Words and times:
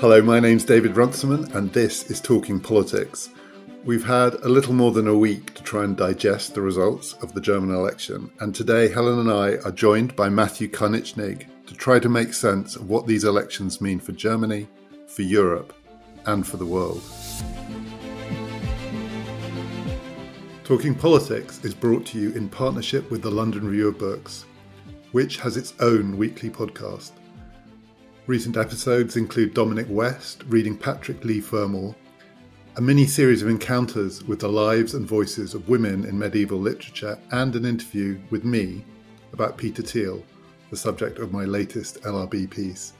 Hello, 0.00 0.22
my 0.22 0.40
name's 0.40 0.64
David 0.64 0.96
Runciman, 0.96 1.52
and 1.52 1.70
this 1.74 2.10
is 2.10 2.22
Talking 2.22 2.58
Politics. 2.58 3.28
We've 3.84 4.06
had 4.06 4.32
a 4.36 4.48
little 4.48 4.72
more 4.72 4.92
than 4.92 5.06
a 5.06 5.18
week 5.18 5.52
to 5.52 5.62
try 5.62 5.84
and 5.84 5.94
digest 5.94 6.54
the 6.54 6.62
results 6.62 7.12
of 7.20 7.34
the 7.34 7.40
German 7.42 7.76
election, 7.76 8.30
and 8.40 8.54
today 8.54 8.88
Helen 8.88 9.18
and 9.18 9.30
I 9.30 9.56
are 9.62 9.70
joined 9.70 10.16
by 10.16 10.30
Matthew 10.30 10.70
Karnitschnig 10.70 11.44
to 11.66 11.74
try 11.74 11.98
to 11.98 12.08
make 12.08 12.32
sense 12.32 12.76
of 12.76 12.88
what 12.88 13.06
these 13.06 13.24
elections 13.24 13.82
mean 13.82 14.00
for 14.00 14.12
Germany, 14.12 14.68
for 15.06 15.20
Europe, 15.20 15.74
and 16.24 16.46
for 16.46 16.56
the 16.56 16.64
world. 16.64 17.02
Talking 20.64 20.94
Politics 20.94 21.62
is 21.62 21.74
brought 21.74 22.06
to 22.06 22.18
you 22.18 22.30
in 22.30 22.48
partnership 22.48 23.10
with 23.10 23.20
the 23.20 23.30
London 23.30 23.66
Review 23.66 23.88
of 23.88 23.98
Books, 23.98 24.46
which 25.12 25.36
has 25.40 25.58
its 25.58 25.74
own 25.78 26.16
weekly 26.16 26.48
podcast. 26.48 27.10
Recent 28.30 28.56
episodes 28.56 29.16
include 29.16 29.54
Dominic 29.54 29.88
West 29.88 30.44
reading 30.46 30.76
Patrick 30.78 31.24
Leigh 31.24 31.40
Fermor, 31.40 31.96
a 32.76 32.80
mini 32.80 33.04
series 33.04 33.42
of 33.42 33.48
encounters 33.48 34.22
with 34.22 34.38
the 34.38 34.48
lives 34.48 34.94
and 34.94 35.04
voices 35.04 35.52
of 35.52 35.68
women 35.68 36.04
in 36.04 36.16
medieval 36.16 36.60
literature, 36.60 37.18
and 37.32 37.56
an 37.56 37.64
interview 37.64 38.20
with 38.30 38.44
me 38.44 38.84
about 39.32 39.58
Peter 39.58 39.82
Thiel, 39.82 40.22
the 40.70 40.76
subject 40.76 41.18
of 41.18 41.32
my 41.32 41.44
latest 41.44 42.02
LRB 42.02 42.48
piece. 42.48 42.92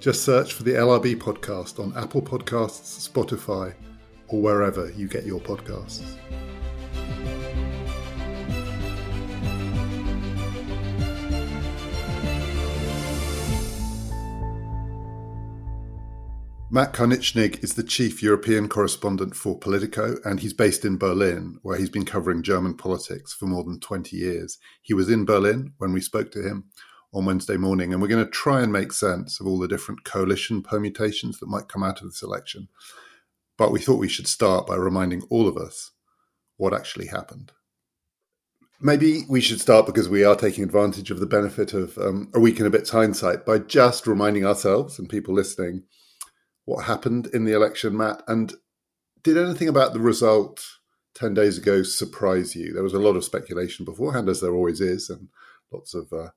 Just 0.00 0.24
search 0.24 0.54
for 0.54 0.62
the 0.62 0.72
LRB 0.72 1.16
podcast 1.16 1.78
on 1.78 1.94
Apple 1.94 2.22
Podcasts, 2.22 3.06
Spotify, 3.06 3.74
or 4.28 4.40
wherever 4.40 4.90
you 4.92 5.08
get 5.08 5.26
your 5.26 5.40
podcasts. 5.40 6.16
Matt 16.74 16.92
Karnitschnig 16.92 17.62
is 17.62 17.74
the 17.74 17.84
chief 17.84 18.20
European 18.20 18.68
correspondent 18.68 19.36
for 19.36 19.56
Politico, 19.56 20.16
and 20.24 20.40
he's 20.40 20.52
based 20.52 20.84
in 20.84 20.98
Berlin, 20.98 21.60
where 21.62 21.78
he's 21.78 21.88
been 21.88 22.04
covering 22.04 22.42
German 22.42 22.76
politics 22.76 23.32
for 23.32 23.46
more 23.46 23.62
than 23.62 23.78
20 23.78 24.16
years. 24.16 24.58
He 24.82 24.92
was 24.92 25.08
in 25.08 25.24
Berlin 25.24 25.74
when 25.78 25.92
we 25.92 26.00
spoke 26.00 26.32
to 26.32 26.42
him 26.42 26.64
on 27.12 27.26
Wednesday 27.26 27.56
morning, 27.56 27.92
and 27.92 28.02
we're 28.02 28.08
going 28.08 28.24
to 28.24 28.28
try 28.28 28.60
and 28.60 28.72
make 28.72 28.92
sense 28.92 29.38
of 29.38 29.46
all 29.46 29.60
the 29.60 29.68
different 29.68 30.02
coalition 30.02 30.62
permutations 30.62 31.38
that 31.38 31.48
might 31.48 31.68
come 31.68 31.84
out 31.84 32.00
of 32.00 32.08
this 32.08 32.24
election. 32.24 32.66
But 33.56 33.70
we 33.70 33.78
thought 33.78 34.00
we 34.00 34.08
should 34.08 34.26
start 34.26 34.66
by 34.66 34.74
reminding 34.74 35.22
all 35.30 35.46
of 35.46 35.56
us 35.56 35.92
what 36.56 36.74
actually 36.74 37.06
happened. 37.06 37.52
Maybe 38.80 39.22
we 39.28 39.40
should 39.40 39.60
start 39.60 39.86
because 39.86 40.08
we 40.08 40.24
are 40.24 40.34
taking 40.34 40.64
advantage 40.64 41.12
of 41.12 41.20
the 41.20 41.26
benefit 41.26 41.72
of 41.72 41.96
um, 41.98 42.32
a 42.34 42.40
week 42.40 42.58
and 42.58 42.66
a 42.66 42.70
bit's 42.70 42.90
hindsight 42.90 43.46
by 43.46 43.60
just 43.60 44.08
reminding 44.08 44.44
ourselves 44.44 44.98
and 44.98 45.08
people 45.08 45.34
listening 45.34 45.84
what 46.64 46.84
happened 46.84 47.26
in 47.28 47.44
the 47.44 47.54
election, 47.54 47.96
Matt? 47.96 48.22
And 48.26 48.54
did 49.22 49.36
anything 49.38 49.68
about 49.68 49.92
the 49.92 50.00
result 50.00 50.64
10 51.14 51.34
days 51.34 51.58
ago 51.58 51.82
surprise 51.82 52.54
you? 52.54 52.72
There 52.72 52.82
was 52.82 52.94
a 52.94 52.98
lot 52.98 53.16
of 53.16 53.24
speculation 53.24 53.84
beforehand, 53.84 54.28
as 54.28 54.40
there 54.40 54.54
always 54.54 54.80
is, 54.80 55.10
and 55.10 55.28
lots 55.72 55.94
of 55.94 56.12
uh, 56.12 56.30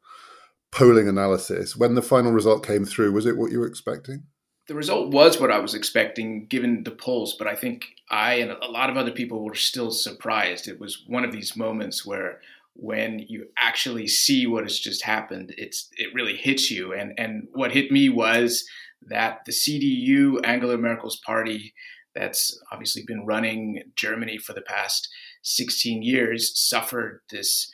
polling 0.71 1.07
analysis. 1.07 1.75
When 1.75 1.95
the 1.95 2.01
final 2.01 2.31
result 2.31 2.65
came 2.65 2.85
through, 2.85 3.11
was 3.11 3.25
it 3.25 3.37
what 3.37 3.51
you 3.51 3.59
were 3.59 3.67
expecting? 3.67 4.23
The 4.67 4.75
result 4.75 5.13
was 5.13 5.39
what 5.39 5.51
I 5.51 5.59
was 5.59 5.73
expecting 5.73 6.45
given 6.47 6.83
the 6.83 6.91
polls, 6.91 7.35
but 7.37 7.47
I 7.47 7.55
think 7.55 7.85
I 8.09 8.35
and 8.35 8.51
a 8.51 8.69
lot 8.69 8.89
of 8.89 8.97
other 8.97 9.11
people 9.11 9.45
were 9.45 9.55
still 9.55 9.91
surprised. 9.91 10.67
It 10.67 10.79
was 10.79 11.03
one 11.07 11.23
of 11.23 11.31
these 11.31 11.55
moments 11.55 12.05
where 12.05 12.41
when 12.73 13.19
you 13.19 13.47
actually 13.57 14.07
see 14.07 14.45
what 14.45 14.63
has 14.63 14.77
just 14.77 15.03
happened, 15.03 15.53
it's 15.57 15.89
it 15.95 16.13
really 16.13 16.35
hits 16.35 16.69
you. 16.69 16.93
And 16.93 17.13
and 17.17 17.47
what 17.53 17.71
hit 17.71 17.91
me 17.91 18.09
was 18.09 18.67
that 19.03 19.45
the 19.45 19.51
CDU, 19.51 20.39
Angela 20.43 20.77
Merkel's 20.77 21.17
party, 21.17 21.73
that's 22.15 22.59
obviously 22.71 23.03
been 23.05 23.25
running 23.25 23.83
Germany 23.95 24.37
for 24.37 24.53
the 24.53 24.61
past 24.61 25.07
16 25.43 26.01
years, 26.01 26.57
suffered 26.59 27.21
this 27.29 27.71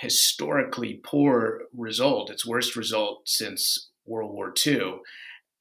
historically 0.00 1.00
poor 1.04 1.62
result, 1.76 2.30
its 2.30 2.46
worst 2.46 2.76
result 2.76 3.28
since 3.28 3.90
World 4.06 4.32
War 4.32 4.52
II. 4.66 4.98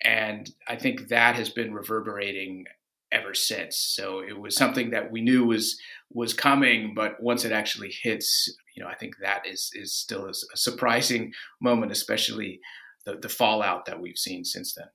And 0.01 0.49
I 0.67 0.75
think 0.75 1.07
that 1.07 1.35
has 1.35 1.49
been 1.49 1.73
reverberating 1.73 2.65
ever 3.11 3.33
since. 3.33 3.77
So 3.77 4.19
it 4.19 4.37
was 4.37 4.55
something 4.55 4.91
that 4.91 5.11
we 5.11 5.21
knew 5.21 5.45
was 5.45 5.79
was 6.11 6.33
coming, 6.33 6.93
but 6.95 7.21
once 7.21 7.45
it 7.45 7.51
actually 7.51 7.91
hits, 7.91 8.53
you 8.75 8.83
know, 8.83 8.89
I 8.89 8.95
think 8.95 9.15
that 9.21 9.45
is 9.45 9.71
is 9.73 9.93
still 9.93 10.27
a 10.27 10.33
surprising 10.57 11.33
moment, 11.61 11.91
especially 11.91 12.59
the, 13.05 13.15
the 13.15 13.29
fallout 13.29 13.85
that 13.85 13.99
we've 13.99 14.17
seen 14.17 14.43
since 14.43 14.73
then. 14.73 14.87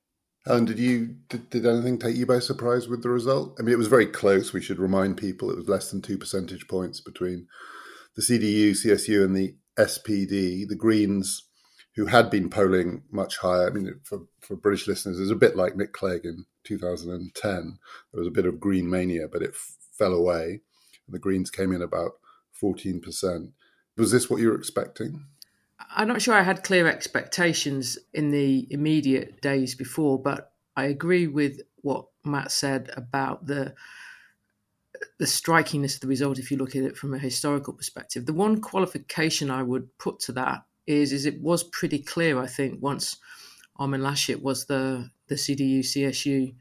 And 0.44 0.66
did 0.66 0.78
you 0.78 1.16
did, 1.28 1.50
did 1.50 1.66
anything 1.66 1.98
take 1.98 2.16
you 2.16 2.26
by 2.26 2.41
surprise 2.41 2.88
with 2.88 3.03
the 3.03 3.10
result? 3.10 3.56
I 3.58 3.62
mean, 3.62 3.72
it 3.72 3.78
was 3.78 3.86
very 3.86 4.06
close. 4.06 4.53
We 4.53 4.60
should 4.62 4.80
remind 4.80 5.16
people 5.16 5.50
it 5.50 5.56
was 5.56 5.69
less 5.69 5.91
than 5.91 6.03
two 6.03 6.19
percentage 6.19 6.66
points 6.66 7.00
between 7.00 7.47
the 8.16 8.22
CDU, 8.22 8.70
CSU, 8.70 9.25
and 9.25 9.36
the 9.36 9.54
SPD. 9.78 10.66
The 10.66 10.76
Greens, 10.76 11.44
who 11.94 12.06
had 12.06 12.28
been 12.28 12.50
polling 12.50 13.02
much 13.10 13.38
higher. 13.38 13.69
I 13.69 13.70
mean, 13.70 14.00
for 14.02 14.22
for 14.41 14.56
British 14.56 14.88
listeners, 14.88 15.19
it 15.19 15.22
was 15.22 15.31
a 15.31 15.36
bit 15.36 15.56
like 15.56 15.76
Nick 15.76 15.92
Clegg 15.92 16.25
in 16.25 16.47
2010. 16.64 17.78
There 18.12 18.19
was 18.19 18.28
a 18.28 18.32
bit 18.32 18.47
of 18.47 18.58
Green 18.58 18.91
mania, 18.91 19.28
but 19.31 19.42
it 19.42 19.50
f- 19.50 19.76
fell 19.97 20.12
away. 20.12 20.62
The 21.08 21.20
Greens 21.20 21.50
came 21.50 21.72
in 21.72 21.82
about 21.82 22.12
14 22.52 23.00
percent. 23.00 23.50
Was 23.97 24.10
this 24.10 24.28
what 24.28 24.41
you 24.41 24.48
were 24.48 24.56
expecting? 24.56 25.26
I'm 25.91 26.09
not 26.09 26.22
sure 26.22 26.34
I 26.34 26.43
had 26.43 26.65
clear 26.65 26.87
expectations 26.87 27.98
in 28.12 28.31
the 28.31 28.66
immediate 28.70 29.41
days 29.41 29.75
before, 29.75 30.20
but 30.20 30.53
I 30.76 30.84
agree 30.84 31.26
with 31.26 31.60
what 31.82 32.06
Matt 32.25 32.53
said 32.53 32.91
about 32.97 33.47
the 33.47 33.75
the 35.19 35.25
strikiness 35.25 35.94
of 35.94 36.00
the 36.00 36.06
result 36.06 36.38
if 36.38 36.50
you 36.50 36.56
look 36.56 36.76
at 36.76 36.84
it 36.84 36.97
from 36.97 37.12
a 37.12 37.19
historical 37.19 37.72
perspective. 37.72 38.25
The 38.25 38.32
one 38.32 38.60
qualification 38.60 39.50
I 39.50 39.62
would 39.62 39.88
put 39.98 40.20
to 40.20 40.32
that 40.32 40.62
is 40.87 41.12
is 41.12 41.26
it 41.26 41.41
was 41.41 41.65
pretty 41.65 41.99
clear, 41.99 42.41
I 42.41 42.47
think, 42.47 42.81
once 42.81 43.16
Armin 43.76 44.03
Laschet 44.03 44.43
was 44.43 44.66
the 44.66 45.10
the 45.28 45.34
CDU 45.34 45.81
CSU 45.81 46.54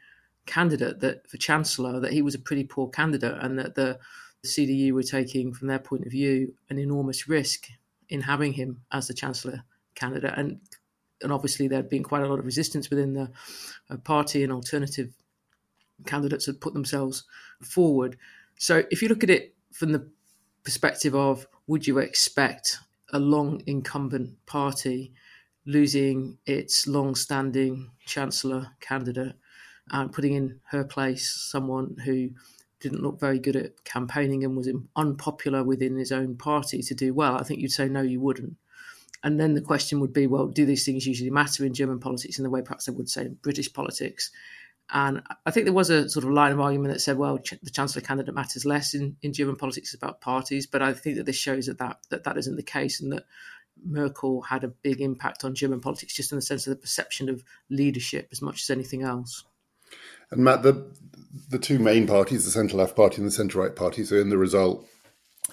candidate 0.46 1.00
that 1.02 1.30
for 1.30 1.38
chancellor 1.38 2.00
that 2.00 2.14
he 2.14 2.22
was 2.22 2.36
a 2.36 2.40
pretty 2.40 2.64
poor 2.64 2.90
candidate 2.90 3.38
and 3.42 3.60
that 3.60 3.76
the 3.76 4.00
CDU 4.46 4.92
were 4.92 5.04
taking 5.04 5.54
from 5.54 5.68
their 5.68 5.80
point 5.80 6.06
of 6.06 6.12
view 6.12 6.54
an 6.70 6.80
enormous 6.80 7.28
risk 7.28 7.68
in 8.12 8.22
having 8.22 8.54
him 8.54 8.84
as 8.92 9.08
the 9.08 9.14
chancellor 9.16 9.64
candidate, 9.96 10.34
and 10.38 10.60
and 11.24 11.32
obviously 11.32 11.68
there 11.68 11.78
had 11.78 11.90
been 11.90 12.04
quite 12.04 12.24
a 12.24 12.28
lot 12.28 12.40
of 12.40 12.46
resistance 12.46 12.90
within 12.90 13.14
the 13.14 13.32
uh, 13.90 13.98
party, 13.98 14.44
and 14.44 14.54
alternative 14.54 15.14
candidates 16.06 16.46
had 16.46 16.62
put 16.62 16.74
themselves 16.74 17.24
forward. 17.64 18.18
So 18.58 18.84
if 18.92 19.02
you 19.02 19.08
look 19.08 19.24
at 19.24 19.30
it 19.30 19.56
from 19.72 19.92
the 19.92 20.08
perspective 20.64 21.16
of 21.16 21.48
would 21.68 21.88
you 21.88 21.98
expect 22.00 22.80
a 23.14 23.20
long 23.20 23.62
incumbent 23.66 24.46
party 24.46 25.14
losing 25.66 26.38
its 26.46 26.88
long-standing 26.88 27.92
chancellor 28.06 28.68
candidate 28.80 29.36
and 29.92 30.12
putting 30.12 30.34
in 30.34 30.60
her 30.66 30.84
place 30.84 31.30
someone 31.30 31.96
who 32.04 32.30
didn't 32.82 33.04
look 33.04 33.20
very 33.20 33.40
good 33.40 33.56
at 33.56 33.84
campaigning 33.84 34.44
and 34.44 34.58
was 34.58 34.70
unpopular 34.96 35.64
within 35.64 35.96
his 35.96 36.12
own 36.12 36.36
party 36.36 36.82
to 36.82 36.96
do 36.96 37.14
well, 37.14 37.38
I 37.38 37.44
think 37.44 37.60
you'd 37.60 37.72
say 37.72 37.88
no, 37.88 38.02
you 38.02 38.20
wouldn't. 38.20 38.56
And 39.24 39.40
then 39.40 39.54
the 39.54 39.62
question 39.62 40.00
would 40.00 40.14
be, 40.14 40.28
well, 40.28 40.48
do 40.48 40.66
these 40.66 40.84
things 40.84 41.06
usually 41.06 41.30
matter 41.30 41.64
in 41.64 41.74
German 41.74 42.00
politics 42.00 42.40
in 42.40 42.44
the 42.44 42.50
way 42.50 42.62
perhaps 42.62 42.86
they 42.86 42.92
would 42.92 43.10
say 43.10 43.26
in 43.26 43.36
British 43.36 43.72
politics? 43.72 44.32
And 44.94 45.22
I 45.46 45.52
think 45.52 45.66
there 45.66 45.74
was 45.74 45.90
a 45.90 46.10
sort 46.10 46.26
of 46.26 46.32
line 46.32 46.52
of 46.52 46.60
argument 46.60 46.94
that 46.94 47.00
said, 47.00 47.18
well, 47.18 47.38
the 47.38 47.70
chancellor 47.70 48.02
candidate 48.02 48.34
matters 48.34 48.66
less 48.66 48.94
in, 48.94 49.16
in 49.22 49.32
German 49.32 49.56
politics 49.56 49.94
about 49.94 50.22
parties. 50.22 50.66
But 50.68 50.82
I 50.82 50.94
think 50.94 51.18
that 51.18 51.26
this 51.26 51.38
shows 51.38 51.68
that 51.68 51.78
that, 51.78 52.00
that 52.10 52.24
that 52.24 52.38
isn't 52.38 52.58
the 52.58 52.64
case 52.64 53.00
and 53.00 53.12
that 53.14 53.26
Merkel 53.86 54.42
had 54.42 54.64
a 54.64 54.70
big 54.70 55.00
impact 55.00 55.46
on 55.46 55.56
German 55.56 55.82
politics 55.82 56.14
just 56.14 56.32
in 56.32 56.38
the 56.38 56.42
sense 56.42 56.68
of 56.68 56.72
the 56.72 56.82
perception 56.82 57.30
of 57.30 57.44
leadership 57.70 58.28
as 58.32 58.42
much 58.42 58.62
as 58.64 58.70
anything 58.70 59.04
else. 59.04 59.46
And 60.32 60.44
Matt, 60.44 60.64
the 60.64 60.92
the 61.50 61.60
two 61.60 61.80
main 61.80 62.08
parties, 62.08 62.46
the 62.46 62.52
centre 62.52 62.78
left 62.78 62.96
party 62.96 63.18
and 63.18 63.28
the 63.28 63.32
centre 63.32 63.60
right 63.60 63.76
party, 63.76 64.04
so 64.04 64.16
in 64.16 64.30
the 64.30 64.38
result, 64.38 64.88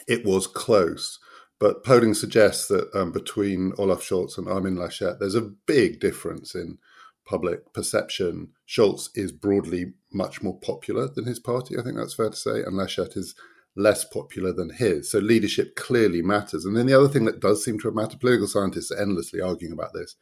it 0.07 0.25
was 0.25 0.47
close. 0.47 1.19
But 1.61 1.85
polling 1.85 2.15
suggests 2.15 2.69
that 2.69 2.89
um, 2.95 3.11
between 3.11 3.73
Olaf 3.79 4.01
Scholz 4.01 4.39
and 4.39 4.49
Armin 4.49 4.77
Laschet, 4.77 5.19
there's 5.19 5.35
a 5.35 5.41
big 5.43 5.99
difference 5.99 6.55
in 6.55 6.79
public 7.25 7.73
perception. 7.73 8.51
Scholz 8.67 9.11
is 9.15 9.33
broadly 9.33 9.93
much 10.13 10.41
more 10.43 10.59
popular 10.59 11.09
than 11.09 11.27
his 11.27 11.41
party, 11.41 11.77
I 11.79 11.83
think 11.83 11.97
that's 11.97 12.15
fair 12.15 12.31
to 12.31 12.37
say, 12.37 12.63
and 12.63 12.75
Laschet 12.75 13.17
is 13.17 13.35
less 13.77 14.05
popular 14.05 14.53
than 14.53 14.71
his. 14.71 15.11
So 15.11 15.19
leadership 15.19 15.77
clearly 15.77 16.23
matters. 16.23 16.65
And 16.65 16.77
then 16.77 16.87
the 16.87 16.99
other 16.99 17.09
thing 17.09 17.25
that 17.27 17.41
does 17.41 17.65
seem 17.65 17.79
to 17.81 17.89
have 17.89 17.95
mattered, 17.95 18.21
political 18.21 18.49
scientists 18.49 18.91
are 18.91 19.01
endlessly 19.01 19.41
arguing 19.41 19.73
about 19.73 19.93
this. 19.95 20.17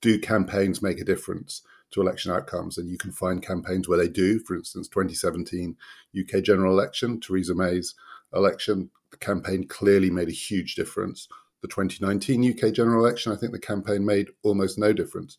Do 0.00 0.18
campaigns 0.18 0.82
make 0.82 1.00
a 1.00 1.04
difference? 1.04 1.62
To 1.92 2.00
election 2.00 2.32
outcomes. 2.32 2.78
And 2.78 2.88
you 2.88 2.96
can 2.96 3.12
find 3.12 3.42
campaigns 3.42 3.86
where 3.86 3.98
they 3.98 4.08
do. 4.08 4.38
For 4.40 4.56
instance, 4.56 4.88
2017 4.88 5.76
UK 6.18 6.42
general 6.42 6.72
election, 6.72 7.20
Theresa 7.20 7.54
May's 7.54 7.94
election, 8.34 8.90
the 9.10 9.18
campaign 9.18 9.68
clearly 9.68 10.10
made 10.10 10.28
a 10.28 10.32
huge 10.32 10.74
difference. 10.74 11.28
The 11.60 11.68
2019 11.68 12.52
UK 12.52 12.72
general 12.72 13.04
election, 13.04 13.30
I 13.30 13.36
think 13.36 13.52
the 13.52 13.58
campaign 13.58 14.04
made 14.04 14.30
almost 14.42 14.78
no 14.78 14.92
difference. 14.92 15.38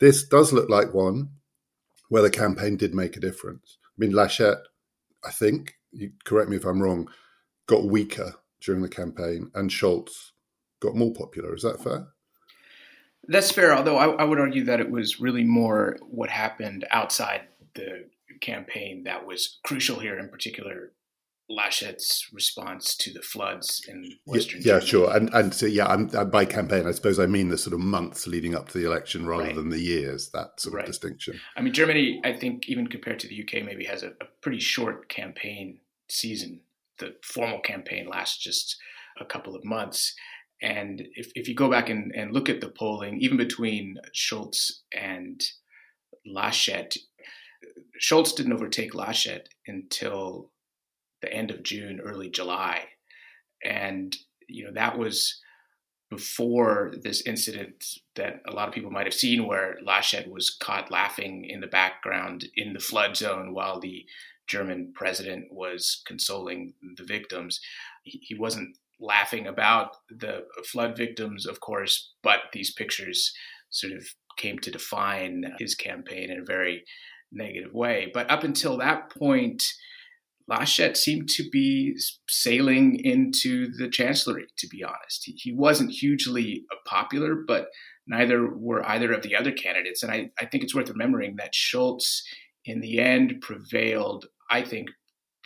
This 0.00 0.26
does 0.26 0.52
look 0.52 0.68
like 0.68 0.92
one 0.92 1.30
where 2.08 2.22
the 2.22 2.30
campaign 2.30 2.76
did 2.76 2.94
make 2.94 3.16
a 3.16 3.20
difference. 3.20 3.78
I 3.84 3.94
mean, 3.96 4.12
Laschet, 4.12 4.58
I 5.24 5.30
think, 5.30 5.74
you 5.92 6.10
correct 6.24 6.50
me 6.50 6.56
if 6.56 6.64
I'm 6.64 6.82
wrong, 6.82 7.08
got 7.66 7.84
weaker 7.84 8.34
during 8.60 8.82
the 8.82 8.88
campaign, 8.88 9.50
and 9.54 9.70
Scholz 9.70 10.32
got 10.80 10.94
more 10.94 11.12
popular. 11.12 11.54
Is 11.54 11.62
that 11.62 11.82
fair? 11.82 12.08
That's 13.28 13.50
fair, 13.50 13.74
although 13.74 13.96
I, 13.96 14.08
I, 14.10 14.24
would 14.24 14.38
argue 14.38 14.64
that 14.64 14.80
it 14.80 14.90
was 14.90 15.20
really 15.20 15.44
more 15.44 15.96
what 16.02 16.30
happened 16.30 16.86
outside 16.90 17.42
the 17.74 18.04
campaign 18.40 19.04
that 19.04 19.26
was 19.26 19.58
crucial 19.64 19.98
here, 19.98 20.18
in 20.18 20.28
particular, 20.28 20.92
Laschet's 21.50 22.28
response 22.32 22.96
to 22.96 23.12
the 23.12 23.22
floods 23.22 23.84
in 23.88 24.14
Western. 24.26 24.62
Yeah, 24.62 24.74
yeah 24.74 24.80
sure, 24.80 25.16
and 25.16 25.32
and 25.32 25.54
so 25.54 25.66
yeah, 25.66 25.86
I'm, 25.86 26.10
uh, 26.12 26.24
by 26.24 26.44
campaign, 26.44 26.86
I 26.86 26.90
suppose 26.90 27.20
I 27.20 27.26
mean 27.26 27.48
the 27.48 27.58
sort 27.58 27.74
of 27.74 27.80
months 27.80 28.26
leading 28.26 28.54
up 28.54 28.68
to 28.70 28.78
the 28.78 28.86
election 28.86 29.26
rather 29.26 29.44
right. 29.44 29.54
than 29.54 29.68
the 29.68 29.78
years. 29.78 30.30
That 30.30 30.60
sort 30.60 30.74
right. 30.74 30.80
of 30.82 30.86
distinction. 30.86 31.38
I 31.56 31.60
mean, 31.60 31.72
Germany, 31.72 32.20
I 32.24 32.32
think, 32.32 32.68
even 32.68 32.88
compared 32.88 33.20
to 33.20 33.28
the 33.28 33.42
UK, 33.42 33.64
maybe 33.64 33.84
has 33.84 34.02
a, 34.02 34.08
a 34.20 34.26
pretty 34.42 34.58
short 34.58 35.08
campaign 35.08 35.78
season. 36.08 36.60
The 36.98 37.14
formal 37.22 37.60
campaign 37.60 38.08
lasts 38.08 38.42
just 38.42 38.76
a 39.20 39.24
couple 39.24 39.54
of 39.54 39.64
months. 39.64 40.14
And 40.62 41.06
if, 41.14 41.30
if 41.34 41.48
you 41.48 41.54
go 41.54 41.70
back 41.70 41.90
and, 41.90 42.12
and 42.14 42.32
look 42.32 42.48
at 42.48 42.60
the 42.60 42.68
polling, 42.68 43.20
even 43.20 43.36
between 43.36 43.98
Scholz 44.14 44.70
and 44.92 45.42
Laschet, 46.26 46.96
Scholz 48.00 48.34
didn't 48.34 48.52
overtake 48.52 48.94
Laschet 48.94 49.46
until 49.66 50.50
the 51.22 51.32
end 51.32 51.50
of 51.50 51.62
June, 51.62 52.00
early 52.00 52.30
July. 52.30 52.84
And, 53.64 54.16
you 54.48 54.64
know, 54.64 54.72
that 54.72 54.98
was 54.98 55.40
before 56.10 56.92
this 57.02 57.22
incident 57.22 57.84
that 58.14 58.40
a 58.46 58.52
lot 58.52 58.68
of 58.68 58.74
people 58.74 58.90
might 58.90 59.06
have 59.06 59.14
seen 59.14 59.46
where 59.46 59.76
Laschet 59.84 60.30
was 60.30 60.50
caught 60.50 60.90
laughing 60.90 61.44
in 61.44 61.60
the 61.60 61.66
background 61.66 62.46
in 62.54 62.72
the 62.72 62.80
flood 62.80 63.16
zone 63.16 63.52
while 63.52 63.80
the 63.80 64.06
German 64.46 64.92
president 64.94 65.46
was 65.50 66.02
consoling 66.06 66.74
the 66.96 67.02
victims. 67.02 67.60
He 68.04 68.36
wasn't 68.36 68.76
laughing 69.00 69.46
about 69.46 69.96
the 70.08 70.44
flood 70.64 70.96
victims, 70.96 71.46
of 71.46 71.60
course, 71.60 72.12
but 72.22 72.40
these 72.52 72.72
pictures 72.72 73.32
sort 73.70 73.92
of 73.92 74.06
came 74.36 74.58
to 74.60 74.70
define 74.70 75.44
his 75.58 75.74
campaign 75.74 76.30
in 76.30 76.40
a 76.40 76.44
very 76.44 76.84
negative 77.32 77.72
way. 77.72 78.10
But 78.12 78.30
up 78.30 78.44
until 78.44 78.76
that 78.78 79.10
point, 79.10 79.62
Laschet 80.48 80.96
seemed 80.96 81.28
to 81.30 81.48
be 81.50 81.96
sailing 82.28 83.00
into 83.04 83.72
the 83.72 83.88
chancellery, 83.88 84.46
to 84.58 84.68
be 84.68 84.84
honest. 84.84 85.24
He, 85.24 85.32
he 85.32 85.52
wasn't 85.52 85.90
hugely 85.90 86.64
popular, 86.86 87.34
but 87.34 87.68
neither 88.06 88.48
were 88.54 88.86
either 88.88 89.12
of 89.12 89.22
the 89.22 89.34
other 89.34 89.50
candidates. 89.50 90.02
And 90.02 90.12
I, 90.12 90.30
I 90.40 90.46
think 90.46 90.62
it's 90.62 90.74
worth 90.74 90.88
remembering 90.88 91.36
that 91.36 91.52
Scholz, 91.52 92.20
in 92.64 92.80
the 92.80 93.00
end, 93.00 93.40
prevailed, 93.40 94.26
I 94.50 94.62
think, 94.62 94.88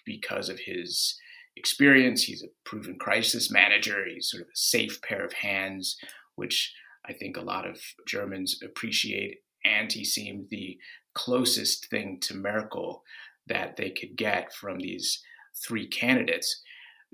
because 0.04 0.48
of 0.48 0.58
his 0.58 1.16
experience. 1.60 2.24
He's 2.24 2.42
a 2.42 2.54
proven 2.64 2.96
crisis 2.98 3.50
manager. 3.50 3.98
He's 4.06 4.30
sort 4.30 4.42
of 4.42 4.48
a 4.48 4.56
safe 4.56 5.00
pair 5.02 5.22
of 5.24 5.34
hands, 5.34 5.96
which 6.34 6.74
I 7.06 7.12
think 7.12 7.36
a 7.36 7.42
lot 7.52 7.66
of 7.68 7.78
Germans 8.08 8.58
appreciate. 8.64 9.38
And 9.64 9.92
he 9.92 10.04
seemed 10.04 10.46
the 10.50 10.78
closest 11.14 11.90
thing 11.90 12.18
to 12.22 12.34
Merkel 12.34 13.02
that 13.46 13.76
they 13.76 13.90
could 13.90 14.16
get 14.16 14.54
from 14.54 14.78
these 14.78 15.22
three 15.66 15.86
candidates. 15.86 16.62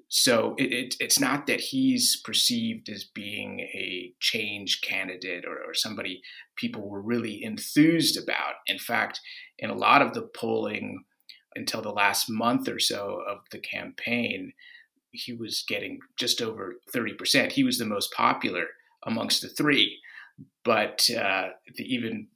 So 0.08 0.54
it, 0.58 0.72
it, 0.72 0.94
it's 1.00 1.19
not 1.19 1.46
that 1.46 1.60
he's 1.60 2.20
perceived 2.25 2.88
as 2.88 3.04
being 3.04 3.60
a 3.60 4.12
change 4.20 4.81
candidate 4.82 5.44
or, 5.44 5.56
or 5.56 5.75
somebody 5.75 6.22
people 6.54 6.88
were 6.88 7.02
really 7.02 7.42
enthused 7.42 8.16
about. 8.22 8.54
In 8.66 8.78
fact, 8.78 9.20
in 9.58 9.70
a 9.70 9.75
lot 9.75 10.02
of 10.02 10.14
the 10.14 10.28
polling 10.38 11.04
until 11.56 11.82
the 11.82 11.91
last 11.91 12.29
month 12.29 12.69
or 12.69 12.79
so 12.79 13.23
of 13.29 13.38
the 13.50 13.58
campaign, 13.58 14.53
he 15.11 15.32
was 15.32 15.64
getting 15.67 16.00
just 16.19 16.43
over 16.43 16.76
30%. 16.94 17.53
He 17.53 17.64
was 17.64 17.79
the 17.79 17.87
most 17.87 18.12
popular 18.12 18.67
amongst 19.05 19.43
the 19.43 19.49
three. 19.49 19.99
But 20.64 21.08
uh, 21.11 21.49
the 21.76 21.85
even 21.85 22.29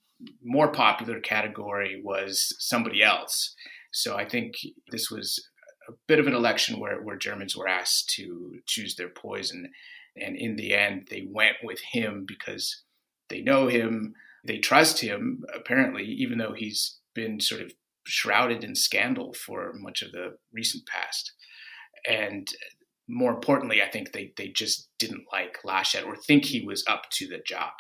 more 0.43 0.69
popular 0.69 1.20
category 1.20 2.00
was 2.02 2.55
somebody 2.58 3.02
else. 3.02 3.55
So 3.93 4.17
I 4.17 4.28
think 4.28 4.55
this 4.90 5.11
was 5.11 5.44
a 5.88 5.93
bit 6.06 6.19
of 6.19 6.26
an 6.26 6.34
election 6.34 6.78
where, 6.78 7.02
where 7.02 7.16
Germans 7.16 7.56
were 7.56 7.69
asked 7.69 8.11
to 8.16 8.61
choose 8.66 8.94
their 8.94 9.08
poison. 9.08 9.70
And 10.16 10.37
in 10.37 10.56
the 10.56 10.75
end, 10.75 11.08
they 11.11 11.26
went 11.28 11.56
with 11.62 11.81
him 11.93 12.25
because 12.26 12.82
they 13.28 13.40
know 13.40 13.69
him, 13.69 14.14
they 14.44 14.58
trust 14.58 15.00
him, 15.00 15.44
apparently, 15.55 16.05
even 16.05 16.38
though 16.38 16.55
he's 16.55 16.99
been 17.14 17.40
sort 17.40 17.61
of 17.61 17.73
shrouded 18.10 18.64
in 18.64 18.74
scandal 18.74 19.32
for 19.34 19.72
much 19.74 20.02
of 20.02 20.12
the 20.12 20.36
recent 20.52 20.84
past. 20.86 21.32
And 22.08 22.48
more 23.08 23.32
importantly, 23.32 23.82
I 23.82 23.88
think 23.88 24.12
they, 24.12 24.32
they 24.36 24.48
just 24.48 24.88
didn't 24.98 25.24
like 25.32 25.58
Laschet 25.64 26.06
or 26.06 26.16
think 26.16 26.44
he 26.44 26.64
was 26.64 26.84
up 26.88 27.04
to 27.12 27.26
the 27.26 27.40
job. 27.46 27.72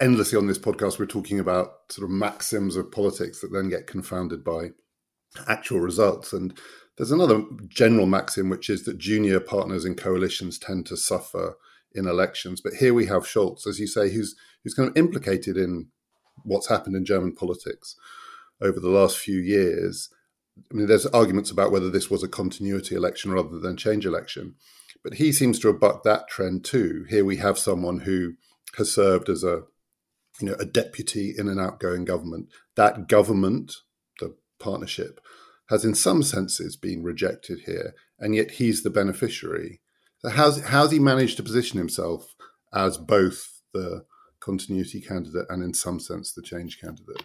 Endlessly 0.00 0.36
on 0.36 0.46
this 0.46 0.58
podcast, 0.58 0.98
we're 0.98 1.06
talking 1.06 1.40
about 1.40 1.70
sort 1.90 2.04
of 2.04 2.10
maxims 2.10 2.76
of 2.76 2.92
politics 2.92 3.40
that 3.40 3.52
then 3.52 3.68
get 3.68 3.86
confounded 3.86 4.44
by 4.44 4.70
actual 5.48 5.80
results. 5.80 6.32
And 6.32 6.56
there's 6.96 7.12
another 7.12 7.42
general 7.68 8.06
maxim, 8.06 8.50
which 8.50 8.68
is 8.68 8.84
that 8.84 8.98
junior 8.98 9.40
partners 9.40 9.84
in 9.84 9.94
coalitions 9.94 10.58
tend 10.58 10.86
to 10.86 10.96
suffer 10.96 11.56
in 11.94 12.06
elections. 12.06 12.60
But 12.60 12.74
here 12.74 12.92
we 12.92 13.06
have 13.06 13.24
Scholz, 13.24 13.66
as 13.66 13.80
you 13.80 13.86
say, 13.86 14.10
who's 14.10 14.34
who's 14.62 14.74
kind 14.74 14.88
of 14.88 14.96
implicated 14.96 15.56
in 15.56 15.88
what's 16.44 16.68
happened 16.68 16.96
in 16.96 17.04
German 17.04 17.34
politics 17.34 17.96
over 18.60 18.80
the 18.80 18.90
last 18.90 19.18
few 19.18 19.38
years. 19.38 20.08
I 20.70 20.74
mean, 20.74 20.86
there's 20.86 21.06
arguments 21.06 21.50
about 21.50 21.70
whether 21.70 21.90
this 21.90 22.10
was 22.10 22.22
a 22.22 22.28
continuity 22.28 22.94
election 22.94 23.32
rather 23.32 23.58
than 23.58 23.76
change 23.76 24.06
election, 24.06 24.54
but 25.04 25.14
he 25.14 25.32
seems 25.32 25.58
to 25.60 25.68
have 25.68 25.80
bucked 25.80 26.04
that 26.04 26.28
trend 26.28 26.64
too. 26.64 27.04
Here 27.08 27.24
we 27.24 27.36
have 27.36 27.58
someone 27.58 28.00
who 28.00 28.34
has 28.76 28.92
served 28.92 29.28
as 29.28 29.44
a, 29.44 29.62
you 30.40 30.48
know, 30.48 30.56
a 30.58 30.64
deputy 30.64 31.34
in 31.36 31.48
an 31.48 31.58
outgoing 31.58 32.04
government. 32.04 32.48
That 32.74 33.08
government 33.08 33.74
the 34.18 34.36
partnership 34.58 35.20
has, 35.68 35.84
in 35.84 35.94
some 35.94 36.22
senses, 36.22 36.76
been 36.76 37.02
rejected 37.02 37.60
here, 37.66 37.94
and 38.18 38.34
yet 38.34 38.52
he's 38.52 38.82
the 38.82 38.90
beneficiary. 38.90 39.80
So, 40.20 40.30
how's, 40.30 40.62
how's 40.62 40.92
he 40.92 40.98
managed 40.98 41.36
to 41.36 41.42
position 41.42 41.78
himself 41.78 42.34
as 42.72 42.96
both 42.96 43.60
the 43.74 44.04
continuity 44.40 45.00
candidate 45.00 45.46
and, 45.48 45.62
in 45.62 45.74
some 45.74 46.00
sense, 46.00 46.32
the 46.32 46.42
change 46.42 46.80
candidate? 46.80 47.24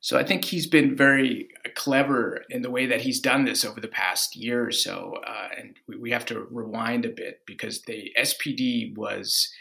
So 0.00 0.16
I 0.16 0.24
think 0.24 0.44
he's 0.44 0.66
been 0.66 0.96
very 0.96 1.48
clever 1.74 2.44
in 2.50 2.62
the 2.62 2.70
way 2.70 2.86
that 2.86 3.00
he's 3.00 3.20
done 3.20 3.44
this 3.44 3.64
over 3.64 3.80
the 3.80 3.88
past 3.88 4.36
year 4.36 4.66
or 4.66 4.70
so. 4.70 5.14
Uh, 5.26 5.48
and 5.58 5.76
we, 5.88 5.96
we, 5.96 6.10
have 6.12 6.24
to 6.26 6.46
rewind 6.50 7.04
a 7.04 7.10
bit 7.10 7.40
because 7.46 7.82
the 7.82 8.12
SPD 8.18 8.96
was 8.96 9.52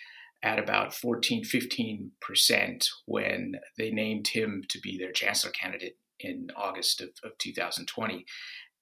at 0.43 0.59
about 0.59 0.93
14, 0.93 1.43
15% 1.43 2.87
when 3.05 3.55
they 3.77 3.89
named 3.89 4.27
him 4.27 4.63
to 4.69 4.79
be 4.79 4.97
their 4.97 5.11
chancellor 5.11 5.51
candidate 5.51 5.97
in 6.19 6.49
August 6.55 7.01
of, 7.01 7.09
of 7.23 7.37
2020. 7.39 8.25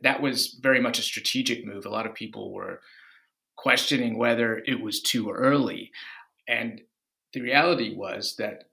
That 0.01 0.21
was 0.21 0.59
very 0.61 0.81
much 0.81 0.99
a 0.99 1.03
strategic 1.03 1.65
move. 1.65 1.85
A 1.85 1.89
lot 1.89 2.05
of 2.05 2.13
people 2.13 2.53
were 2.53 2.81
questioning 3.55 4.17
whether 4.17 4.61
it 4.65 4.81
was 4.81 5.01
too 5.01 5.31
early. 5.31 5.91
And 6.47 6.81
the 7.33 7.41
reality 7.41 7.95
was 7.95 8.35
that 8.37 8.65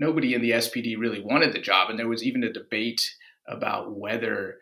nobody 0.00 0.34
in 0.34 0.42
the 0.42 0.52
SPD 0.52 0.98
really 0.98 1.20
wanted 1.20 1.52
the 1.52 1.60
job. 1.60 1.90
And 1.90 1.98
there 1.98 2.08
was 2.08 2.22
even 2.22 2.44
a 2.44 2.52
debate 2.52 3.14
about 3.48 3.96
whether 3.96 4.56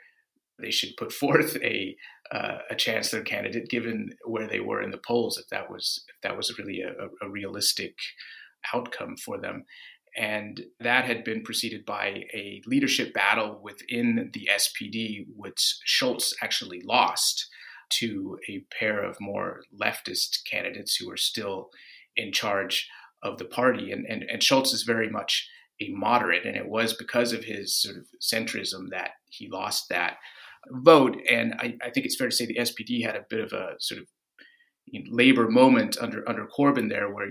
they 0.59 0.71
should 0.71 0.97
put 0.97 1.13
forth 1.23 1.57
a 1.57 1.97
uh, 2.31 2.59
a 2.71 2.75
chancellor 2.75 3.21
candidate, 3.21 3.69
given 3.69 4.11
where 4.25 4.49
they 4.49 4.61
were 4.61 4.81
in 4.81 4.91
the 4.91 4.97
polls, 4.97 5.37
if 5.37 5.49
that 5.49 5.71
was 5.71 6.05
if 6.09 6.21
that 6.23 6.37
was 6.37 6.59
really 6.59 6.81
a, 6.81 7.27
a 7.27 7.29
realistic 7.29 7.95
outcome 8.73 9.17
for 9.17 9.39
them. 9.39 9.65
And 10.17 10.67
that 10.81 11.07
had 11.07 11.25
been 11.25 11.43
preceded 11.43 11.87
by 11.87 12.25
a 12.35 12.63
leadership 12.67 13.15
battle 13.15 13.61
within 13.63 14.31
the 14.35 14.49
SPD, 14.51 15.27
which 15.35 15.79
Scholz 15.87 16.35
actually 16.43 16.83
lost 16.85 17.49
to 17.99 18.39
a 18.49 18.65
pair 18.79 19.03
of 19.03 19.17
more 19.21 19.63
leftist 19.81 20.45
candidates 20.51 20.97
who 20.97 21.11
are 21.11 21.17
still 21.17 21.71
in 22.17 22.33
charge 22.33 22.89
of 23.23 23.39
the 23.39 23.45
party. 23.45 23.93
And, 23.93 24.07
and, 24.07 24.25
and 24.25 24.43
Scholz 24.43 24.73
is 24.73 24.83
very 24.83 25.09
much 25.09 25.49
a 25.81 25.91
moderate, 25.91 26.45
and 26.45 26.57
it 26.57 26.69
was 26.69 26.95
because 26.95 27.33
of 27.33 27.45
his 27.45 27.81
sort 27.81 27.97
of 27.97 28.07
centrism 28.21 28.91
that 28.91 29.11
he 29.31 29.49
lost 29.49 29.89
that 29.89 30.17
vote. 30.69 31.17
And 31.31 31.55
I, 31.55 31.77
I 31.83 31.91
think 31.91 32.07
it's 32.07 32.17
fair 32.17 32.29
to 32.29 32.35
say 32.35 32.47
the 32.47 32.59
SPD 32.59 33.05
had 33.05 33.17
a 33.17 33.27
bit 33.29 33.41
of 33.41 33.53
a 33.53 33.75
sort 33.79 34.01
of 34.01 34.07
you 34.87 35.03
know, 35.03 35.11
labor 35.11 35.49
moment 35.49 35.97
under 36.01 36.29
under 36.29 36.47
Corbyn 36.47 36.89
there, 36.89 37.13
where 37.13 37.31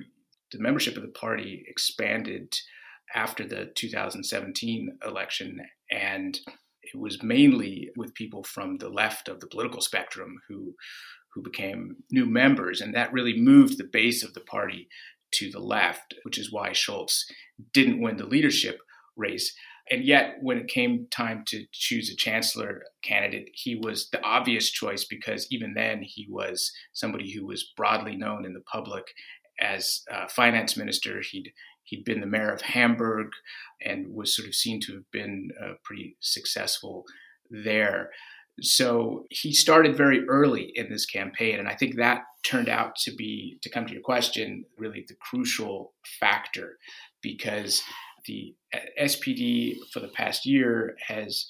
the 0.52 0.60
membership 0.60 0.98
of 0.98 1.04
the 1.04 1.10
party 1.10 1.64
expanded 1.68 2.54
after 3.14 3.46
the 3.46 3.72
2017 3.76 4.98
election, 5.06 5.62
and 5.92 6.40
it 6.82 6.98
was 6.98 7.22
mainly 7.22 7.90
with 7.98 8.14
people 8.14 8.44
from 8.44 8.78
the 8.78 8.90
left 8.90 9.28
of 9.28 9.40
the 9.40 9.48
political 9.48 9.82
spectrum 9.82 10.40
who 10.48 10.76
who 11.34 11.42
became 11.42 11.96
new 12.12 12.26
members, 12.26 12.82
and 12.82 12.94
that 12.94 13.14
really 13.14 13.40
moved 13.40 13.78
the 13.78 13.90
base 13.92 14.24
of 14.24 14.34
the 14.34 14.42
party 14.42 14.90
to 15.34 15.50
the 15.52 15.60
left, 15.60 16.14
which 16.24 16.38
is 16.38 16.52
why 16.52 16.70
Scholz 16.72 17.24
didn't 17.74 18.02
win 18.02 18.18
the 18.18 18.26
leadership 18.26 18.80
race. 19.16 19.54
and 19.90 20.06
yet, 20.06 20.36
when 20.42 20.58
it 20.58 20.68
came 20.68 21.08
time 21.12 21.44
to 21.48 21.66
choose 21.74 22.10
a 22.10 22.16
chancellor 22.16 22.84
candidate, 23.04 23.50
he 23.54 23.76
was 23.76 24.10
the 24.12 24.24
obvious 24.24 24.70
choice 24.72 25.04
because 25.06 25.48
even 25.52 25.74
then 25.74 26.02
he 26.02 26.28
was 26.30 26.72
somebody 26.94 27.32
who 27.32 27.46
was 27.46 27.72
broadly 27.76 28.16
known 28.16 28.46
in 28.46 28.54
the 28.54 28.62
public 28.62 29.04
as 29.60 30.04
finance 30.30 30.78
minister. 30.78 31.22
He'd 31.22 31.52
he'd 31.84 32.06
been 32.06 32.22
the 32.22 32.28
mayor 32.28 32.52
of 32.52 32.62
Hamburg 32.62 33.28
and 33.84 34.14
was 34.14 34.36
sort 34.36 34.48
of 34.48 34.56
seen 34.56 34.80
to 34.82 34.94
have 34.94 35.12
been 35.12 35.50
uh, 35.62 35.74
pretty 35.84 36.16
successful 36.20 37.06
there. 37.50 38.12
So 38.62 39.26
he 39.30 39.54
started 39.54 39.98
very 39.98 40.28
early 40.28 40.72
in 40.76 40.90
this 40.90 41.06
campaign, 41.06 41.60
and 41.60 41.68
I 41.68 41.76
think 41.76 41.96
that 41.96 42.24
turned 42.44 42.70
out 42.70 42.96
to 42.98 43.12
be, 43.12 43.58
to 43.62 43.70
come 43.70 43.86
to 43.88 43.94
your 43.94 44.02
question, 44.02 44.66
really 44.78 45.06
the 45.08 45.16
crucial 45.16 45.94
factor 46.20 46.78
because 47.22 47.82
the 48.26 48.56
uh, 48.74 48.80
SPD 49.00 49.78
for 49.92 50.00
the 50.00 50.10
past 50.10 50.46
year 50.46 50.96
has 51.08 51.48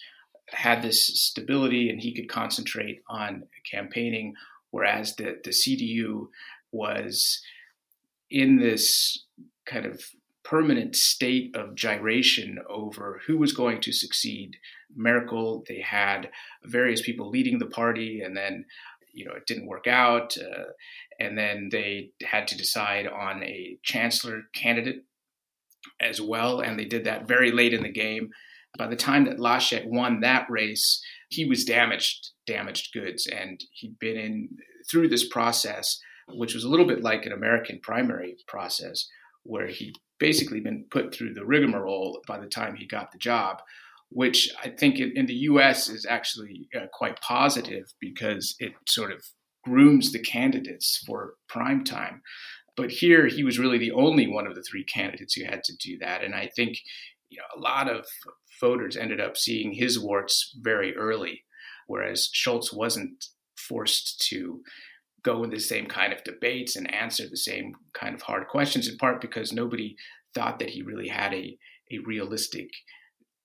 had 0.50 0.82
this 0.82 1.08
stability 1.22 1.90
and 1.90 2.02
he 2.02 2.14
could 2.14 2.30
concentrate 2.30 3.02
on 3.10 3.44
campaigning, 3.70 4.34
whereas 4.72 5.16
the, 5.16 5.38
the 5.44 5.52
CDU 5.52 6.28
was 6.72 7.42
in 8.30 8.58
this 8.58 9.26
kind 9.66 9.86
of 9.86 10.04
permanent 10.44 10.96
state 10.96 11.56
of 11.56 11.76
gyration 11.76 12.60
over 12.70 13.22
who 13.28 13.38
was 13.38 13.54
going 13.54 13.80
to 13.82 13.92
succeed 13.92 14.58
Merkel. 14.96 15.64
They 15.68 15.82
had 15.82 16.30
various 16.64 17.02
people 17.02 17.30
leading 17.30 17.60
the 17.60 17.68
party, 17.68 18.22
and 18.22 18.36
then 18.36 18.66
you 19.14 19.26
know 19.26 19.34
it 19.34 19.46
didn't 19.48 19.68
work 19.68 19.88
out, 19.88 20.38
uh, 20.38 20.72
and 21.20 21.38
then 21.38 21.70
they 21.72 22.12
had 22.24 22.48
to 22.50 22.58
decide 22.58 23.08
on 23.08 23.44
a 23.44 23.78
chancellor 23.84 24.44
candidate 24.54 25.04
as 26.00 26.22
well, 26.22 26.60
and 26.60 26.80
they 26.80 26.86
did 26.86 27.06
that 27.06 27.28
very 27.28 27.52
late 27.52 27.74
in 27.74 27.84
the 27.84 27.92
game. 27.92 28.30
By 28.78 28.88
the 28.88 28.96
time 28.96 29.26
that 29.26 29.40
Laschet 29.40 29.86
won 29.86 30.22
that 30.22 30.50
race, 30.50 31.04
he 31.30 31.46
was 31.46 31.66
damaged, 31.66 32.30
damaged 32.48 32.94
goods, 32.94 33.28
and 33.28 33.64
he'd 33.74 34.00
been 34.00 34.18
in 34.18 34.50
through 34.90 35.10
this 35.10 35.28
process, 35.28 36.00
which 36.28 36.54
was 36.54 36.64
a 36.64 36.70
little 36.70 36.88
bit 36.88 37.04
like 37.04 37.26
an 37.26 37.32
American 37.32 37.80
primary 37.82 38.38
process, 38.48 39.08
where 39.44 39.68
he 39.68 39.94
basically 40.20 40.60
been 40.60 40.86
put 40.90 41.14
through 41.14 41.34
the 41.34 41.46
rigmarole 41.46 42.22
by 42.28 42.40
the 42.40 42.48
time 42.48 42.76
he 42.76 42.86
got 42.86 43.12
the 43.12 43.18
job, 43.18 43.62
which 44.12 44.50
I 44.62 44.70
think 44.70 45.00
in, 45.00 45.14
in 45.16 45.26
the 45.26 45.34
US 45.34 45.90
is 45.90 46.06
actually 46.06 46.68
uh, 46.76 46.88
quite 46.94 47.20
positive 47.22 47.86
because 48.00 48.56
it 48.60 48.74
sort 48.88 49.12
of 49.12 49.24
grooms 49.64 50.12
the 50.12 50.20
candidates 50.20 51.02
for 51.06 51.36
prime 51.48 51.84
time. 51.84 52.22
But 52.76 52.92
here 52.92 53.28
he 53.28 53.44
was 53.44 53.60
really 53.60 53.78
the 53.78 53.92
only 53.92 54.28
one 54.28 54.48
of 54.48 54.56
the 54.56 54.64
three 54.70 54.84
candidates 54.84 55.36
who 55.36 55.46
had 55.46 55.64
to 55.64 55.74
do 55.78 55.98
that. 56.00 56.24
And 56.24 56.36
I 56.36 56.50
think 56.56 56.78
you 57.30 57.38
know, 57.38 57.60
a 57.60 57.62
lot 57.62 57.90
of 57.90 58.06
voters 58.60 58.98
ended 58.98 59.22
up 59.22 59.38
seeing 59.38 59.74
his 59.74 60.00
warts 60.00 60.56
very 60.62 60.96
early, 60.96 61.44
whereas 61.88 62.30
Scholz 62.34 62.74
wasn't 62.74 63.26
forced 63.58 64.28
to 64.30 64.62
go 65.24 65.44
in 65.44 65.52
the 65.52 65.60
same 65.60 65.86
kind 65.86 66.12
of 66.12 66.24
debates 66.24 66.76
and 66.76 66.94
answer 66.94 67.30
the 67.30 67.38
same 67.38 67.74
kind 67.94 68.14
of 68.14 68.24
hard 68.24 68.48
questions, 68.48 68.90
in 68.90 68.98
part 68.98 69.22
because 69.22 69.54
nobody 69.54 69.96
thought 70.34 70.60
that 70.60 70.72
he 70.72 70.82
really 70.82 71.08
had 71.08 71.34
a, 71.34 71.58
a 71.92 72.00
realistic 72.06 72.70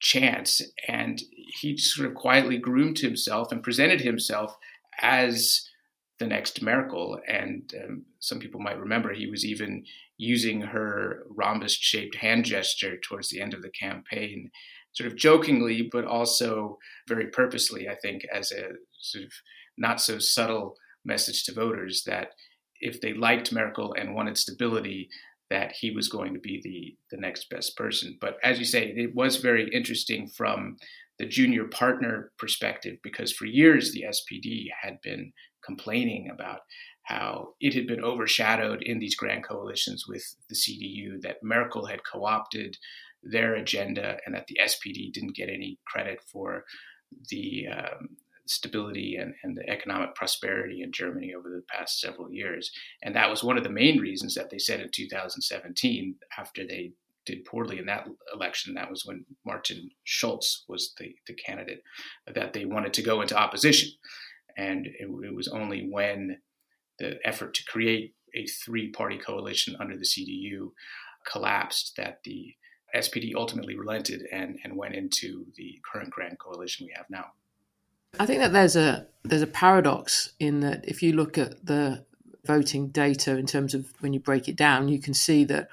chance. 0.00 0.60
And 0.88 1.20
he 1.60 1.76
sort 1.76 2.08
of 2.08 2.14
quietly 2.14 2.58
groomed 2.58 2.98
himself 2.98 3.52
and 3.52 3.62
presented 3.62 4.00
himself 4.00 4.56
as 5.00 5.68
the 6.18 6.26
next 6.26 6.62
Merkel. 6.62 7.20
And 7.28 7.72
um, 7.82 8.04
some 8.20 8.38
people 8.38 8.60
might 8.60 8.78
remember 8.78 9.12
he 9.12 9.28
was 9.30 9.44
even 9.44 9.84
using 10.18 10.62
her 10.62 11.24
rhombus 11.28 11.74
shaped 11.74 12.16
hand 12.16 12.44
gesture 12.44 12.96
towards 12.98 13.28
the 13.28 13.40
end 13.40 13.52
of 13.54 13.62
the 13.62 13.70
campaign, 13.70 14.50
sort 14.92 15.10
of 15.10 15.16
jokingly, 15.16 15.88
but 15.92 16.06
also 16.06 16.78
very 17.06 17.26
purposely, 17.26 17.88
I 17.88 17.94
think, 17.96 18.24
as 18.32 18.50
a 18.50 18.70
sort 18.98 19.24
of 19.24 19.32
not 19.76 20.00
so 20.00 20.18
subtle 20.18 20.76
message 21.04 21.44
to 21.44 21.52
voters 21.52 22.02
that 22.04 22.30
if 22.80 23.00
they 23.00 23.12
liked 23.12 23.52
Merkel 23.52 23.94
and 23.98 24.14
wanted 24.14 24.38
stability, 24.38 25.08
that 25.50 25.72
he 25.72 25.90
was 25.90 26.08
going 26.08 26.34
to 26.34 26.40
be 26.40 26.60
the 26.62 26.96
the 27.16 27.20
next 27.20 27.48
best 27.50 27.76
person. 27.76 28.18
But 28.20 28.36
as 28.42 28.58
you 28.58 28.64
say, 28.64 28.92
it 28.96 29.14
was 29.14 29.36
very 29.36 29.68
interesting 29.72 30.28
from 30.28 30.76
the 31.18 31.26
junior 31.26 31.64
partner 31.64 32.32
perspective 32.38 32.96
because 33.02 33.32
for 33.32 33.46
years 33.46 33.92
the 33.92 34.04
SPD 34.08 34.66
had 34.82 34.98
been 35.02 35.32
complaining 35.64 36.30
about 36.32 36.60
how 37.04 37.50
it 37.60 37.74
had 37.74 37.86
been 37.86 38.02
overshadowed 38.02 38.82
in 38.82 38.98
these 38.98 39.14
grand 39.14 39.44
coalitions 39.46 40.06
with 40.08 40.24
the 40.48 40.56
CDU, 40.56 41.20
that 41.22 41.42
Merkel 41.42 41.86
had 41.86 42.00
co 42.04 42.24
opted 42.24 42.76
their 43.22 43.54
agenda, 43.54 44.18
and 44.26 44.34
that 44.34 44.46
the 44.48 44.58
SPD 44.62 45.12
didn't 45.12 45.36
get 45.36 45.48
any 45.48 45.78
credit 45.86 46.18
for 46.32 46.64
the 47.30 47.66
um, 47.68 48.08
stability 48.46 49.16
and, 49.16 49.34
and 49.42 49.56
the 49.56 49.68
economic 49.68 50.14
prosperity 50.14 50.82
in 50.82 50.92
Germany 50.92 51.34
over 51.36 51.48
the 51.48 51.62
past 51.68 52.00
several 52.00 52.30
years. 52.30 52.70
And 53.02 53.14
that 53.16 53.30
was 53.30 53.42
one 53.42 53.58
of 53.58 53.64
the 53.64 53.70
main 53.70 54.00
reasons 54.00 54.34
that 54.34 54.50
they 54.50 54.58
said 54.58 54.80
in 54.80 54.90
2017, 54.90 56.14
after 56.38 56.66
they 56.66 56.92
did 57.24 57.44
poorly 57.44 57.78
in 57.78 57.86
that 57.86 58.06
election, 58.32 58.74
that 58.74 58.90
was 58.90 59.04
when 59.04 59.24
Martin 59.44 59.90
Schulz 60.04 60.64
was 60.68 60.94
the, 60.98 61.14
the 61.26 61.34
candidate, 61.34 61.82
that 62.32 62.52
they 62.52 62.64
wanted 62.64 62.94
to 62.94 63.02
go 63.02 63.20
into 63.20 63.36
opposition. 63.36 63.90
And 64.56 64.86
it, 64.86 65.08
it 65.24 65.34
was 65.34 65.48
only 65.48 65.88
when 65.90 66.38
the 66.98 67.18
effort 67.24 67.54
to 67.54 67.64
create 67.64 68.14
a 68.34 68.46
three 68.46 68.90
party 68.90 69.18
coalition 69.18 69.76
under 69.78 69.96
the 69.96 70.04
CDU 70.04 70.70
collapsed 71.30 71.94
that 71.96 72.20
the 72.24 72.54
SPD 72.94 73.34
ultimately 73.34 73.76
relented 73.76 74.22
and, 74.32 74.58
and 74.64 74.76
went 74.76 74.94
into 74.94 75.44
the 75.56 75.80
current 75.90 76.10
grand 76.10 76.38
coalition 76.38 76.86
we 76.86 76.94
have 76.96 77.06
now. 77.10 77.26
I 78.18 78.26
think 78.26 78.40
that 78.40 78.52
there's 78.52 78.76
a 78.76 79.06
there's 79.24 79.42
a 79.42 79.46
paradox 79.46 80.32
in 80.38 80.60
that 80.60 80.84
if 80.88 81.02
you 81.02 81.12
look 81.12 81.36
at 81.36 81.66
the 81.66 82.04
voting 82.44 82.88
data 82.88 83.36
in 83.36 83.46
terms 83.46 83.74
of 83.74 83.92
when 84.00 84.12
you 84.12 84.20
break 84.20 84.48
it 84.48 84.56
down, 84.56 84.88
you 84.88 85.00
can 85.00 85.14
see 85.14 85.44
that 85.44 85.68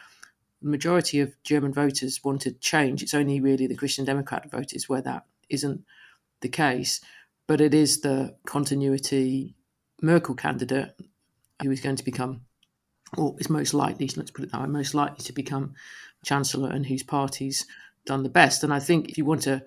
the 0.61 0.69
majority 0.69 1.19
of 1.19 1.35
German 1.43 1.71
voters 1.71 2.23
wanted 2.23 2.59
change. 2.59 3.03
It's 3.03 3.13
only 3.13 3.39
really 3.39 3.67
the 3.67 3.75
Christian 3.75 4.05
Democrat 4.05 4.49
voters 4.49 4.89
where 4.89 5.01
that 5.01 5.25
isn't 5.49 5.83
the 6.41 6.49
case. 6.49 6.99
But 7.45 7.61
it 7.61 7.73
is 7.73 8.01
the 8.01 8.35
continuity 8.45 9.55
Merkel 10.01 10.35
candidate 10.35 10.95
who 11.61 11.69
is 11.69 11.81
going 11.81 11.97
to 11.97 12.03
become, 12.03 12.41
or 13.17 13.35
is 13.37 13.49
most 13.49 13.73
likely, 13.73 14.09
let's 14.15 14.31
put 14.31 14.45
it 14.45 14.51
that 14.51 14.61
way, 14.61 14.67
most 14.67 14.93
likely 14.93 15.23
to 15.25 15.33
become 15.33 15.73
chancellor 16.25 16.71
and 16.71 16.85
whose 16.85 17.03
party's 17.03 17.67
done 18.05 18.23
the 18.23 18.29
best. 18.29 18.63
And 18.63 18.73
I 18.73 18.79
think 18.79 19.09
if 19.09 19.17
you 19.17 19.25
want 19.25 19.43
to 19.43 19.63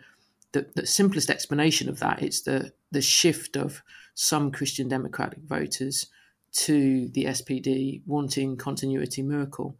the, 0.52 0.66
the 0.74 0.86
simplest 0.86 1.30
explanation 1.30 1.88
of 1.88 1.98
that 2.00 2.22
is 2.22 2.42
the 2.42 2.72
the 2.92 3.02
shift 3.02 3.56
of 3.56 3.82
some 4.14 4.50
Christian 4.50 4.88
Democratic 4.88 5.40
voters 5.40 6.06
to 6.52 7.08
the 7.08 7.24
SPD 7.24 8.02
wanting 8.06 8.56
continuity 8.56 9.22
Merkel. 9.22 9.76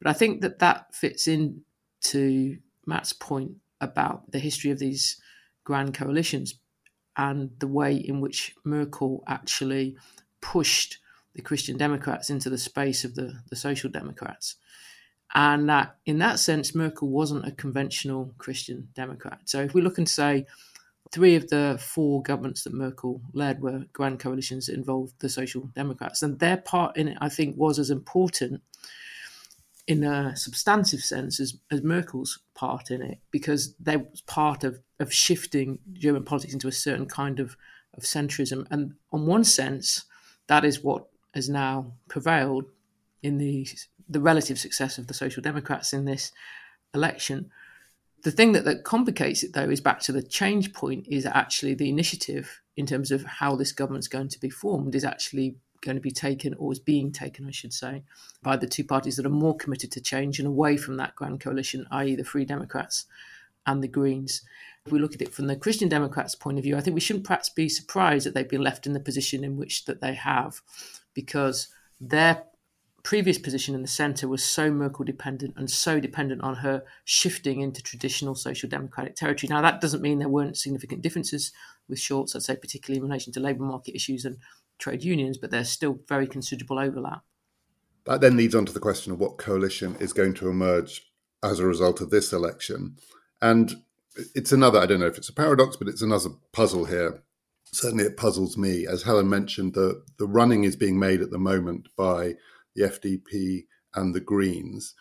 But 0.00 0.10
I 0.10 0.12
think 0.12 0.42
that 0.42 0.60
that 0.60 0.94
fits 0.94 1.26
in 1.26 1.62
to 2.02 2.56
Matt's 2.86 3.12
point 3.12 3.52
about 3.80 4.30
the 4.30 4.38
history 4.38 4.70
of 4.70 4.78
these 4.78 5.20
grand 5.64 5.94
coalitions 5.94 6.54
and 7.16 7.50
the 7.58 7.66
way 7.66 7.94
in 7.94 8.20
which 8.20 8.54
Merkel 8.64 9.24
actually 9.26 9.96
pushed 10.40 10.98
the 11.34 11.42
Christian 11.42 11.76
Democrats 11.76 12.30
into 12.30 12.48
the 12.48 12.58
space 12.58 13.04
of 13.04 13.14
the, 13.14 13.40
the 13.50 13.56
Social 13.56 13.90
Democrats. 13.90 14.56
And 15.34 15.68
that, 15.68 15.96
in 16.06 16.18
that 16.18 16.40
sense, 16.40 16.74
Merkel 16.74 17.08
wasn't 17.08 17.46
a 17.46 17.52
conventional 17.52 18.34
Christian 18.38 18.88
Democrat. 18.94 19.40
So 19.44 19.60
if 19.60 19.74
we 19.74 19.80
look 19.80 19.98
and 19.98 20.08
say 20.08 20.46
three 21.12 21.36
of 21.36 21.48
the 21.48 21.78
four 21.80 22.22
governments 22.22 22.64
that 22.64 22.74
Merkel 22.74 23.20
led 23.32 23.62
were 23.62 23.84
grand 23.92 24.18
coalitions 24.18 24.66
that 24.66 24.74
involved 24.74 25.14
the 25.20 25.28
Social 25.28 25.70
Democrats, 25.74 26.22
and 26.22 26.38
their 26.38 26.56
part 26.56 26.96
in 26.96 27.08
it, 27.08 27.18
I 27.20 27.28
think, 27.28 27.56
was 27.56 27.78
as 27.78 27.90
important 27.90 28.62
in 29.86 30.04
a 30.04 30.36
substantive 30.36 31.00
sense 31.00 31.40
as, 31.40 31.56
as 31.70 31.82
Merkel's 31.82 32.40
part 32.54 32.90
in 32.90 33.02
it, 33.02 33.18
because 33.30 33.74
they 33.80 33.96
was 33.96 34.20
part 34.22 34.62
of, 34.62 34.80
of 34.98 35.12
shifting 35.12 35.78
German 35.92 36.24
politics 36.24 36.52
into 36.52 36.68
a 36.68 36.72
certain 36.72 37.06
kind 37.06 37.40
of, 37.40 37.56
of 37.94 38.02
centrism. 38.02 38.66
And 38.70 38.94
on 39.12 39.26
one 39.26 39.44
sense, 39.44 40.04
that 40.46 40.64
is 40.64 40.82
what 40.82 41.06
has 41.34 41.48
now 41.48 41.92
prevailed 42.08 42.66
in 43.22 43.38
the 43.38 43.68
the 44.10 44.20
relative 44.20 44.58
success 44.58 44.98
of 44.98 45.06
the 45.06 45.14
Social 45.14 45.42
Democrats 45.42 45.92
in 45.92 46.04
this 46.04 46.32
election. 46.92 47.50
The 48.22 48.32
thing 48.32 48.52
that, 48.52 48.64
that 48.64 48.84
complicates 48.84 49.42
it, 49.42 49.54
though, 49.54 49.70
is 49.70 49.80
back 49.80 50.00
to 50.00 50.12
the 50.12 50.22
change 50.22 50.74
point 50.74 51.06
is 51.08 51.24
actually 51.24 51.74
the 51.74 51.88
initiative 51.88 52.60
in 52.76 52.84
terms 52.84 53.10
of 53.10 53.24
how 53.24 53.56
this 53.56 53.72
government's 53.72 54.08
going 54.08 54.28
to 54.28 54.40
be 54.40 54.50
formed 54.50 54.94
is 54.94 55.04
actually 55.04 55.56
going 55.80 55.96
to 55.96 56.02
be 56.02 56.10
taken, 56.10 56.52
or 56.54 56.72
is 56.72 56.78
being 56.78 57.10
taken, 57.10 57.46
I 57.46 57.52
should 57.52 57.72
say, 57.72 58.02
by 58.42 58.56
the 58.56 58.66
two 58.66 58.84
parties 58.84 59.16
that 59.16 59.24
are 59.24 59.30
more 59.30 59.56
committed 59.56 59.90
to 59.92 60.00
change 60.00 60.38
and 60.38 60.46
away 60.46 60.76
from 60.76 60.96
that 60.98 61.16
grand 61.16 61.40
coalition, 61.40 61.86
i.e., 61.90 62.16
the 62.16 62.24
Free 62.24 62.44
Democrats 62.44 63.06
and 63.66 63.82
the 63.82 63.88
Greens. 63.88 64.42
If 64.84 64.92
we 64.92 64.98
look 64.98 65.14
at 65.14 65.22
it 65.22 65.32
from 65.32 65.46
the 65.46 65.56
Christian 65.56 65.88
Democrats' 65.88 66.34
point 66.34 66.58
of 66.58 66.64
view, 66.64 66.76
I 66.76 66.80
think 66.80 66.94
we 66.94 67.00
shouldn't 67.00 67.24
perhaps 67.24 67.48
be 67.48 67.68
surprised 67.68 68.26
that 68.26 68.34
they've 68.34 68.48
been 68.48 68.62
left 68.62 68.86
in 68.86 68.92
the 68.92 69.00
position 69.00 69.44
in 69.44 69.56
which 69.56 69.86
that 69.86 70.00
they 70.00 70.14
have, 70.14 70.60
because 71.14 71.68
their 72.00 72.42
previous 73.02 73.38
position 73.38 73.74
in 73.74 73.82
the 73.82 73.88
centre 73.88 74.28
was 74.28 74.42
so 74.42 74.70
Merkel 74.70 75.04
dependent 75.04 75.54
and 75.56 75.70
so 75.70 76.00
dependent 76.00 76.42
on 76.42 76.56
her 76.56 76.82
shifting 77.04 77.60
into 77.60 77.82
traditional 77.82 78.34
social 78.34 78.68
democratic 78.68 79.16
territory. 79.16 79.48
Now, 79.48 79.62
that 79.62 79.80
doesn't 79.80 80.02
mean 80.02 80.18
there 80.18 80.28
weren't 80.28 80.56
significant 80.56 81.02
differences 81.02 81.52
with 81.88 81.98
Scholz, 81.98 82.36
I'd 82.36 82.42
say, 82.42 82.56
particularly 82.56 82.98
in 82.98 83.08
relation 83.08 83.32
to 83.32 83.40
labour 83.40 83.64
market 83.64 83.94
issues 83.94 84.24
and 84.24 84.38
trade 84.78 85.04
unions, 85.04 85.38
but 85.38 85.50
there's 85.50 85.70
still 85.70 86.00
very 86.08 86.26
considerable 86.26 86.78
overlap. 86.78 87.22
That 88.06 88.20
then 88.20 88.36
leads 88.36 88.54
on 88.54 88.66
to 88.66 88.72
the 88.72 88.80
question 88.80 89.12
of 89.12 89.18
what 89.18 89.38
coalition 89.38 89.96
is 90.00 90.12
going 90.12 90.34
to 90.34 90.48
emerge 90.48 91.10
as 91.42 91.58
a 91.58 91.66
result 91.66 92.00
of 92.00 92.10
this 92.10 92.32
election. 92.32 92.96
And 93.40 93.82
it's 94.34 94.52
another, 94.52 94.78
I 94.78 94.86
don't 94.86 95.00
know 95.00 95.06
if 95.06 95.18
it's 95.18 95.28
a 95.28 95.34
paradox, 95.34 95.76
but 95.76 95.88
it's 95.88 96.02
another 96.02 96.30
puzzle 96.52 96.86
here. 96.86 97.22
Certainly 97.72 98.04
it 98.04 98.16
puzzles 98.16 98.56
me. 98.56 98.86
As 98.86 99.02
Helen 99.02 99.28
mentioned, 99.28 99.74
the, 99.74 100.02
the 100.18 100.26
running 100.26 100.64
is 100.64 100.76
being 100.76 100.98
made 100.98 101.20
at 101.20 101.30
the 101.30 101.38
moment 101.38 101.88
by 101.96 102.34
the 102.80 102.88
FDP 102.88 103.66
and 103.94 104.14
the 104.14 104.20
Greens. 104.20 104.94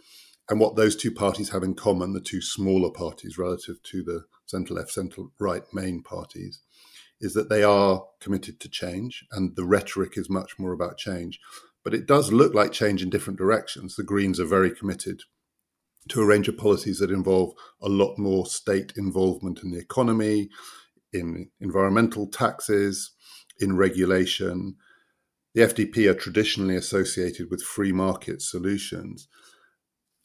And 0.49 0.59
what 0.59 0.75
those 0.75 0.95
two 0.95 1.11
parties 1.11 1.49
have 1.49 1.63
in 1.63 1.75
common, 1.75 2.13
the 2.13 2.19
two 2.19 2.41
smaller 2.41 2.89
parties 2.89 3.37
relative 3.37 3.81
to 3.83 4.03
the 4.03 4.23
centre 4.45 4.73
left, 4.73 4.91
centre 4.91 5.23
right 5.39 5.63
main 5.73 6.01
parties, 6.01 6.61
is 7.21 7.33
that 7.33 7.49
they 7.49 7.63
are 7.63 8.05
committed 8.19 8.59
to 8.59 8.69
change 8.69 9.25
and 9.31 9.55
the 9.55 9.65
rhetoric 9.65 10.17
is 10.17 10.29
much 10.29 10.57
more 10.57 10.71
about 10.71 10.97
change. 10.97 11.39
But 11.83 11.93
it 11.93 12.07
does 12.07 12.31
look 12.31 12.53
like 12.53 12.71
change 12.71 13.03
in 13.03 13.09
different 13.09 13.37
directions. 13.37 13.95
The 13.95 14.03
Greens 14.03 14.39
are 14.39 14.45
very 14.45 14.71
committed 14.71 15.21
to 16.09 16.21
a 16.21 16.25
range 16.25 16.47
of 16.47 16.57
policies 16.57 16.99
that 16.99 17.11
involve 17.11 17.53
a 17.81 17.89
lot 17.89 18.17
more 18.17 18.45
state 18.45 18.93
involvement 18.95 19.61
in 19.63 19.71
the 19.71 19.79
economy, 19.79 20.49
in 21.13 21.49
environmental 21.59 22.27
taxes, 22.27 23.11
in 23.59 23.75
regulation, 23.75 24.75
the 25.53 25.61
FDP 25.61 26.09
are 26.09 26.13
traditionally 26.13 26.75
associated 26.75 27.49
with 27.49 27.61
free 27.61 27.91
market 27.91 28.41
solutions. 28.41 29.27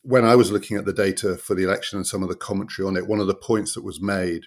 When 0.03 0.25
I 0.25 0.37
was 0.37 0.53
looking 0.53 0.77
at 0.77 0.85
the 0.85 0.93
data 0.93 1.37
for 1.37 1.55
the 1.55 1.65
election 1.65 1.99
and 1.99 2.07
some 2.07 2.23
of 2.23 2.29
the 2.29 2.37
commentary 2.37 2.87
on 2.87 2.97
it, 2.97 3.07
one 3.07 3.21
of 3.21 3.27
the 3.27 3.35
points 3.35 3.75
that 3.75 3.85
was 3.85 4.03
made 4.03 4.43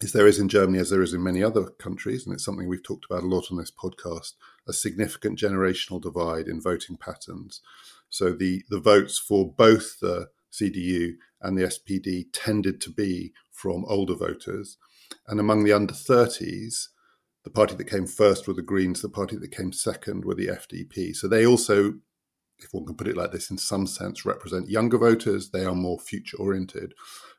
is 0.00 0.12
there 0.12 0.26
is 0.26 0.38
in 0.38 0.48
Germany, 0.48 0.78
as 0.78 0.90
there 0.90 1.02
is 1.02 1.12
in 1.12 1.22
many 1.22 1.42
other 1.42 1.64
countries, 1.78 2.24
and 2.24 2.34
it's 2.34 2.44
something 2.44 2.68
we've 2.68 2.82
talked 2.82 3.04
about 3.10 3.22
a 3.22 3.26
lot 3.26 3.50
on 3.50 3.58
this 3.58 3.70
podcast, 3.70 4.32
a 4.66 4.72
significant 4.72 5.38
generational 5.38 6.00
divide 6.00 6.48
in 6.48 6.60
voting 6.60 6.96
patterns. 6.96 7.60
So 8.08 8.32
the, 8.32 8.62
the 8.70 8.80
votes 8.80 9.18
for 9.18 9.52
both 9.52 10.00
the 10.00 10.28
CDU 10.52 11.12
and 11.40 11.56
the 11.56 11.64
SPD 11.64 12.26
tended 12.32 12.80
to 12.82 12.90
be 12.90 13.32
from 13.50 13.84
older 13.86 14.14
voters. 14.14 14.78
And 15.28 15.38
among 15.38 15.64
the 15.64 15.72
under 15.72 15.94
30s, 15.94 16.88
the 17.44 17.50
party 17.50 17.74
that 17.74 17.84
came 17.84 18.06
first 18.06 18.46
were 18.46 18.54
the 18.54 18.62
Greens, 18.62 19.00
the 19.00 19.08
party 19.08 19.36
that 19.36 19.50
came 19.50 19.72
second 19.72 20.24
were 20.24 20.34
the 20.34 20.48
FDP. 20.48 21.14
So 21.14 21.26
they 21.26 21.46
also, 21.46 21.94
if 22.58 22.72
one 22.72 22.84
can 22.84 22.96
put 22.96 23.08
it 23.08 23.16
like 23.16 23.32
this, 23.32 23.50
in 23.50 23.58
some 23.58 23.86
sense, 23.86 24.26
represent 24.26 24.68
younger 24.68 24.98
voters. 24.98 25.50
They 25.50 25.64
are 25.64 25.74
more 25.74 25.98
future 25.98 26.36
oriented, 26.36 26.92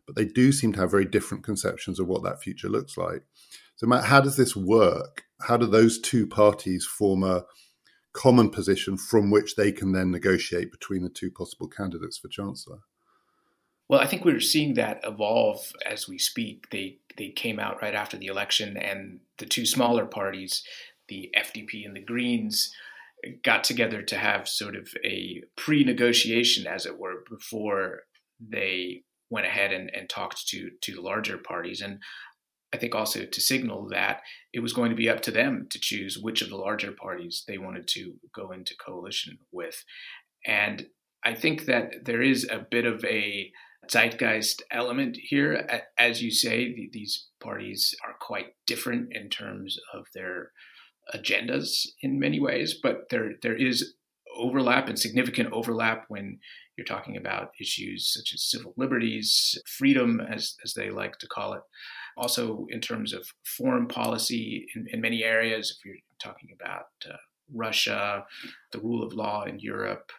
but 0.08 0.16
they 0.16 0.26
do 0.26 0.52
seem 0.52 0.74
to 0.74 0.80
have 0.80 0.92
very 0.92 1.06
different 1.06 1.44
conceptions 1.44 2.00
of 2.00 2.08
what 2.08 2.24
that 2.24 2.42
future 2.42 2.70
looks 2.70 2.98
like. 2.98 3.24
So, 3.76 3.88
Matt, 3.88 4.06
how 4.06 4.22
does 4.22 4.38
this 4.38 4.56
work? 4.56 5.24
How 5.42 5.58
do 5.58 5.66
those 5.68 6.00
two 6.00 6.28
parties 6.28 6.86
form 6.86 7.24
a 7.24 7.46
common 8.14 8.50
position 8.50 8.98
from 8.98 9.32
which 9.32 9.56
they 9.56 9.72
can 9.72 9.92
then 9.92 10.12
negotiate 10.12 10.72
between 10.72 11.04
the 11.04 11.10
two 11.10 11.32
possible 11.32 11.68
candidates 11.68 12.18
for 12.18 12.28
Chancellor? 12.28 12.80
Well, 13.92 14.00
I 14.00 14.08
think 14.08 14.24
we're 14.24 14.40
seeing 14.40 14.76
that 14.76 15.02
evolve 15.04 15.74
as 15.86 16.08
we 16.08 16.18
speak. 16.18 16.70
They 16.72 17.00
they 17.18 17.28
came 17.28 17.60
out 17.60 17.82
right 17.82 17.94
after 17.94 18.16
the 18.16 18.28
election, 18.28 18.78
and 18.78 19.20
the 19.38 19.46
two 19.46 19.66
smaller 19.66 20.06
parties, 20.06 20.64
the 21.10 21.30
FDP 21.38 21.86
and 21.86 21.94
the 21.94 22.02
Greens, 22.02 22.74
got 23.44 23.66
together 23.66 24.02
to 24.02 24.16
have 24.16 24.48
sort 24.48 24.78
of 24.78 24.88
a 25.04 25.44
pre-negotiation, 25.58 26.68
as 26.68 26.86
it 26.86 26.98
were, 26.98 27.26
before 27.30 28.04
they 28.40 29.04
went 29.30 29.46
ahead 29.46 29.74
and, 29.74 29.92
and 29.94 30.10
talked 30.10 30.48
to 30.48 30.70
to 30.84 30.94
the 30.96 31.02
larger 31.02 31.38
parties. 31.38 31.82
And 31.82 32.00
I 32.74 32.78
think 32.78 32.96
also 32.96 33.26
to 33.26 33.42
signal 33.42 33.90
that 33.90 34.22
it 34.54 34.62
was 34.62 34.72
going 34.72 34.92
to 34.92 34.96
be 34.96 35.10
up 35.10 35.20
to 35.24 35.32
them 35.32 35.68
to 35.70 35.80
choose 35.82 36.18
which 36.18 36.42
of 36.42 36.48
the 36.48 36.56
larger 36.56 36.94
parties 36.94 37.44
they 37.46 37.58
wanted 37.58 37.90
to 37.90 38.14
go 38.34 38.52
into 38.54 38.74
coalition 38.78 39.38
with. 39.52 39.84
And 40.46 40.86
I 41.26 41.34
think 41.34 41.66
that 41.66 42.06
there 42.06 42.22
is 42.22 42.48
a 42.50 42.66
bit 42.72 42.86
of 42.86 43.04
a 43.04 43.52
zeitgeist 43.92 44.64
element 44.72 45.18
here. 45.18 45.68
As 45.98 46.22
you 46.22 46.32
say, 46.32 46.90
these 46.92 47.28
parties 47.42 47.96
are 48.06 48.16
quite 48.20 48.56
different 48.66 49.10
in 49.12 49.30
terms 49.30 49.78
of 49.94 50.06
their 50.14 50.52
agendas 51.14 51.88
in 52.02 52.20
many 52.20 52.40
ways, 52.40 52.80
but 52.82 53.10
there 53.10 53.34
there 53.42 53.56
is 53.56 53.96
overlap 54.38 54.88
and 54.88 54.98
significant 54.98 55.52
overlap 55.52 56.06
when 56.08 56.40
you're 56.78 56.86
talking 56.86 57.18
about 57.18 57.52
issues 57.60 58.14
such 58.14 58.34
as 58.34 58.44
civil 58.44 58.74
liberties, 58.78 59.58
freedom, 59.68 60.22
as, 60.22 60.56
as 60.64 60.74
they 60.74 60.90
like 60.90 61.18
to 61.20 61.28
call 61.28 61.54
it. 61.54 61.62
Also, 62.18 62.66
in 62.70 62.80
terms 62.80 63.14
of 63.14 63.28
foreign 63.44 63.88
policy 63.88 64.66
in, 64.76 64.88
in 64.92 65.02
many 65.02 65.24
areas, 65.24 65.78
if 65.78 65.86
you're 65.86 65.96
talking 66.22 66.50
about 66.54 66.86
uh, 67.10 67.18
Russia, 67.54 68.26
the 68.72 68.80
rule 68.80 69.04
of 69.04 69.14
law 69.14 69.44
in 69.44 69.60
Europe, 69.60 70.12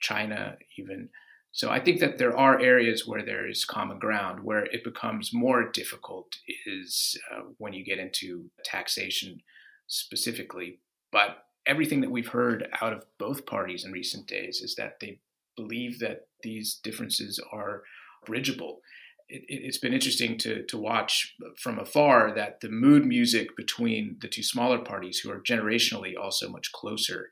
China, 0.00 0.56
even. 0.78 1.08
So 1.54 1.70
I 1.70 1.78
think 1.78 2.00
that 2.00 2.18
there 2.18 2.36
are 2.36 2.60
areas 2.60 3.06
where 3.06 3.24
there 3.24 3.48
is 3.48 3.64
common 3.64 4.00
ground. 4.00 4.42
Where 4.42 4.64
it 4.64 4.82
becomes 4.82 5.32
more 5.32 5.70
difficult 5.70 6.34
is 6.66 7.16
uh, 7.32 7.42
when 7.58 7.72
you 7.72 7.84
get 7.84 8.00
into 8.00 8.50
taxation 8.64 9.40
specifically. 9.86 10.80
But 11.12 11.44
everything 11.64 12.00
that 12.00 12.10
we've 12.10 12.28
heard 12.28 12.68
out 12.82 12.92
of 12.92 13.04
both 13.20 13.46
parties 13.46 13.84
in 13.84 13.92
recent 13.92 14.26
days 14.26 14.62
is 14.62 14.74
that 14.74 14.98
they 15.00 15.20
believe 15.56 16.00
that 16.00 16.26
these 16.42 16.80
differences 16.82 17.40
are 17.52 17.84
bridgeable. 18.26 18.80
It, 19.28 19.64
has 19.64 19.78
been 19.78 19.94
interesting 19.94 20.36
to, 20.38 20.64
to 20.66 20.76
watch 20.76 21.36
from 21.56 21.78
afar 21.78 22.34
that 22.34 22.62
the 22.62 22.68
mood 22.68 23.06
music 23.06 23.56
between 23.56 24.16
the 24.20 24.28
two 24.28 24.42
smaller 24.42 24.78
parties, 24.78 25.20
who 25.20 25.30
are 25.30 25.40
generationally 25.40 26.14
also 26.20 26.50
much 26.50 26.72
closer 26.72 27.30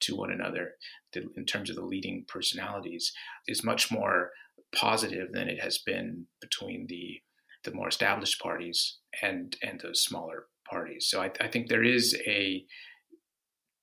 to 0.00 0.16
one 0.16 0.30
another, 0.30 0.72
in 1.14 1.44
terms 1.46 1.70
of 1.70 1.76
the 1.76 1.84
leading 1.84 2.24
personalities 2.28 3.12
is 3.46 3.64
much 3.64 3.90
more 3.90 4.30
positive 4.74 5.32
than 5.32 5.48
it 5.48 5.60
has 5.60 5.78
been 5.78 6.26
between 6.40 6.86
the 6.88 7.20
the 7.64 7.72
more 7.72 7.88
established 7.88 8.40
parties 8.40 8.98
and 9.22 9.56
and 9.62 9.80
those 9.80 10.02
smaller 10.02 10.46
parties. 10.68 11.06
So 11.08 11.22
I, 11.22 11.30
I 11.40 11.48
think 11.48 11.68
there 11.68 11.84
is 11.84 12.16
a 12.26 12.64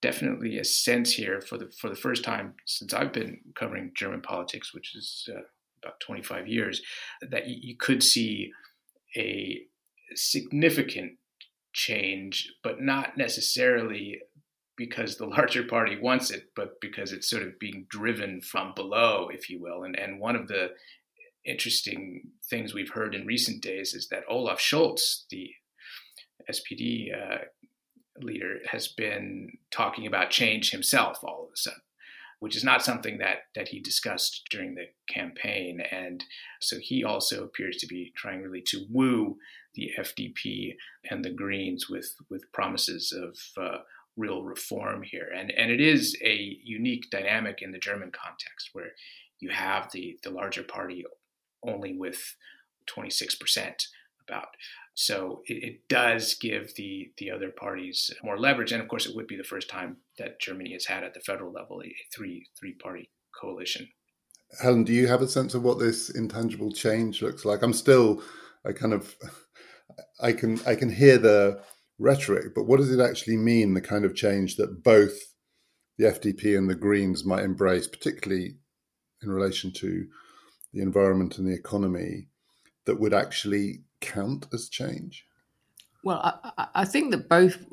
definitely 0.02 0.58
a 0.58 0.64
sense 0.64 1.14
here 1.14 1.42
for 1.42 1.58
the 1.58 1.72
for 1.80 1.90
the 1.90 1.96
first 1.96 2.24
time 2.24 2.56
since 2.66 2.94
I've 2.94 3.14
been 3.14 3.40
covering 3.56 3.92
German 3.96 4.22
politics, 4.22 4.74
which 4.74 4.96
is 4.96 5.28
uh, 5.32 5.42
about 5.84 6.00
25 6.00 6.48
years, 6.48 6.82
that 7.30 7.48
you, 7.48 7.58
you 7.62 7.78
could 7.78 8.04
see 8.04 8.52
a 9.16 9.62
significant 10.16 11.14
change, 11.74 12.52
but 12.64 12.82
not 12.82 13.18
necessarily 13.18 14.20
because 14.82 15.18
the 15.18 15.26
larger 15.38 15.64
party 15.64 15.98
wants 16.00 16.32
it, 16.32 16.50
but 16.56 16.82
because 16.82 17.12
it's 17.12 17.30
sort 17.30 17.44
of 17.44 17.60
being 17.60 17.86
driven 17.90 18.42
from 18.42 18.74
below, 18.74 19.30
if 19.32 19.50
you 19.50 19.62
will. 19.62 19.84
And 19.84 19.98
and 19.98 20.20
one 20.20 20.36
of 20.36 20.48
the 20.48 20.72
interesting 21.46 22.30
things 22.50 22.74
we've 22.74 22.92
heard 22.92 23.16
in 23.16 23.26
recent 23.26 23.62
days 23.62 23.94
is 23.94 24.08
that 24.10 24.24
Olaf 24.30 24.60
Scholz, 24.60 25.24
the 25.30 25.52
SPD 26.50 27.10
uh, 27.14 27.38
leader, 28.20 28.60
has 28.72 28.88
been 28.88 29.58
talking 29.70 30.08
about 30.08 30.30
change 30.30 30.72
himself 30.72 31.24
all 31.24 31.46
of 31.46 31.54
a 31.54 31.58
sudden, 31.58 31.82
which 32.40 32.56
is 32.56 32.64
not 32.64 32.84
something 32.84 33.20
that 33.20 33.44
that 33.54 33.68
he 33.68 33.80
discussed 33.80 34.48
during 34.50 34.74
the 34.74 34.88
campaign. 35.08 35.80
And 35.92 36.24
so 36.60 36.78
he 36.80 37.04
also 37.04 37.44
appears 37.44 37.78
to 37.78 37.88
be 37.88 38.12
trying 38.16 38.42
really 38.42 38.64
to 38.68 38.86
woo 38.90 39.38
the 39.76 39.92
FDP 39.98 40.76
and 41.10 41.24
the 41.24 41.30
Greens 41.30 41.88
with 41.88 42.16
with 42.32 42.52
promises 42.52 43.14
of 43.16 43.38
uh, 43.64 43.78
real 44.18 44.44
reform 44.44 45.04
here. 45.04 45.30
And, 45.36 45.52
and 45.52 45.72
it 45.72 45.82
is 45.82 46.18
a 46.24 46.58
unique 46.64 47.10
dynamic 47.12 47.62
in 47.62 47.72
the 47.72 47.80
German 47.80 48.12
context 48.12 48.70
where 48.74 48.92
you 49.40 49.50
have 49.50 49.92
the, 49.92 50.18
the 50.24 50.30
larger 50.30 50.64
party 50.64 51.04
only 51.66 51.98
with 51.98 52.36
26% 52.90 53.74
about. 54.28 54.48
So 54.94 55.42
it, 55.46 55.64
it, 55.64 55.88
does 55.88 56.36
give 56.36 56.76
the, 56.76 57.12
the 57.18 57.32
other 57.32 57.50
parties 57.50 58.12
more 58.24 58.38
leverage. 58.38 58.72
And 58.72 58.82
of 58.82 58.88
course, 58.88 59.06
it 59.06 59.16
would 59.16 59.28
be 59.28 59.38
the 59.38 59.44
first 59.44 59.70
time 59.70 59.98
that 60.18 60.40
Germany 60.40 60.74
has 60.74 60.86
had 60.86 61.04
at 61.04 61.14
the 61.14 61.22
federal 61.22 61.52
level 61.52 61.82
a 61.84 61.94
three 62.14 62.48
three 62.60 62.74
party 62.74 63.10
coalition. 63.40 63.88
Helen, 64.62 64.84
do 64.84 64.94
you 64.94 65.08
have 65.08 65.22
a 65.22 65.28
sense 65.28 65.54
of 65.54 65.64
what 65.64 65.80
this 65.80 66.10
intangible 66.10 66.72
change 66.72 67.22
looks 67.22 67.46
like? 67.46 67.62
I'm 67.62 67.74
still, 67.74 68.22
I 68.66 68.74
kind 68.74 68.94
of, 68.94 69.16
I 70.22 70.34
can 70.34 70.60
I 70.68 70.76
can 70.76 70.90
hear 70.90 71.18
the 71.18 71.62
rhetoric, 72.02 72.54
but 72.56 72.64
what 72.64 72.78
does 72.78 72.92
it 72.92 73.00
actually 73.00 73.38
mean, 73.38 73.74
the 73.74 73.82
kind 73.82 74.04
of 74.04 74.16
change 74.16 74.56
that 74.58 74.84
both 74.84 75.14
the 75.98 76.06
FDP 76.06 76.58
and 76.58 76.70
the 76.70 76.76
Greens 76.76 77.24
might 77.24 77.44
embrace, 77.44 77.88
particularly 77.88 78.56
in 79.22 79.30
relation 79.30 79.72
to 79.74 80.08
the 80.74 80.82
environment 80.82 81.38
and 81.38 81.48
the 81.48 81.54
economy, 81.54 82.28
that 82.86 83.00
would 83.00 83.14
actually 83.14 83.84
count 84.00 84.48
as 84.54 84.68
change? 84.68 85.26
Well, 86.04 86.42
I, 86.58 86.68
I 86.76 86.86
think 86.86 87.12
that 87.12 87.30
both 87.30 87.64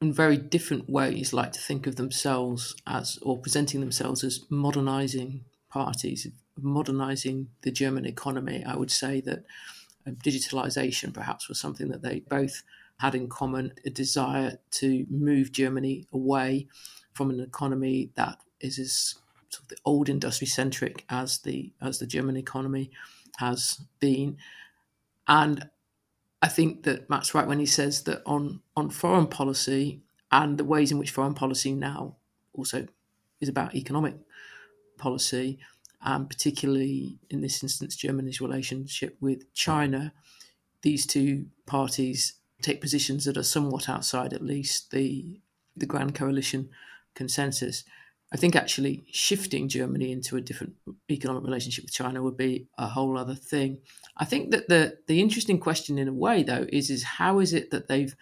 in 0.00 0.12
very 0.12 0.36
different 0.36 0.88
ways, 0.88 1.32
like 1.32 1.52
to 1.52 1.60
think 1.60 1.86
of 1.86 1.96
themselves 1.96 2.74
as, 2.86 3.18
or 3.22 3.38
presenting 3.38 3.80
themselves 3.80 4.22
as 4.22 4.44
modernizing 4.50 5.44
parties, 5.70 6.28
modernizing 6.60 7.48
the 7.62 7.70
German 7.70 8.04
economy. 8.04 8.64
I 8.64 8.76
would 8.76 8.90
say 8.90 9.20
that 9.22 9.44
um, 10.06 10.16
digitalization 10.16 11.14
perhaps 11.14 11.48
was 11.48 11.60
something 11.60 11.88
that 11.88 12.02
they 12.02 12.20
both 12.20 12.62
had 13.02 13.16
in 13.16 13.28
common 13.28 13.72
a 13.84 13.90
desire 13.90 14.58
to 14.70 15.04
move 15.10 15.50
Germany 15.50 16.06
away 16.12 16.68
from 17.14 17.30
an 17.30 17.40
economy 17.40 18.12
that 18.14 18.38
is 18.60 18.78
as 18.78 19.16
sort 19.48 19.64
of 19.64 19.68
the 19.70 19.76
old 19.84 20.08
industry 20.08 20.46
centric 20.46 21.04
as 21.08 21.38
the 21.38 21.72
as 21.80 21.98
the 21.98 22.06
German 22.06 22.36
economy 22.36 22.92
has 23.38 23.80
been. 23.98 24.36
And 25.26 25.68
I 26.42 26.46
think 26.46 26.84
that 26.84 27.10
Matt's 27.10 27.34
right 27.34 27.48
when 27.48 27.58
he 27.58 27.66
says 27.66 28.04
that 28.04 28.22
on 28.24 28.60
on 28.76 28.88
foreign 28.88 29.26
policy 29.26 30.00
and 30.30 30.56
the 30.56 30.64
ways 30.64 30.92
in 30.92 30.98
which 30.98 31.10
foreign 31.10 31.34
policy 31.34 31.72
now 31.72 32.14
also 32.52 32.86
is 33.40 33.48
about 33.48 33.74
economic 33.74 34.14
policy, 34.96 35.58
and 36.02 36.30
particularly 36.30 37.18
in 37.30 37.40
this 37.40 37.64
instance, 37.64 37.96
Germany's 37.96 38.40
relationship 38.40 39.16
with 39.20 39.52
China, 39.54 40.12
these 40.82 41.04
two 41.04 41.46
parties 41.66 42.34
take 42.62 42.80
positions 42.80 43.24
that 43.24 43.36
are 43.36 43.42
somewhat 43.42 43.88
outside, 43.88 44.32
at 44.32 44.42
least, 44.42 44.90
the 44.90 45.40
the 45.76 45.86
Grand 45.86 46.14
Coalition 46.14 46.68
consensus. 47.14 47.84
I 48.32 48.36
think 48.36 48.56
actually 48.56 49.04
shifting 49.10 49.68
Germany 49.68 50.10
into 50.10 50.36
a 50.36 50.40
different 50.40 50.74
economic 51.10 51.44
relationship 51.44 51.84
with 51.84 51.92
China 51.92 52.22
would 52.22 52.36
be 52.36 52.66
a 52.78 52.88
whole 52.88 53.18
other 53.18 53.34
thing. 53.34 53.78
I 54.16 54.24
think 54.24 54.50
that 54.50 54.68
the 54.68 54.98
the 55.06 55.20
interesting 55.20 55.58
question 55.58 55.98
in 55.98 56.08
a 56.08 56.12
way 56.12 56.42
though 56.42 56.66
is 56.70 56.90
is 56.90 57.02
how 57.02 57.40
is 57.40 57.52
it 57.52 57.70
that 57.70 57.88
they've 57.88 58.14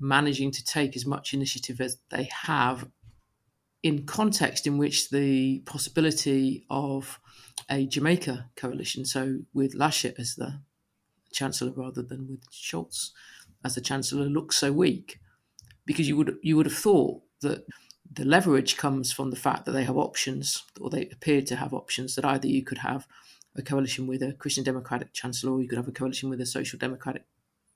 managing 0.00 0.50
to 0.50 0.64
take 0.64 0.96
as 0.96 1.06
much 1.06 1.32
initiative 1.32 1.80
as 1.80 1.98
they 2.10 2.24
have 2.24 2.88
in 3.82 4.04
context 4.06 4.66
in 4.66 4.78
which 4.78 5.10
the 5.10 5.60
possibility 5.60 6.64
of 6.68 7.20
a 7.70 7.86
Jamaica 7.86 8.50
coalition, 8.56 9.04
so 9.04 9.40
with 9.52 9.74
Laschet 9.74 10.18
as 10.18 10.34
the 10.34 10.60
chancellor 11.32 11.72
rather 11.72 12.02
than 12.02 12.28
with 12.28 12.50
Scholz 12.50 13.10
as 13.64 13.74
the 13.74 13.80
chancellor, 13.80 14.26
looks 14.26 14.56
so 14.56 14.72
weak, 14.72 15.20
because 15.86 16.08
you 16.08 16.16
would 16.16 16.36
you 16.42 16.56
would 16.56 16.66
have 16.66 16.76
thought 16.76 17.22
that 17.40 17.66
the 18.12 18.24
leverage 18.24 18.76
comes 18.76 19.12
from 19.12 19.30
the 19.30 19.36
fact 19.36 19.64
that 19.64 19.72
they 19.72 19.84
have 19.84 19.96
options, 19.96 20.62
or 20.80 20.90
they 20.90 21.08
appear 21.10 21.42
to 21.42 21.56
have 21.56 21.74
options, 21.74 22.14
that 22.14 22.24
either 22.24 22.46
you 22.46 22.62
could 22.62 22.78
have 22.78 23.06
a 23.56 23.62
coalition 23.62 24.06
with 24.06 24.22
a 24.22 24.32
Christian 24.32 24.64
Democratic 24.64 25.12
chancellor, 25.12 25.52
or 25.52 25.62
you 25.62 25.68
could 25.68 25.78
have 25.78 25.88
a 25.88 25.92
coalition 25.92 26.28
with 26.30 26.40
a 26.40 26.46
Social 26.46 26.78
Democratic 26.78 27.24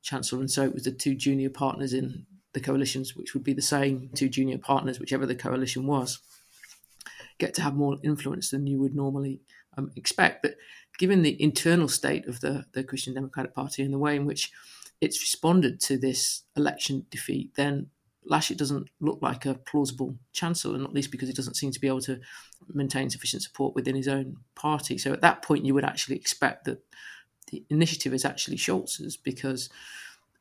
chancellor. 0.02 0.40
And 0.40 0.50
so 0.50 0.64
it 0.64 0.74
was 0.74 0.84
the 0.84 0.92
two 0.92 1.14
junior 1.14 1.50
partners 1.50 1.92
in 1.92 2.26
the 2.52 2.60
coalitions, 2.60 3.16
which 3.16 3.34
would 3.34 3.44
be 3.44 3.52
the 3.52 3.62
same 3.62 4.10
two 4.14 4.28
junior 4.28 4.58
partners, 4.58 4.98
whichever 4.98 5.26
the 5.26 5.34
coalition 5.34 5.86
was, 5.86 6.18
get 7.38 7.54
to 7.54 7.62
have 7.62 7.74
more 7.74 7.98
influence 8.02 8.50
than 8.50 8.66
you 8.66 8.78
would 8.78 8.94
normally 8.94 9.40
um, 9.76 9.90
expect. 9.96 10.42
But 10.42 10.56
given 10.98 11.22
the 11.22 11.40
internal 11.40 11.88
state 11.88 12.26
of 12.26 12.40
the, 12.40 12.66
the 12.72 12.82
Christian 12.82 13.14
Democratic 13.14 13.54
Party 13.54 13.82
and 13.82 13.92
the 13.92 13.98
way 13.98 14.16
in 14.16 14.26
which 14.26 14.50
it's 15.00 15.20
responded 15.20 15.80
to 15.80 15.98
this 15.98 16.42
election 16.56 17.06
defeat, 17.10 17.54
then 17.56 17.88
Laschet 18.28 18.56
doesn't 18.56 18.88
look 19.00 19.20
like 19.22 19.46
a 19.46 19.54
plausible 19.54 20.16
chancellor, 20.32 20.78
not 20.78 20.92
least 20.92 21.10
because 21.10 21.28
he 21.28 21.34
doesn't 21.34 21.56
seem 21.56 21.70
to 21.70 21.80
be 21.80 21.88
able 21.88 22.00
to 22.02 22.20
maintain 22.72 23.10
sufficient 23.10 23.42
support 23.42 23.74
within 23.74 23.96
his 23.96 24.08
own 24.08 24.36
party. 24.54 24.98
So 24.98 25.12
at 25.12 25.22
that 25.22 25.42
point, 25.42 25.64
you 25.64 25.74
would 25.74 25.84
actually 25.84 26.16
expect 26.16 26.64
that 26.64 26.84
the 27.50 27.64
initiative 27.70 28.12
is 28.12 28.24
actually 28.24 28.58
Scholz's 28.58 29.16
because 29.16 29.70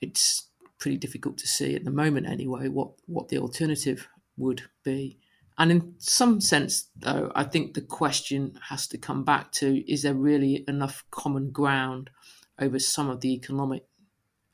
it's 0.02 0.48
pretty 0.80 0.98
difficult 0.98 1.38
to 1.38 1.48
see 1.48 1.76
at 1.76 1.86
the 1.86 1.92
moment, 1.92 2.28
anyway, 2.28 2.68
what, 2.68 2.92
what 3.06 3.30
the 3.30 3.38
alternative 3.38 4.08
would 4.36 4.64
be. 4.84 5.18
And 5.58 5.72
in 5.72 5.96
some 5.98 6.40
sense, 6.40 6.90
though, 6.96 7.32
I 7.34 7.44
think 7.44 7.74
the 7.74 7.82
question 7.82 8.60
has 8.70 8.88
to 8.90 8.98
come 8.98 9.24
back 9.24 9.52
to 9.54 9.92
is 9.92 10.04
there 10.04 10.14
really 10.14 10.64
enough 10.68 11.04
common 11.10 11.52
ground 11.52 12.12
over 12.60 12.78
some 12.78 13.10
of 13.10 13.22
the 13.22 13.34
economic 13.34 13.86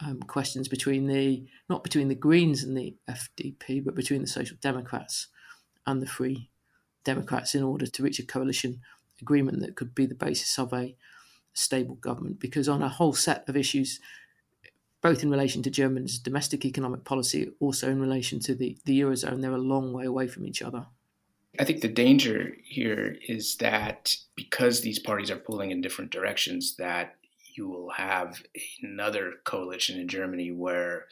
um, 0.05 0.19
questions 0.21 0.67
between 0.67 1.07
the 1.07 1.45
not 1.69 1.83
between 1.83 2.07
the 2.07 2.15
Greens 2.15 2.63
and 2.63 2.77
the 2.77 2.95
FDP, 3.09 3.83
but 3.83 3.95
between 3.95 4.21
the 4.21 4.27
Social 4.27 4.57
Democrats 4.61 5.27
and 5.85 6.01
the 6.01 6.07
Free 6.07 6.49
Democrats 7.03 7.55
in 7.55 7.63
order 7.63 7.85
to 7.85 8.03
reach 8.03 8.19
a 8.19 8.25
coalition 8.25 8.81
agreement 9.21 9.59
that 9.61 9.75
could 9.75 9.93
be 9.95 10.05
the 10.05 10.15
basis 10.15 10.57
of 10.57 10.73
a 10.73 10.95
stable 11.53 11.95
government. 11.95 12.39
Because 12.39 12.67
on 12.67 12.81
a 12.81 12.89
whole 12.89 13.13
set 13.13 13.47
of 13.47 13.55
issues, 13.55 13.99
both 15.01 15.23
in 15.23 15.29
relation 15.29 15.61
to 15.63 15.69
Germany's 15.69 16.19
domestic 16.19 16.65
economic 16.65 17.03
policy, 17.03 17.51
also 17.59 17.89
in 17.89 17.99
relation 17.99 18.39
to 18.41 18.55
the, 18.55 18.77
the 18.85 19.01
Eurozone, 19.01 19.41
they're 19.41 19.51
a 19.51 19.57
long 19.57 19.93
way 19.93 20.05
away 20.05 20.27
from 20.27 20.45
each 20.45 20.61
other. 20.61 20.85
I 21.59 21.65
think 21.65 21.81
the 21.81 21.87
danger 21.87 22.55
here 22.63 23.17
is 23.27 23.57
that 23.57 24.15
because 24.35 24.81
these 24.81 24.97
parties 24.97 25.29
are 25.29 25.37
pulling 25.37 25.69
in 25.69 25.81
different 25.81 26.09
directions, 26.09 26.75
that 26.77 27.15
you 27.57 27.67
will 27.67 27.91
have 27.91 28.41
another 28.81 29.33
coalition 29.43 29.99
in 29.99 30.07
Germany 30.07 30.51
where 30.51 31.07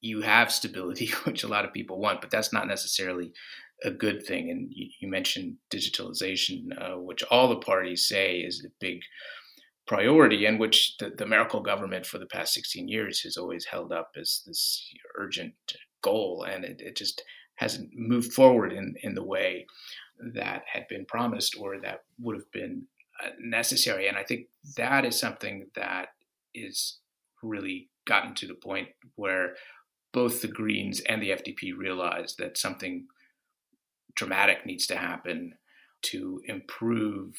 you 0.00 0.20
have 0.20 0.52
stability, 0.52 1.06
which 1.24 1.44
a 1.44 1.48
lot 1.48 1.64
of 1.64 1.72
people 1.72 1.98
want, 1.98 2.20
but 2.20 2.30
that's 2.30 2.52
not 2.52 2.68
necessarily 2.68 3.32
a 3.84 3.90
good 3.90 4.24
thing. 4.24 4.50
And 4.50 4.70
you, 4.72 4.88
you 5.00 5.08
mentioned 5.08 5.56
digitalization, 5.70 6.68
uh, 6.78 6.98
which 6.98 7.22
all 7.24 7.48
the 7.48 7.56
parties 7.56 8.06
say 8.06 8.38
is 8.38 8.64
a 8.64 8.70
big 8.80 9.00
priority, 9.86 10.46
and 10.46 10.58
which 10.58 10.96
the, 10.98 11.10
the 11.10 11.26
Merkel 11.26 11.60
government 11.60 12.06
for 12.06 12.18
the 12.18 12.26
past 12.26 12.54
16 12.54 12.88
years 12.88 13.20
has 13.20 13.36
always 13.36 13.64
held 13.66 13.92
up 13.92 14.10
as 14.18 14.42
this 14.46 14.88
urgent 15.16 15.54
goal, 16.02 16.44
and 16.48 16.64
it, 16.64 16.80
it 16.80 16.96
just 16.96 17.22
hasn't 17.56 17.90
moved 17.94 18.32
forward 18.32 18.72
in, 18.72 18.94
in 19.02 19.14
the 19.14 19.22
way 19.24 19.66
that 20.34 20.62
had 20.70 20.86
been 20.88 21.04
promised 21.06 21.56
or 21.58 21.78
that 21.80 22.00
would 22.18 22.36
have 22.36 22.50
been 22.52 22.82
Uh, 23.24 23.30
necessary. 23.40 24.08
And 24.08 24.16
I 24.16 24.24
think 24.24 24.48
that 24.76 25.06
is 25.06 25.18
something 25.18 25.68
that 25.74 26.08
is 26.54 26.98
really 27.42 27.88
gotten 28.06 28.34
to 28.34 28.46
the 28.46 28.54
point 28.54 28.88
where 29.14 29.54
both 30.12 30.42
the 30.42 30.48
Greens 30.48 31.00
and 31.00 31.22
the 31.22 31.30
FDP 31.30 31.74
realize 31.74 32.36
that 32.38 32.58
something 32.58 33.06
dramatic 34.14 34.66
needs 34.66 34.86
to 34.88 34.96
happen 34.96 35.54
to 36.02 36.42
improve 36.44 37.34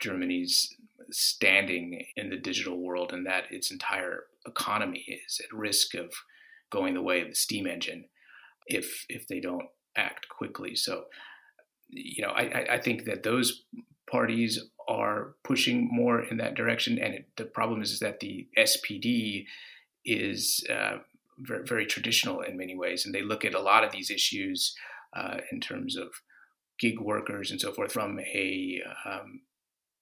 Germany's 0.00 0.68
standing 1.10 2.04
in 2.16 2.28
the 2.28 2.36
digital 2.36 2.78
world 2.78 3.12
and 3.12 3.24
that 3.26 3.44
its 3.50 3.70
entire 3.70 4.24
economy 4.46 5.04
is 5.26 5.40
at 5.42 5.56
risk 5.56 5.94
of 5.94 6.12
going 6.70 6.92
the 6.94 7.02
way 7.02 7.22
of 7.22 7.28
the 7.28 7.34
steam 7.34 7.66
engine 7.66 8.04
if 8.66 9.06
if 9.08 9.26
they 9.28 9.40
don't 9.40 9.66
act 9.96 10.28
quickly. 10.28 10.74
So, 10.74 11.04
you 11.88 12.22
know, 12.22 12.30
I, 12.30 12.74
I 12.74 12.78
think 12.78 13.04
that 13.04 13.22
those 13.22 13.62
parties 14.10 14.58
are 14.88 15.34
pushing 15.44 15.88
more 15.90 16.22
in 16.22 16.36
that 16.38 16.54
direction. 16.54 16.98
And 16.98 17.14
it, 17.14 17.28
the 17.36 17.44
problem 17.44 17.82
is, 17.82 17.92
is 17.92 18.00
that 18.00 18.20
the 18.20 18.48
SPD 18.58 19.46
is 20.04 20.64
uh, 20.70 20.98
very, 21.38 21.64
very, 21.64 21.86
traditional 21.86 22.40
in 22.40 22.56
many 22.56 22.76
ways, 22.76 23.04
and 23.04 23.14
they 23.14 23.22
look 23.22 23.44
at 23.44 23.54
a 23.54 23.60
lot 23.60 23.84
of 23.84 23.92
these 23.92 24.10
issues 24.10 24.74
uh, 25.14 25.38
in 25.50 25.60
terms 25.60 25.96
of 25.96 26.08
gig 26.78 27.00
workers 27.00 27.50
and 27.50 27.60
so 27.60 27.72
forth 27.72 27.92
from 27.92 28.18
a 28.20 28.82
um, 29.04 29.42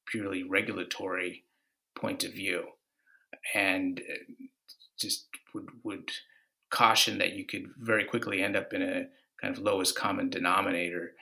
purely 0.06 0.42
regulatory 0.42 1.44
point 1.94 2.24
of 2.24 2.32
view, 2.32 2.64
and 3.54 4.00
uh, 4.00 4.34
just 4.98 5.26
would 5.54 5.68
would 5.84 6.10
caution 6.70 7.18
that 7.18 7.32
you 7.32 7.44
could 7.44 7.64
very 7.78 8.04
quickly 8.04 8.42
end 8.42 8.56
up 8.56 8.72
in 8.72 8.82
a 8.82 9.06
kind 9.40 9.56
of 9.56 9.62
lowest 9.62 9.96
common 9.96 10.30
denominator 10.30 11.12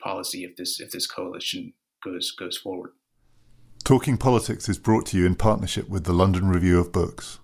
policy 0.00 0.44
if 0.44 0.56
this 0.56 0.80
if 0.80 0.90
this 0.90 1.06
coalition 1.06 1.72
goes 2.02 2.30
goes 2.32 2.56
forward. 2.56 2.90
Talking 3.84 4.18
Politics 4.18 4.68
is 4.68 4.78
brought 4.78 5.06
to 5.06 5.16
you 5.16 5.26
in 5.26 5.34
partnership 5.34 5.88
with 5.88 6.04
the 6.04 6.12
London 6.12 6.48
Review 6.48 6.78
of 6.78 6.92
Books. 6.92 7.40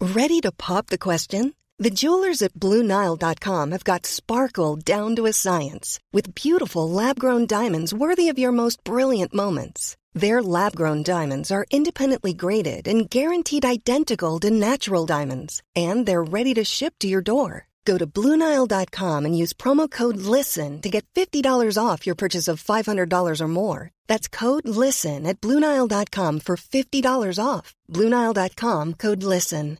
Ready 0.00 0.40
to 0.40 0.52
pop 0.52 0.86
the 0.86 0.98
question? 0.98 1.54
The 1.78 1.90
jewelers 1.90 2.42
at 2.42 2.54
BlueNile.com 2.54 3.70
have 3.72 3.84
got 3.84 4.06
sparkle 4.06 4.76
down 4.76 5.14
to 5.16 5.26
a 5.26 5.32
science 5.32 6.00
with 6.12 6.34
beautiful 6.34 6.90
lab 6.90 7.18
grown 7.18 7.46
diamonds 7.46 7.92
worthy 7.92 8.28
of 8.28 8.38
your 8.38 8.52
most 8.52 8.82
brilliant 8.82 9.34
moments. 9.34 9.96
Their 10.14 10.42
lab 10.42 10.74
grown 10.74 11.02
diamonds 11.02 11.52
are 11.52 11.66
independently 11.70 12.32
graded 12.32 12.88
and 12.88 13.08
guaranteed 13.10 13.64
identical 13.64 14.40
to 14.40 14.50
natural 14.50 15.06
diamonds, 15.06 15.62
and 15.76 16.06
they're 16.06 16.24
ready 16.24 16.54
to 16.54 16.64
ship 16.64 16.94
to 17.00 17.06
your 17.06 17.22
door. 17.22 17.67
Go 17.88 17.96
to 17.96 18.06
Bluenile.com 18.06 19.24
and 19.24 19.38
use 19.42 19.54
promo 19.54 19.90
code 19.90 20.18
LISTEN 20.18 20.82
to 20.82 20.90
get 20.90 21.06
$50 21.14 21.42
off 21.82 22.06
your 22.06 22.14
purchase 22.14 22.46
of 22.46 22.62
$500 22.62 23.40
or 23.40 23.48
more. 23.48 23.90
That's 24.06 24.28
code 24.28 24.68
LISTEN 24.68 25.26
at 25.26 25.40
Bluenile.com 25.40 26.40
for 26.40 26.56
$50 26.56 27.42
off. 27.42 27.74
Bluenile.com 27.90 28.94
code 28.94 29.22
LISTEN. 29.22 29.78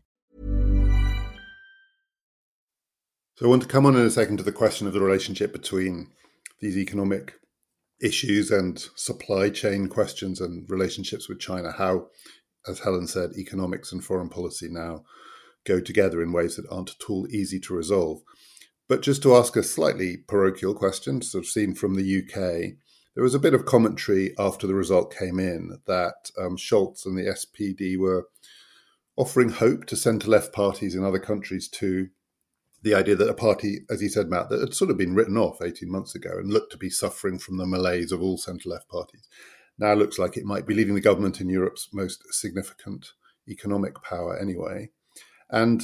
So 3.36 3.44
I 3.44 3.48
want 3.50 3.62
to 3.62 3.68
come 3.68 3.84
on 3.84 3.94
in 3.94 4.06
a 4.06 4.10
second 4.10 4.38
to 4.38 4.42
the 4.42 4.52
question 4.52 4.86
of 4.86 4.94
the 4.94 5.02
relationship 5.02 5.52
between 5.52 6.08
these 6.60 6.78
economic 6.78 7.34
issues 8.00 8.50
and 8.50 8.78
supply 8.96 9.50
chain 9.50 9.86
questions 9.86 10.40
and 10.40 10.64
relationships 10.70 11.28
with 11.28 11.40
China. 11.40 11.72
How, 11.76 12.06
as 12.66 12.78
Helen 12.78 13.06
said, 13.06 13.32
economics 13.36 13.92
and 13.92 14.02
foreign 14.02 14.30
policy 14.30 14.68
now 14.70 15.04
go 15.64 15.80
together 15.80 16.22
in 16.22 16.32
ways 16.32 16.56
that 16.56 16.70
aren't 16.70 16.90
at 16.90 17.10
all 17.10 17.26
easy 17.30 17.60
to 17.60 17.74
resolve. 17.74 18.20
But 18.88 19.02
just 19.02 19.22
to 19.22 19.34
ask 19.34 19.54
a 19.56 19.62
slightly 19.62 20.16
parochial 20.16 20.74
question, 20.74 21.20
sort 21.20 21.44
of 21.44 21.50
seen 21.50 21.74
from 21.74 21.94
the 21.94 22.22
UK, 22.22 22.78
there 23.14 23.24
was 23.24 23.34
a 23.34 23.40
bit 23.40 23.54
of 23.54 23.66
commentary 23.66 24.34
after 24.38 24.66
the 24.66 24.74
result 24.74 25.14
came 25.14 25.38
in 25.38 25.78
that 25.86 26.30
um, 26.38 26.56
Scholz 26.56 27.04
and 27.04 27.18
the 27.18 27.24
SPD 27.24 27.98
were 27.98 28.28
offering 29.16 29.50
hope 29.50 29.84
to 29.86 29.96
centre 29.96 30.30
left 30.30 30.52
parties 30.52 30.94
in 30.94 31.04
other 31.04 31.18
countries 31.18 31.68
to 31.68 32.08
the 32.82 32.94
idea 32.94 33.16
that 33.16 33.28
a 33.28 33.34
party, 33.34 33.80
as 33.90 34.00
he 34.00 34.08
said, 34.08 34.28
Matt, 34.28 34.50
that 34.50 34.60
had 34.60 34.72
sort 34.72 34.90
of 34.90 34.96
been 34.96 35.14
written 35.14 35.36
off 35.36 35.60
18 35.60 35.90
months 35.90 36.14
ago 36.14 36.30
and 36.38 36.52
looked 36.52 36.70
to 36.72 36.78
be 36.78 36.88
suffering 36.88 37.38
from 37.38 37.56
the 37.56 37.66
malaise 37.66 38.12
of 38.12 38.22
all 38.22 38.38
centre 38.38 38.68
left 38.68 38.88
parties, 38.88 39.28
now 39.78 39.94
looks 39.94 40.18
like 40.18 40.36
it 40.36 40.44
might 40.44 40.66
be 40.66 40.74
leaving 40.74 40.94
the 40.94 41.00
government 41.00 41.40
in 41.40 41.48
Europe's 41.48 41.88
most 41.92 42.22
significant 42.32 43.08
economic 43.48 44.00
power 44.02 44.38
anyway. 44.38 44.90
And 45.50 45.82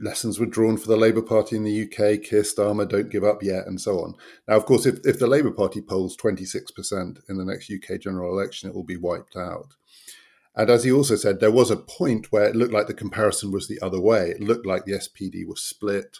lessons 0.00 0.40
were 0.40 0.46
drawn 0.46 0.76
for 0.76 0.88
the 0.88 0.96
Labour 0.96 1.22
Party 1.22 1.56
in 1.56 1.64
the 1.64 1.82
UK, 1.82 2.22
Keir 2.22 2.42
Starmer, 2.42 2.88
don't 2.88 3.10
give 3.10 3.24
up 3.24 3.42
yet, 3.42 3.66
and 3.66 3.80
so 3.80 4.00
on. 4.00 4.14
Now, 4.48 4.56
of 4.56 4.66
course, 4.66 4.86
if, 4.86 4.98
if 5.04 5.18
the 5.18 5.26
Labour 5.26 5.50
Party 5.50 5.80
polls 5.80 6.16
26% 6.16 7.20
in 7.28 7.36
the 7.36 7.44
next 7.44 7.70
UK 7.70 8.00
general 8.00 8.32
election, 8.32 8.68
it 8.68 8.74
will 8.74 8.84
be 8.84 8.96
wiped 8.96 9.36
out. 9.36 9.74
And 10.54 10.68
as 10.68 10.84
he 10.84 10.90
also 10.90 11.16
said, 11.16 11.38
there 11.38 11.50
was 11.50 11.70
a 11.70 11.76
point 11.76 12.32
where 12.32 12.44
it 12.44 12.56
looked 12.56 12.72
like 12.72 12.86
the 12.86 12.94
comparison 12.94 13.52
was 13.52 13.68
the 13.68 13.80
other 13.80 14.00
way. 14.00 14.30
It 14.30 14.40
looked 14.40 14.66
like 14.66 14.84
the 14.84 14.92
SPD 14.92 15.46
was 15.46 15.62
split. 15.62 16.18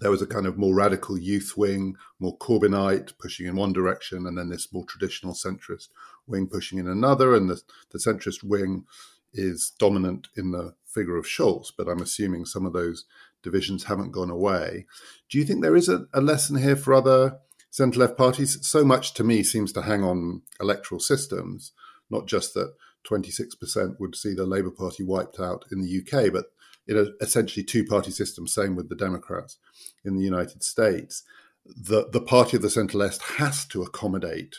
There 0.00 0.10
was 0.10 0.22
a 0.22 0.26
kind 0.26 0.46
of 0.46 0.56
more 0.56 0.74
radical 0.74 1.18
youth 1.18 1.54
wing, 1.56 1.96
more 2.18 2.38
Corbynite 2.38 3.18
pushing 3.18 3.46
in 3.46 3.56
one 3.56 3.72
direction, 3.72 4.26
and 4.26 4.38
then 4.38 4.48
this 4.48 4.72
more 4.72 4.84
traditional 4.86 5.34
centrist 5.34 5.88
wing 6.26 6.46
pushing 6.46 6.78
in 6.78 6.86
another. 6.86 7.34
And 7.34 7.50
the, 7.50 7.60
the 7.90 7.98
centrist 7.98 8.44
wing 8.44 8.84
is 9.32 9.72
dominant 9.78 10.28
in 10.36 10.52
the 10.52 10.74
figure 10.92 11.16
of 11.16 11.24
Scholz, 11.24 11.72
but 11.76 11.88
I'm 11.88 12.02
assuming 12.02 12.44
some 12.44 12.66
of 12.66 12.72
those 12.72 13.04
divisions 13.42 13.84
haven't 13.84 14.12
gone 14.12 14.30
away. 14.30 14.86
Do 15.28 15.38
you 15.38 15.44
think 15.44 15.62
there 15.62 15.76
is 15.76 15.88
a, 15.88 16.06
a 16.12 16.20
lesson 16.20 16.56
here 16.58 16.76
for 16.76 16.94
other 16.94 17.38
centre 17.70 18.00
left 18.00 18.16
parties? 18.16 18.58
So 18.66 18.84
much 18.84 19.14
to 19.14 19.24
me 19.24 19.42
seems 19.42 19.72
to 19.72 19.82
hang 19.82 20.02
on 20.02 20.42
electoral 20.60 21.00
systems, 21.00 21.72
not 22.10 22.26
just 22.26 22.54
that 22.54 22.74
26% 23.08 23.98
would 23.98 24.14
see 24.14 24.34
the 24.34 24.46
Labour 24.46 24.70
Party 24.70 25.02
wiped 25.02 25.40
out 25.40 25.64
in 25.72 25.80
the 25.80 26.00
UK, 26.00 26.32
but 26.32 26.46
in 26.86 26.98
a 26.98 27.06
essentially 27.24 27.64
two 27.64 27.84
party 27.84 28.10
system, 28.10 28.46
same 28.46 28.74
with 28.74 28.88
the 28.88 28.96
Democrats 28.96 29.58
in 30.04 30.16
the 30.16 30.24
United 30.24 30.62
States. 30.62 31.22
The, 31.64 32.08
the 32.10 32.20
party 32.20 32.56
of 32.56 32.62
the 32.62 32.70
centre 32.70 32.98
left 32.98 33.22
has 33.38 33.64
to 33.66 33.82
accommodate 33.82 34.56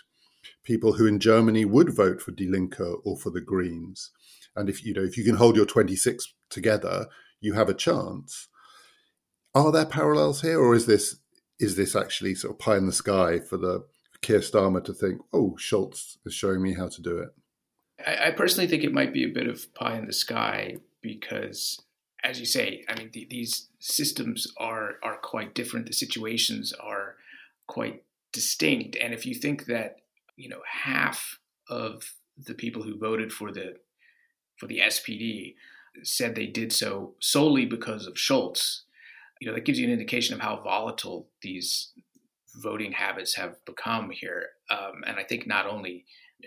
people 0.64 0.94
who 0.94 1.08
in 1.08 1.20
Germany 1.20 1.66
would 1.66 1.94
vote 1.94 2.22
for 2.22 2.32
Die 2.32 2.46
Linke 2.46 2.80
or 3.04 3.18
for 3.18 3.30
the 3.30 3.42
Greens. 3.42 4.12
And 4.56 4.70
if 4.70 4.84
you 4.84 4.94
know 4.94 5.04
if 5.04 5.18
you 5.18 5.24
can 5.24 5.36
hold 5.36 5.56
your 5.56 5.66
26 5.66 6.34
together, 6.50 7.08
you 7.40 7.54
have 7.54 7.70
a 7.70 7.74
chance. 7.74 8.48
Are 9.54 9.72
there 9.72 9.86
parallels 9.86 10.42
here, 10.42 10.60
or 10.60 10.76
is 10.76 10.86
this 10.86 11.18
is 11.60 11.76
this 11.76 11.96
actually 11.96 12.36
sort 12.36 12.54
of 12.54 12.60
pie 12.60 12.78
in 12.78 12.88
the 12.88 12.94
sky 12.94 13.40
for 13.40 13.58
the 13.58 13.86
Keir 14.22 14.40
Starmer 14.40 14.84
to 14.84 14.94
think, 14.94 15.22
oh, 15.34 15.56
Scholz 15.60 16.18
is 16.26 16.34
showing 16.34 16.62
me 16.62 16.74
how 16.74 16.88
to 16.88 17.02
do 17.02 17.18
it? 17.18 17.30
I, 18.06 18.28
I 18.28 18.32
personally 18.32 18.68
think 18.68 18.84
it 18.84 18.94
might 18.94 19.14
be 19.14 19.24
a 19.24 19.34
bit 19.34 19.48
of 19.48 19.74
pie 19.74 19.98
in 19.98 20.06
the 20.06 20.14
sky 20.14 20.78
because, 21.02 21.80
as 22.24 22.40
you 22.40 22.46
say, 22.46 22.84
I 22.88 22.98
mean 22.98 23.10
the, 23.14 23.28
these 23.30 23.70
systems 23.80 24.48
are 24.58 24.96
are 25.04 25.18
quite 25.18 25.54
different. 25.54 25.88
The 25.88 25.94
situations 25.94 26.74
are 26.74 27.16
quite 27.68 28.04
distinct, 28.32 28.96
and 28.96 29.14
if 29.14 29.26
you 29.26 29.36
think 29.36 29.66
that 29.66 29.98
you 30.36 30.50
know 30.50 30.62
half 30.66 31.40
of 31.70 32.14
the 32.38 32.54
people 32.54 32.84
who 32.84 32.98
voted 32.98 33.32
for 33.32 33.52
the 33.52 33.76
for 34.62 34.68
the 34.68 34.78
SPD 34.78 35.56
said 36.04 36.36
they 36.36 36.46
did 36.46 36.72
so 36.72 37.16
solely 37.20 37.66
because 37.66 38.06
of 38.06 38.14
Scholz, 38.14 38.82
you 39.42 39.48
know 39.48 39.56
that 39.56 39.66
gives 39.66 39.80
you 39.80 39.88
an 39.88 39.92
indication 39.92 40.36
of 40.36 40.40
how 40.40 40.62
volatile 40.62 41.28
these 41.42 41.94
voting 42.62 42.92
habits 42.92 43.34
have 43.36 43.56
become 43.66 44.12
here, 44.12 44.50
um, 44.70 45.02
and 45.08 45.18
I 45.18 45.24
think 45.24 45.48
not 45.48 45.66
only 45.66 46.06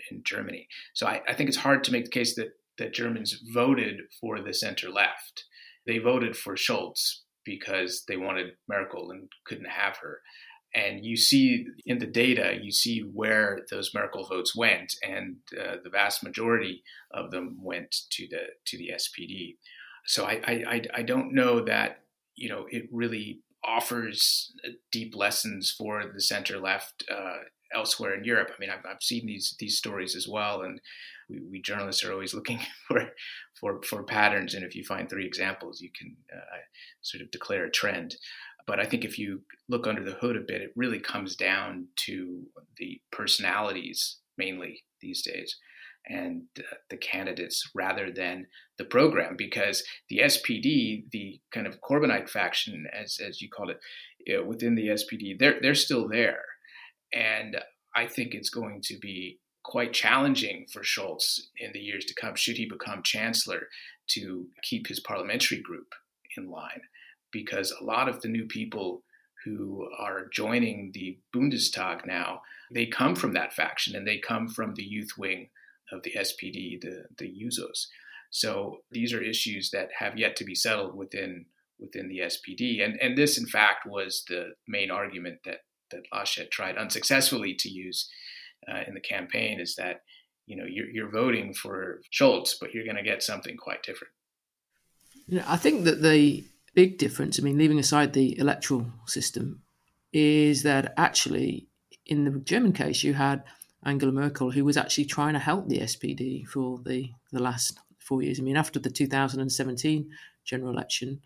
in 0.09 0.23
Germany. 0.23 0.69
So 0.93 1.05
I, 1.07 1.23
I 1.27 1.33
think 1.33 1.49
it's 1.49 1.57
hard 1.57 1.83
to 1.83 1.91
make 1.91 2.05
the 2.05 2.09
case 2.09 2.35
that 2.35 2.53
that 2.77 2.93
Germans 2.93 3.37
voted 3.53 3.97
for 4.21 4.39
the 4.39 4.53
center 4.53 4.89
left. 4.89 5.43
They 5.85 5.97
voted 5.97 6.37
for 6.37 6.55
Scholz 6.55 7.19
because 7.43 8.05
they 8.07 8.15
wanted 8.15 8.53
Merkel 8.69 9.11
and 9.11 9.27
couldn't 9.45 9.69
have 9.69 9.97
her. 9.97 10.21
And 10.75 11.05
you 11.05 11.15
see 11.15 11.67
in 11.85 11.99
the 11.99 12.05
data, 12.05 12.57
you 12.61 12.71
see 12.71 12.99
where 12.99 13.61
those 13.71 13.93
Merkel 13.93 14.25
votes 14.27 14.55
went, 14.55 14.93
and 15.01 15.37
uh, 15.57 15.77
the 15.83 15.89
vast 15.89 16.21
majority 16.21 16.83
of 17.11 17.31
them 17.31 17.57
went 17.61 17.95
to 18.11 18.27
the 18.29 18.41
to 18.65 18.77
the 18.77 18.91
SPD. 18.93 19.55
So 20.05 20.25
I, 20.25 20.41
I 20.45 20.81
I 20.93 21.01
don't 21.03 21.33
know 21.33 21.63
that 21.63 22.01
you 22.35 22.49
know 22.49 22.65
it 22.69 22.89
really 22.91 23.39
offers 23.63 24.53
deep 24.91 25.15
lessons 25.15 25.73
for 25.75 26.03
the 26.13 26.21
center 26.21 26.59
left 26.59 27.03
uh, 27.11 27.37
elsewhere 27.73 28.13
in 28.13 28.23
Europe. 28.23 28.51
I 28.51 28.59
mean, 28.59 28.69
I've, 28.69 28.85
I've 28.85 29.01
seen 29.01 29.25
these 29.25 29.55
these 29.59 29.77
stories 29.77 30.15
as 30.15 30.27
well, 30.27 30.61
and 30.61 30.79
we, 31.29 31.41
we, 31.51 31.61
journalists 31.61 32.03
are 32.03 32.11
always 32.11 32.33
looking 32.33 32.59
for 32.87 33.09
for 33.59 33.81
for 33.83 34.03
patterns. 34.03 34.53
And 34.53 34.63
if 34.63 34.75
you 34.75 34.83
find 34.83 35.09
three 35.09 35.25
examples, 35.25 35.81
you 35.81 35.89
can 35.97 36.15
uh, 36.33 36.57
sort 37.01 37.21
of 37.21 37.31
declare 37.31 37.65
a 37.65 37.71
trend. 37.71 38.15
But 38.67 38.79
I 38.79 38.85
think 38.85 39.05
if 39.05 39.19
you 39.19 39.41
look 39.69 39.85
under 39.87 40.03
the 40.03 40.13
hood 40.13 40.35
a 40.35 40.41
bit, 40.41 40.61
it 40.61 40.73
really 40.75 40.99
comes 40.99 41.35
down 41.35 41.87
to 42.07 42.43
the 42.77 42.99
personalities 43.11 44.17
mainly 44.37 44.83
these 45.01 45.21
days 45.21 45.55
and 46.07 46.43
uh, 46.59 46.75
the 46.89 46.97
candidates 46.97 47.69
rather 47.73 48.11
than 48.11 48.47
the 48.77 48.85
program 48.85 49.35
because 49.37 49.83
the 50.09 50.19
SPD, 50.19 51.09
the 51.11 51.39
kind 51.51 51.67
of 51.67 51.81
Corbynite 51.81 52.29
faction, 52.29 52.85
as, 52.93 53.19
as 53.25 53.41
you 53.41 53.49
called 53.49 53.71
it, 53.71 53.79
you 54.25 54.37
know, 54.37 54.43
within 54.43 54.75
the 54.75 54.87
SPD, 54.87 55.37
they're, 55.37 55.59
they're 55.61 55.75
still 55.75 56.07
there. 56.07 56.41
And 57.13 57.57
I 57.95 58.07
think 58.07 58.33
it's 58.33 58.49
going 58.49 58.81
to 58.83 58.97
be 58.99 59.39
quite 59.63 59.93
challenging 59.93 60.67
for 60.71 60.81
Scholz 60.81 61.39
in 61.57 61.71
the 61.73 61.79
years 61.79 62.05
to 62.05 62.13
come, 62.13 62.35
should 62.35 62.57
he 62.57 62.67
become 62.69 63.01
chancellor, 63.01 63.67
to 64.07 64.45
keep 64.61 64.87
his 64.87 64.99
parliamentary 64.99 65.59
group 65.61 65.93
in 66.37 66.49
line. 66.49 66.81
Because 67.35 67.71
a 67.71 67.83
lot 67.83 68.07
of 68.07 68.21
the 68.21 68.29
new 68.29 68.45
people 68.45 69.03
who 69.43 69.89
are 69.99 70.29
joining 70.31 70.91
the 70.93 71.19
Bundestag 71.35 72.05
now, 72.05 72.39
they 72.73 72.85
come 72.85 73.13
from 73.13 73.33
that 73.33 73.51
faction 73.51 73.93
and 73.93 74.07
they 74.07 74.17
come 74.17 74.47
from 74.47 74.73
the 74.75 74.83
youth 74.83 75.11
wing 75.17 75.49
of 75.91 76.01
the 76.03 76.13
SPD, 76.17 76.79
the, 76.79 77.03
the 77.17 77.25
Jusos. 77.25 77.87
So 78.31 78.77
these 78.89 79.11
are 79.13 79.21
issues 79.21 79.69
that 79.71 79.89
have 79.99 80.17
yet 80.17 80.37
to 80.37 80.45
be 80.45 80.55
settled 80.55 80.95
within 80.95 81.45
within 81.77 82.07
the 82.07 82.19
SPD. 82.19 82.83
And 82.83 82.97
and 83.01 83.17
this 83.17 83.37
in 83.37 83.45
fact 83.45 83.85
was 83.85 84.23
the 84.29 84.53
main 84.65 84.89
argument 84.89 85.39
that 85.43 85.59
that 85.91 86.03
Laschet 86.13 86.49
tried 86.49 86.77
unsuccessfully 86.77 87.53
to 87.59 87.69
use 87.69 88.09
uh, 88.71 88.81
in 88.87 88.93
the 88.93 89.01
campaign 89.01 89.59
is 89.59 89.75
that 89.75 90.01
you 90.47 90.55
know 90.55 90.65
you're, 90.67 90.89
you're 90.89 91.11
voting 91.11 91.53
for 91.53 91.99
Scholz, 92.17 92.53
but 92.59 92.73
you're 92.73 92.85
going 92.85 92.95
to 92.95 93.03
get 93.03 93.21
something 93.21 93.57
quite 93.57 93.83
different. 93.83 94.13
You 95.27 95.39
know, 95.39 95.45
I 95.47 95.57
think 95.57 95.83
that 95.83 96.01
the 96.01 96.45
big 96.75 96.97
difference, 96.97 97.39
I 97.39 97.43
mean, 97.43 97.57
leaving 97.57 97.79
aside 97.79 98.13
the 98.13 98.37
electoral 98.37 98.85
system, 99.07 99.61
is 100.13 100.63
that 100.63 100.93
actually 100.97 101.67
in 102.05 102.25
the 102.25 102.39
German 102.39 102.73
case 102.73 103.03
you 103.03 103.13
had 103.13 103.43
Angela 103.83 104.11
Merkel, 104.11 104.51
who 104.51 104.65
was 104.65 104.77
actually 104.77 105.05
trying 105.05 105.33
to 105.33 105.39
help 105.39 105.67
the 105.67 105.79
SPD 105.79 106.45
for 106.47 106.79
the, 106.85 107.09
the 107.31 107.41
last 107.41 107.79
four 107.99 108.21
years. 108.21 108.39
I 108.39 108.43
mean, 108.43 108.57
after 108.57 108.79
the 108.79 108.89
2017 108.89 110.09
general 110.43 110.71
election 110.71 111.21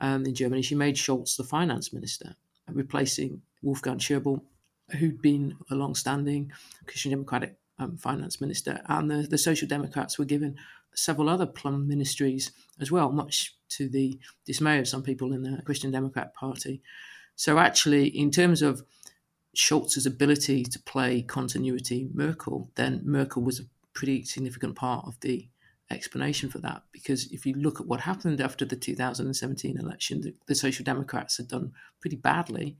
um, 0.00 0.24
in 0.24 0.34
Germany, 0.34 0.62
she 0.62 0.74
made 0.74 0.96
Scholz 0.96 1.36
the 1.36 1.44
finance 1.44 1.92
minister, 1.92 2.34
replacing 2.70 3.42
Wolfgang 3.62 3.98
Schäuble, 3.98 4.42
who'd 4.98 5.20
been 5.20 5.56
a 5.70 5.74
long-standing 5.74 6.52
Christian 6.86 7.10
Democratic 7.10 7.56
um, 7.78 7.96
finance 7.96 8.40
minister, 8.40 8.80
and 8.86 9.10
the, 9.10 9.26
the 9.28 9.38
Social 9.38 9.68
Democrats 9.68 10.18
were 10.18 10.24
given 10.24 10.56
several 10.94 11.28
other 11.28 11.46
plum 11.46 11.86
ministries 11.86 12.52
as 12.80 12.90
well, 12.90 13.12
much 13.12 13.54
to 13.70 13.88
the 13.88 14.18
dismay 14.44 14.78
of 14.78 14.88
some 14.88 15.02
people 15.02 15.32
in 15.32 15.42
the 15.42 15.62
Christian 15.62 15.90
Democrat 15.90 16.34
Party. 16.34 16.82
So, 17.36 17.58
actually, 17.58 18.08
in 18.08 18.30
terms 18.30 18.62
of 18.62 18.82
Scholz's 19.56 20.06
ability 20.06 20.64
to 20.64 20.78
play 20.80 21.22
continuity 21.22 22.08
Merkel, 22.12 22.70
then 22.74 23.02
Merkel 23.04 23.42
was 23.42 23.60
a 23.60 23.64
pretty 23.92 24.24
significant 24.24 24.76
part 24.76 25.06
of 25.06 25.18
the 25.20 25.48
explanation 25.90 26.50
for 26.50 26.58
that. 26.58 26.82
Because 26.92 27.32
if 27.32 27.46
you 27.46 27.54
look 27.54 27.80
at 27.80 27.86
what 27.86 28.00
happened 28.00 28.40
after 28.40 28.64
the 28.64 28.76
2017 28.76 29.78
election, 29.78 30.20
the, 30.20 30.34
the 30.46 30.54
Social 30.54 30.84
Democrats 30.84 31.36
had 31.36 31.48
done 31.48 31.72
pretty 32.00 32.16
badly 32.16 32.76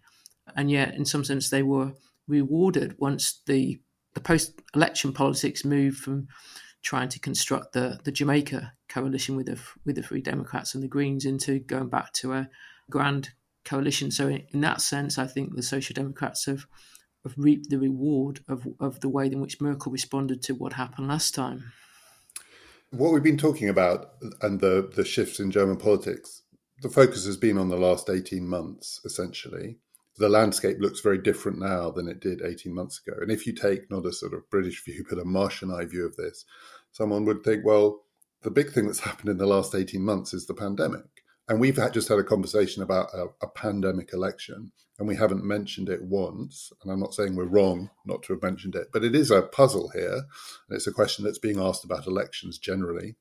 and 0.57 0.70
yet 0.70 0.94
in 0.94 1.05
some 1.05 1.24
sense 1.24 1.51
they 1.51 1.62
were 1.62 1.92
rewarded 2.27 2.94
once 2.98 3.40
the 3.46 3.81
the 4.14 4.20
post 4.20 4.61
election 4.74 5.12
politics 5.12 5.64
moved 5.64 5.98
from 5.98 6.27
trying 6.83 7.09
to 7.11 7.21
construct 7.21 7.73
the 7.73 7.99
the 8.05 8.12
Jamaica 8.12 8.73
coalition 8.88 9.37
with 9.37 9.47
the 9.47 9.59
with 9.85 9.97
the 9.97 10.03
Free 10.03 10.21
Democrats 10.21 10.75
and 10.75 10.83
the 10.83 10.88
Greens 10.88 11.25
into 11.25 11.59
going 11.59 11.88
back 11.88 12.12
to 12.14 12.33
a 12.33 12.49
grand 12.91 13.31
coalition. 13.64 14.11
So 14.11 14.29
in, 14.29 14.45
in 14.53 14.61
that 14.62 14.81
sense, 14.81 15.19
I 15.19 15.27
think 15.27 15.55
the 15.55 15.62
Social 15.62 15.95
Democrats 15.95 16.47
have 16.47 16.67
have 17.25 17.35
reaped 17.37 17.71
the 17.71 17.79
reward 17.79 18.41
of 18.49 18.67
of 18.81 19.01
the 19.01 19.09
way 19.09 19.27
in 19.27 19.41
which 19.41 19.61
Merkel 19.61 19.93
responded 19.93 20.43
to 20.43 20.55
what 20.55 20.75
happened 20.75 21.09
last 21.09 21.35
time. 21.35 21.73
What 22.91 23.12
we've 23.12 23.23
been 23.23 23.37
talking 23.37 23.69
about 23.69 24.14
and 24.41 24.61
the, 24.61 24.91
the 24.97 25.05
shifts 25.05 25.41
in 25.41 25.51
German 25.51 25.77
politics, 25.77 26.43
the 26.81 26.88
focus 26.88 27.27
has 27.27 27.37
been 27.37 27.59
on 27.59 27.69
the 27.69 27.77
last 27.77 28.09
18 28.09 28.49
months, 28.49 29.03
essentially. 29.05 29.77
The 30.18 30.28
landscape 30.28 30.78
looks 30.81 31.00
very 31.00 31.18
different 31.18 31.59
now 31.59 31.90
than 31.90 32.09
it 32.09 32.20
did 32.20 32.42
18 32.42 32.74
months 32.74 33.00
ago. 33.04 33.16
And 33.20 33.31
if 33.31 33.46
you 33.46 33.52
take 33.52 33.90
not 33.90 34.04
a 34.04 34.12
sort 34.12 34.35
of 34.35 34.50
British 34.50 34.85
view, 34.85 35.04
but 35.09 35.18
a 35.18 35.24
Martian 35.24 35.70
eye 35.70 35.85
view 35.85 36.04
of 36.04 36.16
this, 36.16 36.44
someone 36.90 37.24
would 37.24 37.44
think, 37.44 37.64
well, 37.64 38.02
the 38.42 38.50
big 38.50 38.70
thing 38.70 38.87
that's 38.87 39.00
happened 39.09 39.31
in 39.31 39.38
the 39.38 39.46
last 39.46 39.74
18 39.74 40.02
months 40.02 40.35
is 40.35 40.46
the 40.46 40.54
pandemic. 40.54 41.04
And 41.48 41.61
we've 41.61 41.76
had, 41.76 41.94
just 41.94 42.09
had 42.09 42.18
a 42.18 42.24
conversation 42.24 42.83
about 42.83 43.09
a, 43.14 43.28
a, 43.40 43.48
pandemic 43.48 44.12
election, 44.12 44.70
and 44.98 45.09
we 45.09 45.16
haven't 45.16 45.44
mentioned 45.44 45.88
it 45.88 46.02
once. 46.02 46.70
And 46.83 46.92
I'm 46.92 47.00
not 47.00 47.14
saying 47.14 47.37
we're 47.37 47.44
wrong 47.44 47.88
not 48.04 48.22
to 48.24 48.35
have 48.35 48.42
mentioned 48.42 48.74
it, 48.74 48.88
but 48.92 49.02
it 49.02 49.14
is 49.14 49.31
a 49.31 49.42
puzzle 49.42 49.90
here. 49.94 50.12
And 50.68 50.76
it's 50.76 50.87
a 50.87 50.92
question 50.92 51.24
that's 51.24 51.38
being 51.38 51.59
asked 51.59 51.85
about 51.85 52.07
elections 52.07 52.59
generally, 52.59 53.16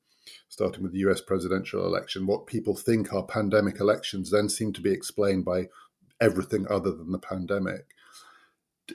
starting 0.50 0.82
with 0.82 0.92
the 0.92 0.98
US 1.08 1.22
presidential 1.22 1.86
election. 1.86 2.26
What 2.26 2.46
people 2.46 2.76
think 2.76 3.14
are 3.14 3.24
pandemic 3.24 3.80
elections 3.80 4.30
then 4.30 4.50
seem 4.50 4.74
to 4.74 4.82
be 4.82 4.92
explained 4.92 5.46
by 5.46 5.68
everything 6.20 6.66
other 6.68 6.90
than 6.90 7.12
the 7.12 7.18
pandemic. 7.18 7.94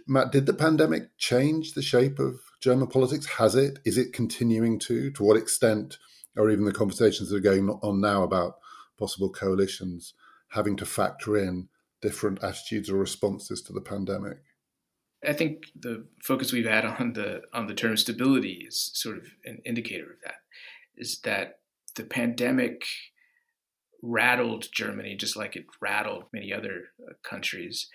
Matt, 0.08 0.32
did 0.32 0.46
the 0.46 0.54
pandemic 0.54 1.18
change 1.18 1.74
the 1.74 1.82
shape 1.82 2.20
of 2.20 2.40
German 2.62 2.88
politics? 2.88 3.26
Has 3.26 3.56
it? 3.56 3.80
Is 3.86 3.98
it 3.98 4.14
continuing 4.14 4.80
to? 4.80 5.12
To 5.12 5.24
what 5.24 5.38
extent? 5.38 5.98
Or 6.36 6.50
even 6.50 6.66
the 6.66 6.74
conversations 6.74 7.30
that 7.30 7.38
are 7.38 7.40
going 7.40 7.70
on 7.70 8.02
now 8.02 8.24
about 8.24 8.56
possible 8.98 9.30
coalitions 9.30 10.16
having 10.50 10.76
to 10.78 10.86
factor 10.86 11.38
in 11.38 11.68
different 12.02 12.44
attitudes 12.44 12.90
or 12.90 12.98
responses 12.98 13.62
to 13.64 13.74
the 13.74 13.82
pandemic? 13.82 14.40
I 15.26 15.34
think 15.34 15.66
the 15.76 16.06
focus 16.22 16.52
we've 16.52 16.68
had 16.68 16.86
on 16.86 17.14
the 17.14 17.42
on 17.54 17.68
the 17.68 17.74
term 17.74 17.96
stability 17.98 18.66
is 18.68 18.92
sort 18.94 19.18
of 19.18 19.26
an 19.46 19.62
indicator 19.66 20.12
of 20.12 20.18
that. 20.26 20.36
Is 20.96 21.20
that 21.20 21.60
the 21.96 22.04
pandemic 22.04 22.84
rattled 24.04 24.68
Germany 24.74 25.16
just 25.16 25.38
like 25.38 25.56
it 25.56 25.66
rattled 25.82 26.26
many 26.34 26.54
other 26.54 26.90
uh, 27.02 27.14
countries, 27.24 27.90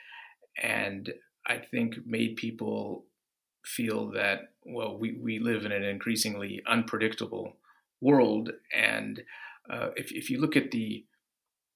and 0.61 1.12
I 1.47 1.59
think 1.59 1.97
made 2.07 2.37
people 2.37 3.05
feel 3.64 4.11
that 4.12 4.53
well 4.64 4.99
we, 4.99 5.18
we 5.23 5.38
live 5.38 5.64
in 5.64 5.73
an 5.73 5.85
increasingly 5.85 6.62
unpredictable 6.66 7.59
world. 8.01 8.51
And 8.75 9.23
uh, 9.71 9.90
if, 9.97 10.11
if 10.12 10.31
you 10.31 10.40
look 10.40 10.57
at 10.57 10.71
the 10.71 11.05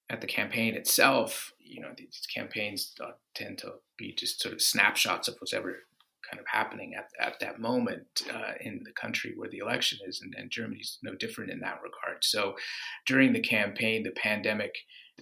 at 0.09 0.21
the 0.21 0.27
campaign 0.27 0.73
itself, 0.73 1.53
you 1.59 1.81
know 1.81 1.91
these 1.95 2.21
campaigns 2.33 2.93
uh, 3.01 3.11
tend 3.35 3.59
to 3.59 3.73
be 3.97 4.13
just 4.13 4.41
sort 4.41 4.53
of 4.53 4.61
snapshots 4.61 5.27
of 5.27 5.35
what's 5.39 5.53
ever 5.53 5.77
kind 6.29 6.39
of 6.39 6.45
happening 6.47 6.93
at, 6.95 7.09
at 7.19 7.39
that 7.39 7.59
moment 7.59 8.23
uh, 8.33 8.53
in 8.61 8.81
the 8.83 8.91
country 8.91 9.33
where 9.35 9.49
the 9.49 9.59
election 9.59 9.99
is, 10.07 10.21
and, 10.21 10.33
and 10.37 10.51
Germany's 10.51 10.99
no 11.03 11.15
different 11.15 11.51
in 11.51 11.59
that 11.59 11.81
regard. 11.83 12.23
So 12.23 12.55
during 13.05 13.33
the 13.33 13.41
campaign, 13.41 14.03
the 14.03 14.11
pandemic 14.11 14.75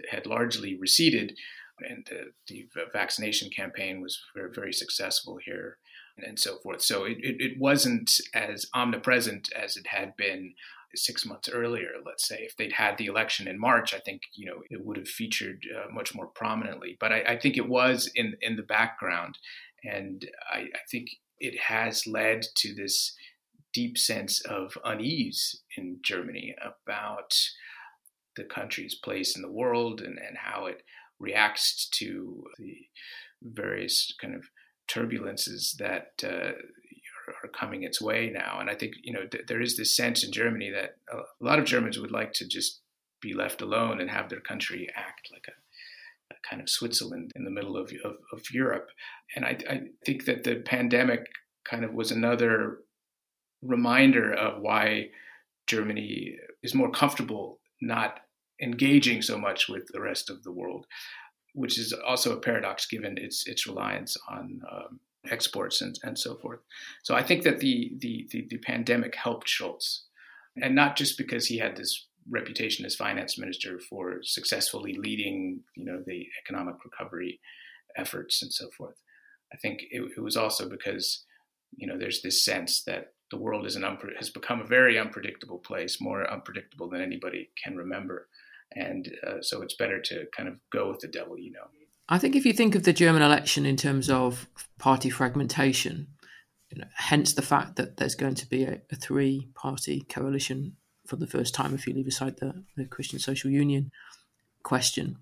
had 0.10 0.26
largely 0.26 0.78
receded, 0.78 1.38
and 1.80 2.08
the, 2.10 2.32
the 2.48 2.68
vaccination 2.94 3.50
campaign 3.50 4.02
was 4.02 4.22
very, 4.36 4.52
very 4.54 4.74
successful 4.74 5.40
here 5.44 5.78
and 6.18 6.40
so 6.40 6.58
forth. 6.58 6.82
So 6.82 7.06
it, 7.06 7.18
it, 7.22 7.36
it, 7.40 7.60
wasn't 7.60 8.12
as 8.34 8.68
omnipresent 8.76 9.50
as 9.54 9.76
it 9.76 9.88
had 9.88 10.16
been 10.18 10.54
six 10.96 11.26
months 11.26 11.50
earlier, 11.50 11.90
let's 12.06 12.28
say, 12.28 12.40
if 12.42 12.56
they'd 12.58 12.74
had 12.74 12.98
the 12.98 13.06
election 13.06 13.48
in 13.48 13.60
March, 13.60 13.94
I 13.94 14.00
think 14.00 14.22
you 14.34 14.46
know 14.46 14.62
it 14.70 14.84
would 14.86 14.98
have 14.98 15.08
featured 15.08 15.66
uh, 15.76 15.92
much 15.92 16.14
more 16.14 16.28
prominently. 16.28 16.98
But 17.00 17.12
I, 17.12 17.24
I, 17.30 17.40
think 17.40 17.58
it 17.58 17.68
was 17.68 18.12
in 18.16 18.36
in 18.42 18.56
the 18.56 18.64
background, 18.64 19.38
and 19.84 20.28
I, 20.52 20.60
I 20.60 20.84
think 20.90 21.10
it 21.40 21.60
has 21.60 22.06
led 22.06 22.44
to 22.58 22.74
this 22.74 23.16
deep 23.74 23.98
sense 23.98 24.42
of 24.42 24.78
unease 24.84 25.62
in 25.78 26.00
Germany 26.04 26.56
about 26.62 27.34
the 28.36 28.44
country's 28.44 28.96
place 28.96 29.36
in 29.36 29.42
the 29.42 29.52
world 29.52 30.02
and, 30.02 30.18
and 30.18 30.38
how 30.38 30.66
it 30.66 30.84
reacts 31.20 31.88
to 31.90 32.44
the 32.58 32.76
various 33.42 34.14
kind 34.20 34.36
of 34.36 34.44
turbulences 34.90 35.76
that 35.78 36.12
uh, 36.24 36.52
are 37.44 37.50
coming 37.50 37.84
its 37.84 38.02
way 38.02 38.32
now. 38.34 38.60
And 38.60 38.70
I 38.70 38.76
think 38.76 38.96
you 39.04 39.14
know 39.14 39.26
th- 39.26 39.46
there 39.48 39.62
is 39.62 39.78
this 39.78 39.96
sense 39.96 40.24
in 40.24 40.32
Germany 40.32 40.72
that 40.72 40.98
a 41.12 41.44
lot 41.44 41.60
of 41.60 41.66
Germans 41.66 42.00
would 42.00 42.12
like 42.12 42.34
to 42.34 42.48
just 42.48 42.82
be 43.22 43.34
left 43.34 43.62
alone 43.62 44.02
and 44.02 44.10
have 44.10 44.30
their 44.30 44.40
country 44.40 44.90
act 44.96 45.30
like 45.32 45.46
a, 45.48 45.52
a 45.52 45.61
kind 46.48 46.62
of 46.62 46.70
Switzerland 46.70 47.32
in 47.36 47.44
the 47.44 47.52
middle 47.52 47.78
of, 47.78 47.92
of, 48.04 48.16
of 48.32 48.42
Europe. 48.52 48.90
And 49.36 49.46
I, 49.46 49.58
I 49.70 49.82
think 50.06 50.26
that 50.26 50.44
the 50.44 50.56
pandemic 50.56 51.26
kind 51.66 51.84
of 51.86 51.94
was 51.94 52.12
another 52.12 52.80
reminder 53.62 54.34
of 54.34 54.62
why 54.62 55.10
Germany 55.68 56.38
is 56.64 56.74
more 56.74 56.92
comfortable 56.92 57.60
not 57.82 58.20
engaging 58.62 59.22
so 59.22 59.38
much 59.38 59.68
with 59.68 59.88
the 59.92 60.02
rest 60.02 60.30
of 60.30 60.44
the 60.44 60.52
world, 60.52 60.86
which 61.54 61.80
is 61.80 61.94
also 61.94 62.36
a 62.36 62.40
paradox 62.40 62.86
given 62.86 63.18
its 63.18 63.48
its 63.48 63.66
reliance 63.66 64.18
on 64.30 64.62
um, 64.72 65.00
exports 65.30 65.82
and, 65.82 66.00
and 66.04 66.18
so 66.18 66.36
forth. 66.36 66.60
So 67.04 67.16
I 67.16 67.24
think 67.24 67.44
that 67.44 67.60
the, 67.60 67.92
the, 68.00 68.28
the, 68.32 68.48
the 68.50 68.58
pandemic 68.58 69.16
helped 69.16 69.48
Scholz, 69.48 70.02
and 70.62 70.76
not 70.76 70.96
just 70.96 71.18
because 71.18 71.48
he 71.48 71.60
had 71.60 71.76
this 71.76 72.08
reputation 72.30 72.86
as 72.86 72.96
finance 72.96 73.38
minister 73.38 73.80
for 73.80 74.20
successfully 74.24 74.94
leading, 74.94 75.62
you 75.76 75.86
know, 75.86 76.02
the 76.06 76.28
economic 76.44 76.76
recovery 76.84 77.40
efforts 77.98 78.42
and 78.42 78.52
so 78.52 78.70
forth. 78.70 78.96
I 79.54 79.58
think 79.58 79.82
it, 79.92 80.02
it 80.16 80.22
was 80.22 80.38
also 80.38 80.70
because, 80.70 81.26
you 81.76 81.88
know, 81.88 81.98
there's 81.98 82.22
this 82.22 82.44
sense 82.44 82.84
that 82.84 83.14
the 83.32 83.38
world 83.38 83.66
is 83.66 83.76
an 83.76 83.86
has 84.18 84.30
become 84.30 84.62
a 84.62 84.66
very 84.66 85.00
unpredictable 85.00 85.60
place, 85.60 86.02
more 86.02 86.30
unpredictable 86.30 86.90
than 86.90 87.02
anybody 87.02 87.50
can 87.62 87.76
remember, 87.76 88.28
and 88.76 89.10
uh, 89.26 89.42
so 89.42 89.62
it's 89.62 89.76
better 89.76 90.02
to 90.02 90.26
kind 90.36 90.50
of 90.50 90.56
go 90.72 90.90
with 90.90 91.00
the 91.00 91.08
devil 91.08 91.38
you 91.38 91.52
know. 91.52 91.68
I 92.10 92.18
think 92.18 92.36
if 92.36 92.46
you 92.46 92.52
think 92.52 92.76
of 92.76 92.84
the 92.84 92.92
German 92.92 93.22
election 93.22 93.66
in 93.66 93.78
terms 93.78 94.10
of 94.10 94.50
party 94.78 95.10
fragmentation, 95.10 96.08
you 96.70 96.82
know, 96.82 96.88
hence 96.94 97.34
the 97.34 97.42
fact 97.42 97.78
that 97.78 97.96
there's 97.96 98.16
going 98.16 98.36
to 98.36 98.50
be 98.50 98.64
a, 98.64 98.82
a 98.92 98.96
three 98.98 99.48
party 99.56 100.02
coalition 100.10 100.76
for 101.12 101.18
the 101.18 101.28
first 101.28 101.54
time 101.54 101.76
if 101.76 101.86
you 101.86 101.94
leave 101.94 102.08
aside 102.08 102.38
the, 102.38 102.64
the 102.78 102.86
Christian 102.86 103.20
Social 103.20 103.52
Union 103.52 103.92
question. 104.64 105.18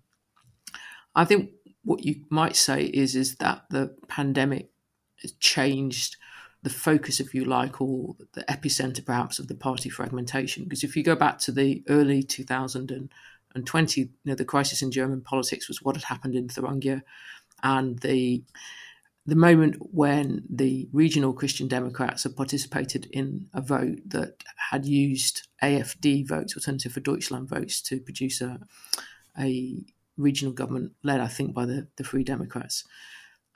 I 1.15 1.25
think 1.25 1.49
what 1.83 2.05
you 2.05 2.25
might 2.29 2.55
say 2.55 2.85
is 2.85 3.15
is 3.15 3.37
that 3.37 3.63
the 3.71 3.95
pandemic 4.07 4.69
has 5.23 5.31
changed 5.39 6.15
the 6.61 6.69
focus, 6.69 7.19
if 7.19 7.33
you 7.33 7.43
like, 7.43 7.81
or 7.81 8.15
the 8.33 8.43
epicenter 8.43 9.03
perhaps 9.03 9.39
of 9.39 9.47
the 9.47 9.55
party 9.55 9.89
fragmentation. 9.89 10.65
Because 10.65 10.83
if 10.83 10.95
you 10.95 11.03
go 11.03 11.15
back 11.15 11.39
to 11.39 11.51
the 11.51 11.83
early 11.89 12.21
2020, 12.21 14.01
you 14.01 14.09
know, 14.25 14.35
the 14.35 14.45
crisis 14.45 14.83
in 14.83 14.91
German 14.91 15.21
politics 15.21 15.67
was 15.67 15.81
what 15.81 15.95
had 15.95 16.03
happened 16.03 16.35
in 16.35 16.49
Thuringia 16.49 17.01
and 17.63 17.97
the 17.99 18.43
the 19.29 19.35
moment 19.35 19.77
when 19.79 20.43
the 20.49 20.87
regional 20.91 21.33
Christian 21.33 21.67
Democrats 21.67 22.23
had 22.23 22.35
participated 22.35 23.07
in 23.11 23.47
a 23.53 23.61
vote 23.61 23.99
that 24.05 24.43
had 24.71 24.85
used 24.85 25.47
AFD 25.63 26.27
votes, 26.27 26.55
Alternative 26.55 26.91
for 26.91 26.99
Deutschland 26.99 27.49
votes, 27.49 27.81
to 27.83 27.99
produce 27.99 28.41
a, 28.41 28.59
a 29.37 29.85
regional 30.17 30.53
government 30.53 30.93
led, 31.03 31.19
I 31.19 31.27
think, 31.27 31.53
by 31.53 31.65
the, 31.65 31.87
the 31.97 32.03
Free 32.03 32.23
Democrats. 32.23 32.83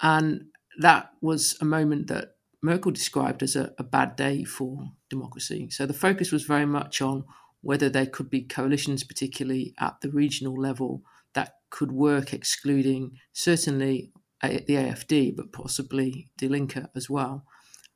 And 0.01 0.45
that 0.79 1.11
was 1.21 1.57
a 1.61 1.65
moment 1.65 2.07
that 2.07 2.35
Merkel 2.61 2.91
described 2.91 3.43
as 3.43 3.55
a, 3.55 3.73
a 3.77 3.83
bad 3.83 4.15
day 4.15 4.43
for 4.43 4.91
democracy. 5.09 5.69
So 5.69 5.85
the 5.85 5.93
focus 5.93 6.31
was 6.31 6.43
very 6.43 6.65
much 6.65 7.01
on 7.01 7.25
whether 7.61 7.89
there 7.89 8.05
could 8.05 8.29
be 8.29 8.41
coalitions, 8.41 9.03
particularly 9.03 9.73
at 9.79 10.01
the 10.01 10.09
regional 10.09 10.55
level, 10.55 11.03
that 11.33 11.55
could 11.69 11.91
work, 11.91 12.33
excluding 12.33 13.17
certainly 13.31 14.11
the 14.49 14.75
AFD, 14.75 15.35
but 15.35 15.51
possibly 15.51 16.29
Die 16.37 16.47
Linke 16.47 16.89
as 16.95 17.09
well. 17.09 17.45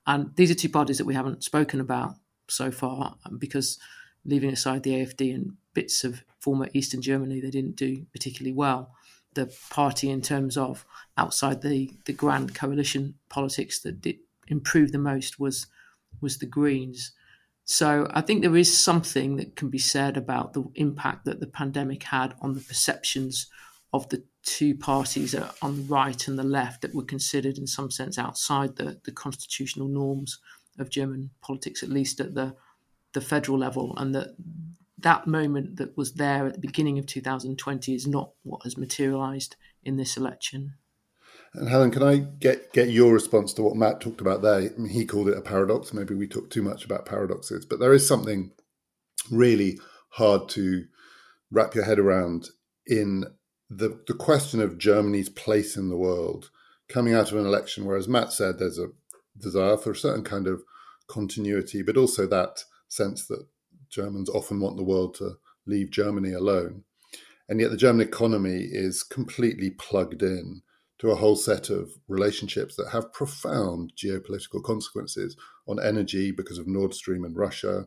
And 0.05 0.35
these 0.35 0.49
are 0.49 0.55
two 0.55 0.69
parties 0.69 0.97
that 0.97 1.05
we 1.05 1.13
haven't 1.13 1.43
spoken 1.43 1.79
about 1.79 2.15
so 2.47 2.71
far 2.71 3.15
um, 3.25 3.37
because 3.37 3.77
leaving 4.25 4.51
aside 4.51 4.83
the 4.83 4.91
AFD 4.91 5.35
and 5.35 5.57
bits 5.73 6.03
of 6.03 6.23
former 6.39 6.69
Eastern 6.73 7.01
Germany, 7.01 7.41
they 7.41 7.49
didn't 7.49 7.75
do 7.75 8.05
particularly 8.13 8.53
well. 8.53 8.93
The 9.33 9.53
party, 9.69 10.09
in 10.09 10.21
terms 10.21 10.57
of 10.57 10.85
outside 11.17 11.61
the, 11.61 11.91
the 12.05 12.13
grand 12.13 12.55
coalition 12.55 13.15
politics 13.29 13.79
that 13.81 14.01
did 14.01 14.17
improve 14.47 14.91
the 14.91 14.97
most, 14.97 15.39
was 15.39 15.67
was 16.21 16.39
the 16.39 16.45
Greens. 16.47 17.11
So 17.65 18.07
I 18.11 18.21
think 18.21 18.41
there 18.41 18.55
is 18.55 18.75
something 18.75 19.35
that 19.35 19.55
can 19.55 19.69
be 19.69 19.77
said 19.77 20.17
about 20.17 20.53
the 20.53 20.63
impact 20.75 21.25
that 21.25 21.41
the 21.41 21.47
pandemic 21.47 22.03
had 22.03 22.33
on 22.41 22.53
the 22.53 22.61
perceptions 22.61 23.47
of 23.93 24.09
the 24.09 24.23
two 24.43 24.75
parties 24.75 25.35
on 25.61 25.77
the 25.77 25.83
right 25.83 26.27
and 26.27 26.37
the 26.37 26.43
left 26.43 26.81
that 26.81 26.95
were 26.95 27.03
considered 27.03 27.57
in 27.57 27.67
some 27.67 27.89
sense 27.89 28.17
outside 28.17 28.75
the, 28.75 28.99
the 29.05 29.11
constitutional 29.11 29.87
norms 29.87 30.39
of 30.79 30.89
German 30.89 31.31
politics, 31.41 31.83
at 31.83 31.89
least 31.89 32.19
at 32.19 32.35
the 32.35 32.55
the 33.13 33.21
federal 33.21 33.57
level, 33.57 33.95
and 33.97 34.13
that 34.13 34.35
that 34.99 35.27
moment 35.27 35.77
that 35.77 35.95
was 35.97 36.13
there 36.13 36.45
at 36.45 36.53
the 36.53 36.59
beginning 36.59 36.99
of 36.99 37.05
2020 37.05 37.93
is 37.93 38.05
not 38.07 38.31
what 38.43 38.63
has 38.63 38.77
materialized 38.77 39.55
in 39.83 39.97
this 39.97 40.17
election. 40.17 40.73
And 41.53 41.69
Helen, 41.69 41.91
can 41.91 42.03
I 42.03 42.17
get 42.17 42.73
get 42.73 42.89
your 42.89 43.13
response 43.13 43.53
to 43.53 43.63
what 43.63 43.75
Matt 43.75 44.01
talked 44.01 44.21
about 44.21 44.41
there? 44.41 44.55
I 44.55 44.69
mean, 44.77 44.89
he 44.89 45.05
called 45.05 45.29
it 45.29 45.37
a 45.37 45.41
paradox. 45.41 45.93
Maybe 45.93 46.13
we 46.13 46.27
talk 46.27 46.49
too 46.49 46.61
much 46.61 46.85
about 46.85 47.05
paradoxes, 47.05 47.65
but 47.65 47.79
there 47.79 47.93
is 47.93 48.07
something 48.07 48.51
really 49.31 49.79
hard 50.09 50.49
to 50.49 50.85
wrap 51.51 51.73
your 51.73 51.85
head 51.85 51.99
around 51.99 52.49
in 52.85 53.25
the, 53.69 53.99
the 54.07 54.13
question 54.13 54.61
of 54.61 54.77
Germany's 54.77 55.29
place 55.29 55.75
in 55.75 55.89
the 55.89 55.97
world 55.97 56.49
coming 56.87 57.13
out 57.13 57.31
of 57.31 57.37
an 57.37 57.45
election 57.45 57.85
where, 57.85 57.97
as 57.97 58.07
Matt 58.07 58.31
said, 58.31 58.59
there's 58.59 58.79
a 58.79 58.87
desire 59.37 59.77
for 59.77 59.91
a 59.91 59.95
certain 59.95 60.23
kind 60.23 60.47
of 60.47 60.63
continuity, 61.07 61.81
but 61.81 61.97
also 61.97 62.25
that 62.27 62.63
sense 62.87 63.27
that 63.27 63.45
Germans 63.89 64.29
often 64.29 64.59
want 64.59 64.77
the 64.77 64.83
world 64.83 65.15
to 65.15 65.33
leave 65.65 65.91
Germany 65.91 66.33
alone. 66.33 66.83
And 67.49 67.59
yet 67.59 67.71
the 67.71 67.77
German 67.77 68.05
economy 68.05 68.67
is 68.69 69.03
completely 69.03 69.69
plugged 69.69 70.21
in 70.21 70.61
to 70.99 71.11
a 71.11 71.15
whole 71.15 71.35
set 71.35 71.69
of 71.69 71.91
relationships 72.07 72.75
that 72.75 72.89
have 72.89 73.13
profound 73.13 73.93
geopolitical 73.95 74.63
consequences 74.63 75.37
on 75.67 75.79
energy 75.81 76.31
because 76.31 76.57
of 76.57 76.67
Nord 76.67 76.93
Stream 76.93 77.23
and 77.23 77.37
Russia, 77.37 77.85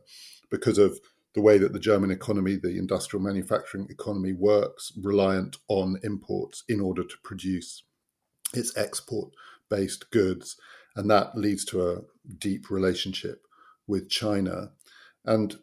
because 0.49 0.77
of 0.77 0.99
the 1.33 1.41
way 1.41 1.57
that 1.57 1.73
the 1.73 1.79
German 1.79 2.11
economy, 2.11 2.55
the 2.55 2.77
industrial 2.77 3.23
manufacturing 3.23 3.87
economy, 3.89 4.33
works, 4.33 4.91
reliant 5.01 5.57
on 5.67 5.99
imports 6.03 6.63
in 6.67 6.81
order 6.81 7.03
to 7.03 7.15
produce 7.23 7.83
its 8.53 8.75
export 8.77 9.33
based 9.69 10.11
goods. 10.11 10.57
And 10.95 11.09
that 11.09 11.37
leads 11.37 11.63
to 11.65 11.89
a 11.89 12.01
deep 12.37 12.69
relationship 12.69 13.45
with 13.87 14.09
China. 14.09 14.71
And 15.23 15.59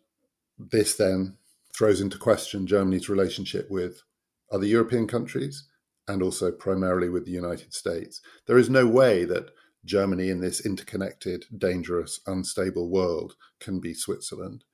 this 0.59 0.97
then 0.97 1.37
throws 1.77 2.01
into 2.01 2.19
question 2.19 2.67
Germany's 2.67 3.09
relationship 3.09 3.71
with 3.71 4.03
other 4.51 4.67
European 4.67 5.07
countries 5.07 5.69
and 6.09 6.23
also 6.23 6.51
primarily 6.51 7.11
with 7.11 7.27
the 7.27 7.31
United 7.31 7.75
States. 7.75 8.23
There 8.47 8.57
is 8.57 8.71
no 8.71 8.87
way 8.87 9.27
that 9.27 9.51
Germany 9.85 10.31
in 10.31 10.41
this 10.41 10.65
interconnected, 10.65 11.45
dangerous, 11.57 12.21
unstable 12.27 12.89
world 12.89 13.37
can 13.61 13.79
be 13.79 13.93
Switzerland 13.93 14.65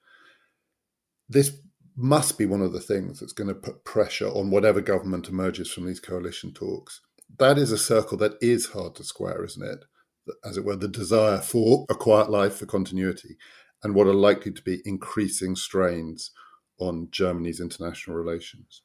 this 1.29 1.57
must 1.97 2.39
be 2.39 2.47
one 2.47 2.61
of 2.61 2.73
the 2.73 2.81
things 2.81 3.21
that's 3.21 3.33
going 3.33 3.49
to 3.49 3.55
put 3.55 3.85
pressure 3.85 4.29
on 4.29 4.51
whatever 4.51 4.81
government 4.81 5.29
emerges 5.29 5.71
from 5.71 5.87
these 5.87 6.01
coalition 6.01 6.53
talks. 6.53 7.01
That 7.39 7.59
is 7.59 7.71
a 7.73 7.79
circle 7.79 8.19
that 8.19 8.35
is 8.41 8.67
hard 8.67 8.97
to 8.97 9.05
square, 9.05 9.45
isn't 9.45 9.63
it? 9.63 9.85
As 10.45 10.57
it 10.57 10.65
were, 10.65 10.77
the 10.77 10.89
desire 10.89 11.39
for 11.39 11.87
a 11.89 11.95
quiet 11.95 12.31
life, 12.31 12.57
for 12.57 12.67
continuity, 12.67 13.37
and 13.83 13.95
what 13.95 14.07
are 14.07 14.15
likely 14.15 14.53
to 14.53 14.63
be 14.63 14.81
increasing 14.85 15.55
strains 15.55 16.31
on 16.79 17.09
Germany's 17.11 17.61
international 17.61 18.17
relations. 18.17 18.83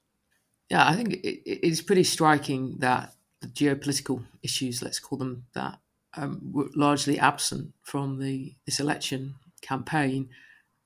Yeah, 0.69 0.87
I 0.87 0.95
think 0.95 1.13
it, 1.13 1.41
it's 1.45 1.81
pretty 1.81 2.03
striking 2.03 2.77
that 2.79 3.13
the 3.41 3.47
geopolitical 3.47 4.23
issues, 4.43 4.83
let's 4.83 4.99
call 4.99 5.17
them 5.17 5.45
that, 5.53 5.79
um, 6.15 6.51
were 6.51 6.69
largely 6.75 7.17
absent 7.17 7.73
from 7.81 8.19
the 8.19 8.55
this 8.65 8.79
election 8.79 9.35
campaign, 9.61 10.29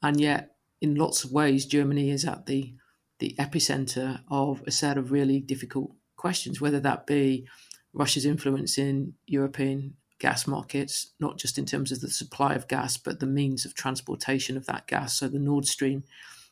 and 0.02 0.20
yet 0.20 0.53
in 0.84 0.96
lots 0.96 1.24
of 1.24 1.32
ways, 1.32 1.66
Germany 1.66 2.12
is 2.12 2.26
at 2.26 2.46
the 2.46 2.74
the 3.20 3.36
epicenter 3.40 4.20
of 4.30 4.62
a 4.68 4.72
set 4.72 4.98
of 4.98 5.14
really 5.14 5.40
difficult 5.40 5.92
questions, 6.18 6.60
whether 6.60 6.80
that 6.82 7.08
be 7.08 7.48
Russia's 7.94 8.26
influence 8.26 8.78
in 8.78 9.14
European 9.26 9.96
gas 10.20 10.46
markets, 10.46 11.14
not 11.22 11.38
just 11.38 11.58
in 11.58 11.66
terms 11.66 11.94
of 11.94 12.02
the 12.02 12.10
supply 12.10 12.54
of 12.54 12.68
gas, 12.68 12.98
but 12.98 13.22
the 13.22 13.26
means 13.26 13.66
of 13.66 13.74
transportation 13.74 14.58
of 14.58 14.66
that 14.66 14.86
gas. 14.88 15.18
So 15.18 15.30
the 15.30 15.40
Nord 15.40 15.66
Stream 15.66 16.04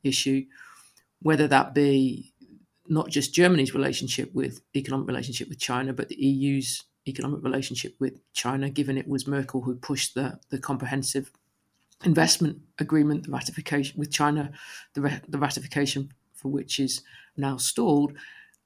issue, 0.01 0.45
whether 1.21 1.47
that 1.49 1.73
be 1.73 2.34
not 2.88 3.09
just 3.09 3.34
Germany's 3.34 3.73
relationship 3.73 4.34
with 4.34 4.61
economic 4.73 5.07
relationship 5.07 5.49
with 5.49 5.59
China, 5.59 5.91
but 5.91 6.07
the 6.07 6.15
EU's 6.15 6.86
economic 7.05 7.43
relationship 7.43 7.95
with 7.99 8.21
China, 8.32 8.69
given 8.69 8.97
it 8.97 9.09
was 9.09 9.27
Merkel 9.27 9.63
who 9.63 9.75
pushed 9.75 10.15
the, 10.15 10.39
the 10.51 10.57
comprehensive 10.57 11.32
investment 12.04 12.60
agreement, 12.80 13.26
the 13.26 13.32
ratification 13.32 13.99
with 13.99 14.12
China, 14.12 14.52
the, 14.93 15.22
the 15.28 15.38
ratification 15.38 16.12
for 16.34 16.49
which 16.49 16.80
is 16.80 17.02
now 17.38 17.58
stalled. 17.58 18.14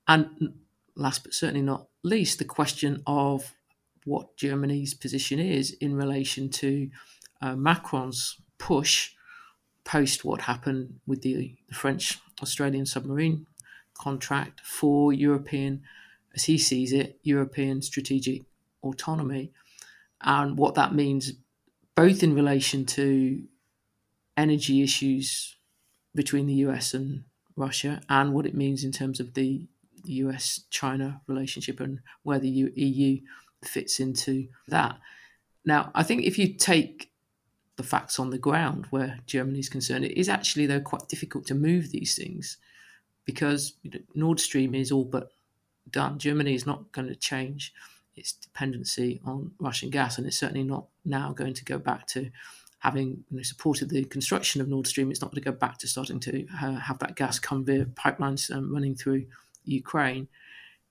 And 0.08 0.54
last 0.96 1.24
but 1.24 1.34
certainly 1.34 1.62
not 1.62 1.88
least, 2.04 2.40
the 2.40 2.46
question 2.46 3.04
of 3.06 3.54
what 4.06 4.38
Germany's 4.38 4.94
position 4.94 5.40
is 5.40 5.72
in 5.72 5.96
relation 5.96 6.50
to 6.50 6.90
uh, 7.42 7.56
Macron's 7.56 8.38
push 8.58 9.12
post 9.84 10.26
what 10.26 10.42
happened 10.42 11.00
with 11.06 11.22
the, 11.22 11.56
the 11.68 11.76
French 11.76 12.20
Australian 12.42 12.86
submarine 12.86 13.46
contract 13.94 14.62
for 14.62 15.14
European, 15.14 15.82
as 16.34 16.44
he 16.46 16.58
sees 16.58 16.92
it, 16.92 17.20
European 17.24 17.82
strategic 17.82 18.44
autonomy, 18.84 19.52
and 20.22 20.58
what 20.58 20.76
that 20.76 20.94
means 20.94 21.34
both 21.96 22.24
in 22.24 22.36
relation 22.36 22.86
to 22.86 23.44
energy 24.38 24.84
issues 24.84 25.56
between 26.14 26.48
the 26.48 26.54
US 26.66 26.94
and 26.94 27.24
Russia 27.56 28.02
and 28.10 28.34
what 28.34 28.46
it 28.46 28.56
means 28.56 28.84
in 28.84 28.92
terms 28.92 29.20
of 29.20 29.34
the 29.34 29.68
US 30.06 30.62
China 30.70 31.22
relationship 31.28 31.80
and 31.80 32.00
where 32.24 32.40
the 32.40 32.50
EU 32.50 33.20
fits 33.64 34.00
into 34.00 34.48
that. 34.68 35.00
Now, 35.66 35.92
I 35.96 36.04
think 36.04 36.24
if 36.24 36.38
you 36.38 36.54
take 36.54 37.12
the 37.78 37.84
facts 37.84 38.20
on 38.20 38.30
the 38.30 38.38
ground 38.38 38.86
where 38.90 39.20
Germany 39.26 39.60
is 39.60 39.70
concerned, 39.70 40.06
it 40.06 40.18
is 40.18 40.30
actually, 40.30 40.66
though, 40.66 40.80
quite 40.80 41.08
difficult 41.10 41.46
to 41.48 41.56
move 41.56 41.92
these 41.92 42.16
things 42.16 42.58
because 43.26 43.74
Nord 44.14 44.40
Stream 44.40 44.76
is 44.76 44.92
all 44.92 45.06
but 45.06 45.32
done. 45.90 46.20
Germany 46.20 46.54
is 46.54 46.66
not 46.66 46.92
going 46.92 47.08
to 47.08 47.16
change 47.16 47.74
its 48.16 48.34
dependency 48.34 49.22
on 49.26 49.52
Russian 49.60 49.90
gas, 49.90 50.18
and 50.18 50.26
it's 50.26 50.38
certainly 50.38 50.64
not 50.64 50.86
now 51.04 51.34
going 51.34 51.54
to 51.54 51.66
go 51.66 51.78
back 51.78 52.08
to 52.08 52.30
having 52.80 53.24
you 53.30 53.38
know, 53.38 53.44
supported 53.44 53.90
the 53.90 54.04
construction 54.06 54.62
of 54.62 54.68
Nord 54.68 54.88
Stream. 54.88 55.10
It's 55.12 55.22
not 55.22 55.32
going 55.32 55.44
to 55.44 55.52
go 55.52 55.58
back 55.58 55.78
to 55.80 55.88
starting 55.88 56.20
to 56.22 56.46
uh, 56.62 56.76
have 56.76 57.00
that 57.00 57.16
gas 57.16 57.40
come 57.40 57.66
via 57.66 57.86
pipelines 57.86 58.54
um, 58.56 58.74
running 58.74 58.96
through 58.96 59.26
Ukraine. 59.64 60.28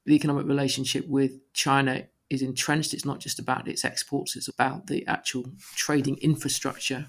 The 0.06 0.14
economic 0.14 0.46
relationship 0.46 1.06
with 1.08 1.32
China 1.52 2.04
is 2.30 2.42
entrenched. 2.42 2.94
It's 2.94 3.04
not 3.04 3.20
just 3.20 3.38
about 3.38 3.68
its 3.68 3.84
exports; 3.84 4.36
it's 4.36 4.48
about 4.48 4.86
the 4.86 5.06
actual 5.06 5.44
trading 5.76 6.16
infrastructure 6.18 7.08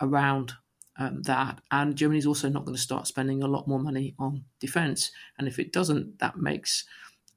around 0.00 0.54
um, 0.98 1.22
that. 1.22 1.60
And 1.70 1.96
Germany 1.96 2.18
is 2.18 2.26
also 2.26 2.48
not 2.48 2.64
going 2.64 2.76
to 2.76 2.80
start 2.82 3.06
spending 3.06 3.42
a 3.42 3.48
lot 3.48 3.66
more 3.66 3.80
money 3.80 4.14
on 4.18 4.44
defence. 4.60 5.10
And 5.38 5.48
if 5.48 5.58
it 5.58 5.72
doesn't, 5.72 6.18
that 6.18 6.36
makes 6.36 6.84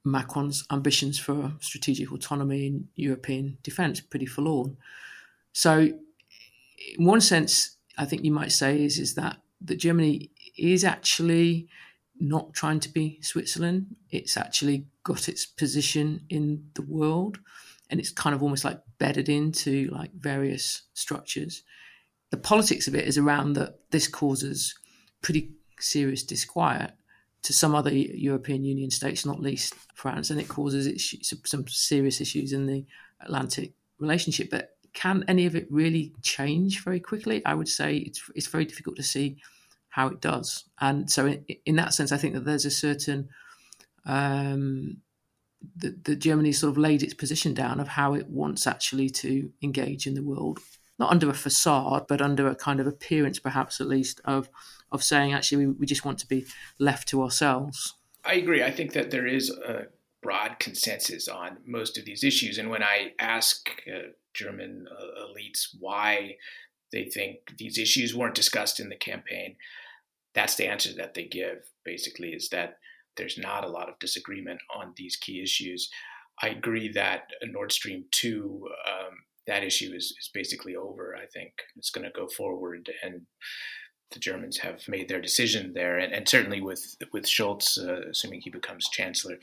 Macron's 0.05 0.65
ambitions 0.71 1.17
for 1.17 1.53
strategic 1.59 2.11
autonomy 2.11 2.67
in 2.67 2.87
European 2.95 3.57
defence 3.63 4.01
pretty 4.01 4.25
forlorn. 4.25 4.77
So, 5.53 5.79
in 6.97 7.05
one 7.05 7.21
sense, 7.21 7.77
I 7.97 8.05
think 8.05 8.25
you 8.25 8.31
might 8.31 8.51
say 8.51 8.83
is 8.83 8.99
is 8.99 9.15
that 9.15 9.37
that 9.61 9.77
Germany 9.77 10.31
is 10.57 10.83
actually 10.83 11.67
not 12.19 12.53
trying 12.53 12.79
to 12.81 12.89
be 12.89 13.19
Switzerland. 13.21 13.95
It's 14.09 14.37
actually 14.37 14.87
got 15.03 15.29
its 15.29 15.45
position 15.45 16.25
in 16.29 16.65
the 16.73 16.81
world, 16.81 17.39
and 17.89 17.99
it's 17.99 18.11
kind 18.11 18.35
of 18.35 18.43
almost 18.43 18.65
like 18.65 18.81
bedded 18.97 19.29
into 19.29 19.87
like 19.91 20.11
various 20.13 20.83
structures. 20.93 21.63
The 22.31 22.37
politics 22.37 22.87
of 22.87 22.95
it 22.95 23.05
is 23.05 23.17
around 23.17 23.53
that 23.53 23.79
this 23.91 24.07
causes 24.07 24.75
pretty 25.21 25.51
serious 25.79 26.23
disquiet 26.23 26.93
to 27.43 27.53
some 27.53 27.75
other 27.75 27.93
European 27.93 28.63
Union 28.63 28.89
states, 28.89 29.25
not 29.25 29.41
least 29.41 29.75
France, 29.95 30.29
and 30.29 30.39
it 30.39 30.47
causes 30.47 30.87
issues, 30.87 31.33
some 31.45 31.67
serious 31.67 32.21
issues 32.21 32.53
in 32.53 32.65
the 32.65 32.85
Atlantic 33.21 33.73
relationship. 33.99 34.49
But 34.49 34.77
can 34.93 35.25
any 35.27 35.45
of 35.45 35.55
it 35.55 35.67
really 35.69 36.13
change 36.21 36.83
very 36.83 36.99
quickly? 36.99 37.45
I 37.45 37.53
would 37.53 37.69
say 37.69 37.97
it's 37.97 38.21
it's 38.35 38.47
very 38.47 38.65
difficult 38.65 38.95
to 38.97 39.03
see 39.03 39.37
how 39.89 40.07
it 40.07 40.21
does. 40.21 40.65
And 40.79 41.09
so, 41.11 41.27
in, 41.27 41.45
in 41.65 41.75
that 41.75 41.93
sense, 41.93 42.11
I 42.11 42.17
think 42.17 42.33
that 42.33 42.45
there's 42.45 42.65
a 42.65 42.71
certain 42.71 43.29
um, 44.05 44.97
that, 45.77 46.03
that 46.05 46.15
Germany 46.17 46.51
sort 46.51 46.71
of 46.71 46.77
laid 46.77 47.03
its 47.03 47.13
position 47.13 47.53
down 47.53 47.79
of 47.79 47.87
how 47.89 48.13
it 48.13 48.29
wants 48.29 48.67
actually 48.67 49.09
to 49.09 49.51
engage 49.61 50.07
in 50.07 50.13
the 50.13 50.23
world, 50.23 50.59
not 50.97 51.11
under 51.11 51.29
a 51.29 51.33
facade, 51.33 52.05
but 52.07 52.21
under 52.21 52.47
a 52.47 52.55
kind 52.55 52.79
of 52.79 52.87
appearance, 52.87 53.39
perhaps 53.39 53.79
at 53.81 53.87
least, 53.87 54.21
of 54.25 54.49
of 54.93 55.03
saying 55.03 55.33
actually 55.33 55.65
we, 55.65 55.73
we 55.73 55.85
just 55.85 56.05
want 56.05 56.19
to 56.19 56.27
be 56.27 56.45
left 56.79 57.07
to 57.09 57.21
ourselves. 57.21 57.95
I 58.23 58.35
agree. 58.35 58.63
I 58.63 58.71
think 58.71 58.93
that 58.93 59.11
there 59.11 59.27
is 59.27 59.49
a 59.49 59.87
broad 60.21 60.57
consensus 60.59 61.27
on 61.27 61.57
most 61.65 61.97
of 61.97 62.05
these 62.05 62.23
issues. 62.23 62.57
And 62.57 62.69
when 62.69 62.81
I 62.81 63.11
ask 63.19 63.69
uh, 63.93 64.11
German 64.33 64.87
uh, 64.89 65.25
elites 65.25 65.67
why 65.79 66.37
they 66.91 67.05
think 67.05 67.39
these 67.57 67.77
issues 67.77 68.15
weren't 68.15 68.35
discussed 68.35 68.79
in 68.79 68.89
the 68.89 68.95
campaign, 68.95 69.57
that's 70.33 70.55
the 70.55 70.67
answer 70.67 70.91
that 70.95 71.13
they 71.13 71.25
give, 71.25 71.65
basically, 71.83 72.29
is 72.29 72.49
that 72.49 72.77
there's 73.17 73.37
not 73.37 73.65
a 73.65 73.69
lot 73.69 73.89
of 73.89 73.99
disagreement 73.99 74.61
on 74.75 74.93
these 74.95 75.15
key 75.15 75.41
issues. 75.43 75.89
I 76.41 76.47
agree 76.47 76.91
that 76.93 77.29
Nord 77.43 77.71
Stream 77.71 78.05
2, 78.11 78.69
um, 78.87 79.13
that 79.45 79.63
issue 79.63 79.93
is, 79.93 80.15
is 80.19 80.29
basically 80.33 80.75
over. 80.75 81.15
I 81.15 81.25
think 81.27 81.53
it's 81.75 81.91
going 81.91 82.05
to 82.05 82.19
go 82.19 82.27
forward 82.27 82.89
and 83.03 83.21
the 84.13 84.19
Germans 84.19 84.59
have 84.59 84.87
made 84.87 85.09
their 85.09 85.21
decision 85.21 85.73
there, 85.73 85.97
and, 85.97 86.13
and 86.13 86.27
certainly 86.27 86.61
with 86.61 86.95
with 87.11 87.25
Scholz, 87.25 87.77
uh, 87.77 88.09
assuming 88.09 88.41
he 88.41 88.49
becomes 88.49 88.89
chancellor, 88.89 89.37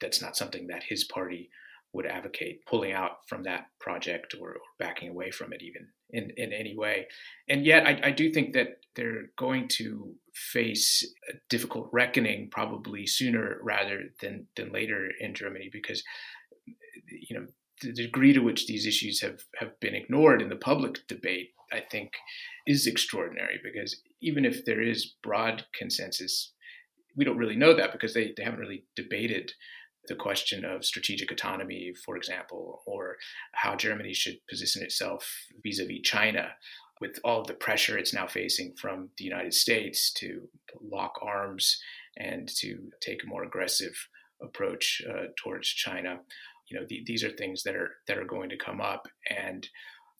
that's 0.00 0.22
not 0.22 0.36
something 0.36 0.66
that 0.68 0.84
his 0.84 1.04
party 1.04 1.50
would 1.92 2.06
advocate 2.06 2.64
pulling 2.66 2.92
out 2.92 3.26
from 3.26 3.42
that 3.44 3.66
project 3.80 4.34
or, 4.40 4.50
or 4.50 4.60
backing 4.78 5.08
away 5.08 5.30
from 5.30 5.52
it 5.52 5.62
even 5.62 5.88
in, 6.10 6.30
in 6.36 6.52
any 6.52 6.76
way. 6.76 7.06
And 7.48 7.64
yet, 7.64 7.86
I, 7.86 8.00
I, 8.04 8.10
do 8.10 8.30
think 8.30 8.52
that 8.52 8.80
they're 8.94 9.30
going 9.38 9.68
to 9.78 10.14
face 10.34 11.04
a 11.30 11.34
difficult 11.48 11.88
reckoning 11.92 12.50
probably 12.50 13.06
sooner 13.06 13.58
rather 13.62 14.04
than, 14.20 14.46
than 14.56 14.72
later 14.72 15.08
in 15.20 15.34
Germany 15.34 15.70
because, 15.72 16.02
you 17.06 17.38
know, 17.38 17.46
the 17.82 17.92
degree 17.92 18.32
to 18.32 18.40
which 18.40 18.66
these 18.66 18.86
issues 18.86 19.20
have, 19.22 19.40
have 19.58 19.78
been 19.80 19.94
ignored 19.94 20.42
in 20.42 20.48
the 20.48 20.56
public 20.56 21.06
debate, 21.08 21.50
I 21.72 21.80
think, 21.80 22.12
is 22.66 22.86
extraordinary 22.86 23.60
because 23.62 24.00
even 24.20 24.44
if 24.44 24.64
there 24.64 24.80
is 24.82 25.14
broad 25.22 25.64
consensus, 25.74 26.52
we 27.16 27.24
don't 27.24 27.38
really 27.38 27.56
know 27.56 27.74
that 27.74 27.92
because 27.92 28.14
they, 28.14 28.32
they 28.36 28.44
haven't 28.44 28.60
really 28.60 28.84
debated 28.94 29.52
the 30.08 30.14
question 30.14 30.64
of 30.64 30.84
strategic 30.84 31.32
autonomy, 31.32 31.92
for 32.04 32.16
example, 32.16 32.82
or 32.86 33.16
how 33.52 33.74
Germany 33.74 34.14
should 34.14 34.38
position 34.48 34.82
itself 34.82 35.28
vis 35.64 35.80
a 35.80 35.86
vis 35.86 36.02
China 36.04 36.50
with 37.00 37.18
all 37.24 37.44
the 37.44 37.54
pressure 37.54 37.98
it's 37.98 38.14
now 38.14 38.26
facing 38.26 38.74
from 38.80 39.10
the 39.18 39.24
United 39.24 39.52
States 39.52 40.12
to 40.12 40.48
lock 40.80 41.14
arms 41.22 41.78
and 42.16 42.48
to 42.48 42.88
take 43.02 43.22
a 43.22 43.26
more 43.26 43.44
aggressive 43.44 43.92
approach 44.42 45.02
uh, 45.08 45.26
towards 45.42 45.68
China. 45.68 46.20
You 46.70 46.78
know, 46.80 46.86
the, 46.88 47.02
these 47.06 47.22
are 47.22 47.30
things 47.30 47.62
that 47.64 47.74
are 47.76 47.96
that 48.08 48.18
are 48.18 48.24
going 48.24 48.48
to 48.50 48.56
come 48.56 48.80
up, 48.80 49.06
and 49.30 49.68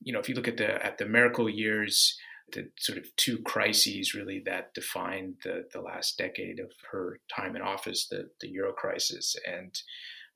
you 0.03 0.13
know, 0.13 0.21
if 0.21 0.29
you 0.29 0.35
look 0.35 0.49
at 0.49 0.57
the 0.57 0.85
at 0.85 0.99
the 0.99 1.07
Merkel 1.07 1.49
years, 1.49 2.19
the 2.53 2.69
sort 2.79 2.99
of 2.99 3.15
two 3.17 3.39
crises 3.39 4.15
really 4.15 4.43
that 4.47 4.73
defined 4.75 5.35
the, 5.43 5.65
the 5.73 5.81
last 5.81 6.17
decade 6.17 6.61
of 6.61 6.71
her 6.93 7.19
time 7.35 7.57
in 7.57 7.63
office 7.63 8.07
the, 8.09 8.31
the 8.41 8.49
euro 8.49 8.73
crisis 8.73 9.35
and 9.47 9.81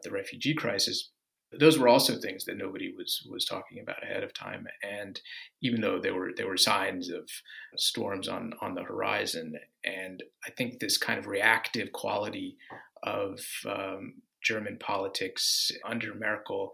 the 0.02 0.10
refugee 0.10 0.54
crisis 0.54 1.10
those 1.58 1.78
were 1.78 1.88
also 1.88 2.16
things 2.16 2.44
that 2.44 2.56
nobody 2.56 2.94
was 2.96 3.26
was 3.28 3.44
talking 3.44 3.80
about 3.80 4.04
ahead 4.04 4.22
of 4.22 4.32
time. 4.32 4.66
And 4.82 5.20
even 5.62 5.80
though 5.80 5.98
there 6.00 6.14
were 6.14 6.30
there 6.36 6.46
were 6.46 6.56
signs 6.56 7.10
of 7.10 7.28
storms 7.76 8.28
on 8.28 8.52
on 8.60 8.74
the 8.74 8.82
horizon 8.82 9.54
and 9.84 10.22
i 10.46 10.50
think 10.50 10.78
this 10.78 10.98
kind 10.98 11.18
of 11.18 11.26
reactive 11.26 11.92
quality 11.92 12.56
of 13.02 13.40
um, 13.68 14.14
german 14.42 14.76
politics 14.78 15.70
under 15.84 16.14
merkel 16.14 16.72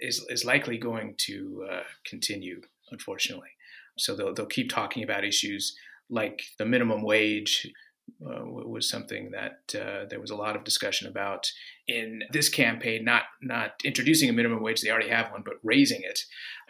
is 0.00 0.24
is 0.28 0.44
likely 0.44 0.78
going 0.78 1.14
to 1.18 1.66
uh, 1.70 1.82
continue 2.06 2.60
unfortunately 2.90 3.50
so 3.96 4.14
they'll, 4.14 4.32
they'll 4.34 4.46
keep 4.46 4.70
talking 4.70 5.02
about 5.02 5.24
issues 5.24 5.76
like 6.10 6.42
the 6.58 6.64
minimum 6.64 7.02
wage 7.02 7.70
uh, 8.26 8.44
was 8.44 8.88
something 8.88 9.30
that 9.30 9.74
uh, 9.78 10.06
there 10.08 10.20
was 10.20 10.30
a 10.30 10.36
lot 10.36 10.56
of 10.56 10.64
discussion 10.64 11.08
about 11.08 11.50
in 11.86 12.22
this 12.32 12.48
campaign. 12.48 13.04
Not 13.04 13.24
not 13.42 13.72
introducing 13.84 14.28
a 14.28 14.32
minimum 14.32 14.62
wage; 14.62 14.80
they 14.80 14.90
already 14.90 15.10
have 15.10 15.30
one, 15.30 15.42
but 15.44 15.54
raising 15.62 16.00
it. 16.02 16.20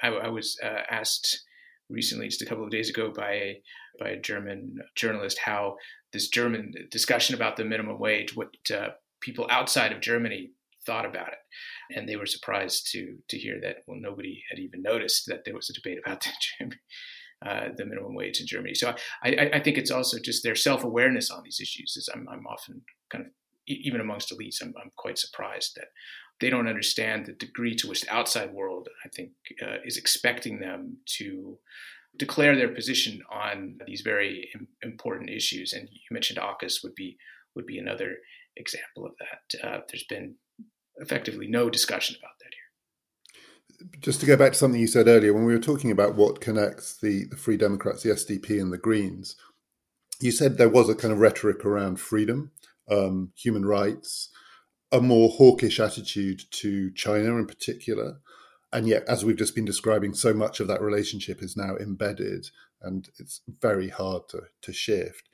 I, 0.03 0.09
I 0.09 0.29
was 0.29 0.59
uh, 0.63 0.83
asked 0.91 1.45
recently, 1.89 2.29
just 2.29 2.43
a 2.43 2.47
couple 2.47 2.65
of 2.65 2.71
days 2.71 2.91
ago, 2.91 3.13
by 3.15 3.33
a 3.33 3.63
by 3.99 4.09
a 4.11 4.21
German 4.21 4.79
journalist 4.95 5.39
how 5.39 5.77
this 6.13 6.29
German 6.29 6.73
discussion 6.91 7.35
about 7.35 7.57
the 7.57 7.65
minimum 7.65 7.99
wage, 7.99 8.37
what 8.37 8.55
uh, 8.75 8.89
people 9.21 9.47
outside 9.51 9.93
of 9.93 10.01
Germany 10.01 10.51
thought 10.89 11.07
about 11.07 11.29
it, 11.29 11.97
and 11.97 12.09
they 12.09 12.17
were 12.17 12.27
surprised 12.27 12.91
to 12.93 13.19
to 13.29 13.39
hear 13.39 13.61
that 13.63 13.79
well 13.87 13.99
nobody 14.01 14.43
had 14.51 14.59
even 14.59 14.83
noticed 14.83 15.27
that 15.27 15.45
there 15.45 15.55
was 15.55 15.71
a 15.71 15.75
debate 15.75 15.99
about 16.05 16.27
the 16.61 16.71
uh, 17.47 17.69
the 17.77 17.87
minimum 17.87 18.15
wage 18.15 18.41
in 18.41 18.47
Germany. 18.49 18.75
So 18.75 18.95
I, 19.23 19.51
I, 19.53 19.61
think 19.61 19.79
it's 19.79 19.93
also 19.93 20.19
just 20.19 20.43
their 20.43 20.57
self 20.57 20.83
awareness 20.83 21.31
on 21.31 21.45
these 21.45 21.61
issues. 21.61 21.95
Is 21.97 22.09
I'm, 22.13 22.27
I'm 22.29 22.45
often 22.49 22.83
kind 23.11 23.27
of 23.27 23.31
even 23.69 24.01
amongst 24.01 24.33
elites, 24.33 24.63
I'm, 24.63 24.75
I'm 24.83 24.91
quite 24.97 25.19
surprised 25.19 25.77
that 25.77 25.89
they 26.41 26.51
don't 26.51 26.69
understand 26.69 27.27
the 27.27 27.33
degree 27.33 27.75
to 27.77 27.89
which 27.89 28.03
the 28.03 28.13
outside 28.13 28.53
world, 28.53 28.89
I 29.05 29.09
think, 29.09 29.33
uh, 29.63 29.77
is 29.85 29.97
expecting 29.97 30.61
them 30.61 30.99
to 31.19 31.59
declare 32.17 32.57
their 32.57 32.75
position 32.75 33.21
on 33.31 33.79
these 33.87 34.01
very 34.01 34.51
important 34.83 35.31
issues. 35.31 35.73
And 35.73 35.89
you 35.93 36.01
mentioned 36.11 36.39
AUKUS 36.39 36.83
would 36.83 36.95
be 36.95 37.19
would 37.55 37.67
be 37.67 37.79
another 37.79 38.17
example 38.57 39.07
of 39.07 39.13
that. 39.19 39.65
Uh, 39.65 39.81
there's 39.89 40.05
been 40.05 40.37
effectively 41.01 41.47
no 41.49 41.71
discussion 41.71 42.17
about 42.19 42.39
that 42.39 42.53
here 42.53 42.69
just 44.01 44.21
to 44.21 44.27
go 44.27 44.37
back 44.37 44.53
to 44.53 44.59
something 44.59 44.81
you 44.81 44.87
said 44.87 45.07
earlier, 45.07 45.33
when 45.33 45.45
we 45.45 45.53
were 45.53 45.61
talking 45.61 45.91
about 45.91 46.17
what 46.17 46.41
connects 46.41 46.99
the, 46.99 47.27
the 47.31 47.37
Free 47.37 47.57
Democrats, 47.57 48.03
the 48.03 48.11
SDP, 48.11 48.61
and 48.61 48.73
the 48.73 48.79
Greens, 48.79 49.37
you 50.21 50.33
said 50.33 50.57
there 50.57 50.69
was 50.69 50.89
a 50.89 50.95
kind 50.95 51.13
of 51.13 51.21
rhetoric 51.21 51.65
around 51.65 52.01
freedom, 52.01 52.51
um, 52.91 53.33
human 53.37 53.65
rights, 53.65 54.31
a 54.91 55.01
more 55.01 55.29
hawkish 55.29 55.79
attitude 55.79 56.43
to 56.51 56.91
China 56.93 57.37
in 57.37 57.47
particular. 57.47 58.21
And 58.73 58.87
yet, 58.87 59.05
as 59.07 59.25
we've 59.25 59.37
just 59.37 59.55
been 59.55 59.65
describing, 59.65 60.13
so 60.13 60.35
much 60.35 60.61
of 60.61 60.69
that 60.69 60.83
relationship 60.83 61.43
is 61.43 61.57
now 61.57 61.77
embedded 61.77 62.51
and 62.83 63.09
it's 63.19 63.41
very 63.61 63.89
hard 63.89 64.29
to, 64.31 64.43
to 64.63 64.73
shift 64.73 65.28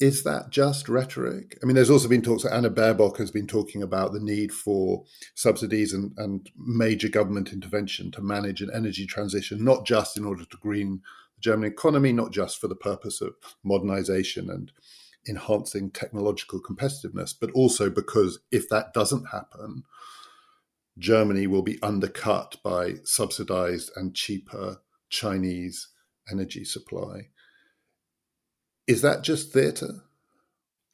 is 0.00 0.22
that 0.22 0.50
just 0.50 0.88
rhetoric? 0.88 1.58
I 1.62 1.66
mean, 1.66 1.74
there's 1.74 1.90
also 1.90 2.08
been 2.08 2.22
talks 2.22 2.44
that 2.44 2.54
Anna 2.54 2.70
Baerbock 2.70 3.18
has 3.18 3.32
been 3.32 3.48
talking 3.48 3.82
about 3.82 4.12
the 4.12 4.20
need 4.20 4.52
for 4.52 5.04
subsidies 5.34 5.92
and, 5.92 6.12
and 6.16 6.48
major 6.56 7.08
government 7.08 7.52
intervention 7.52 8.12
to 8.12 8.22
manage 8.22 8.60
an 8.60 8.70
energy 8.72 9.06
transition, 9.06 9.64
not 9.64 9.84
just 9.84 10.16
in 10.16 10.24
order 10.24 10.44
to 10.44 10.56
green 10.58 11.02
the 11.34 11.40
German 11.40 11.68
economy, 11.68 12.12
not 12.12 12.32
just 12.32 12.60
for 12.60 12.68
the 12.68 12.76
purpose 12.76 13.20
of 13.20 13.34
modernization 13.64 14.48
and 14.48 14.70
enhancing 15.28 15.90
technological 15.90 16.60
competitiveness, 16.60 17.34
but 17.38 17.50
also 17.50 17.90
because 17.90 18.38
if 18.52 18.68
that 18.68 18.92
doesn't 18.92 19.26
happen, 19.32 19.82
Germany 20.96 21.46
will 21.46 21.62
be 21.62 21.82
undercut 21.82 22.56
by 22.62 22.94
subsidized 23.04 23.90
and 23.96 24.14
cheaper 24.14 24.78
Chinese 25.10 25.88
energy 26.30 26.64
supply. 26.64 27.28
Is 28.88 29.02
that 29.02 29.22
just 29.22 29.52
theater? 29.52 30.02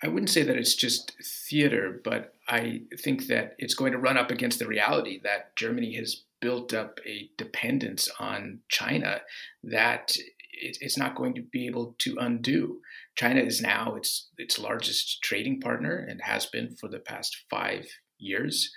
I 0.02 0.08
wouldn't 0.08 0.28
say 0.28 0.42
that 0.42 0.56
it's 0.56 0.74
just 0.74 1.12
theater, 1.48 2.00
but 2.02 2.34
I 2.48 2.82
think 3.00 3.28
that 3.28 3.54
it's 3.56 3.74
going 3.74 3.92
to 3.92 3.98
run 3.98 4.18
up 4.18 4.30
against 4.30 4.58
the 4.58 4.66
reality 4.66 5.20
that 5.22 5.56
Germany 5.56 5.94
has 5.94 6.24
built 6.40 6.74
up 6.74 6.98
a 7.06 7.30
dependence 7.38 8.10
on 8.18 8.60
China 8.68 9.22
that 9.62 10.14
it's 10.52 10.98
not 10.98 11.14
going 11.14 11.34
to 11.34 11.42
be 11.42 11.66
able 11.66 11.94
to 12.00 12.16
undo. 12.20 12.80
China 13.16 13.40
is 13.40 13.62
now 13.62 13.94
its 13.94 14.28
its 14.36 14.58
largest 14.58 15.22
trading 15.22 15.60
partner 15.60 15.96
and 15.96 16.20
has 16.22 16.46
been 16.46 16.76
for 16.76 16.88
the 16.88 16.98
past 16.98 17.44
five 17.48 17.86
years. 18.18 18.72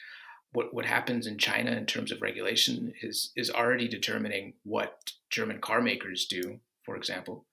What 0.53 0.73
what 0.73 0.85
happens 0.85 1.27
in 1.27 1.37
China 1.37 1.71
in 1.71 1.87
terms 1.87 2.11
of 2.11 2.21
regulation 2.21 2.93
is 3.01 3.31
is 3.35 3.49
already 3.49 3.87
determining 3.87 4.53
what 4.63 5.11
German 5.29 5.59
car 5.59 5.81
makers 5.81 6.25
do, 6.25 6.59
for 6.85 6.95
example. 6.95 7.45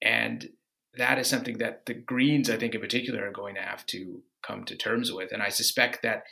And 0.00 0.48
that 0.96 1.18
is 1.18 1.28
something 1.28 1.58
that 1.58 1.86
the 1.86 1.94
Greens, 1.94 2.50
I 2.50 2.56
think 2.56 2.74
in 2.74 2.80
particular, 2.80 3.26
are 3.26 3.32
going 3.32 3.54
to 3.54 3.62
have 3.62 3.86
to 3.86 4.22
come 4.46 4.64
to 4.64 4.76
terms 4.76 5.12
with. 5.12 5.32
And 5.32 5.42
I 5.42 5.48
suspect 5.48 6.02
that 6.02 6.24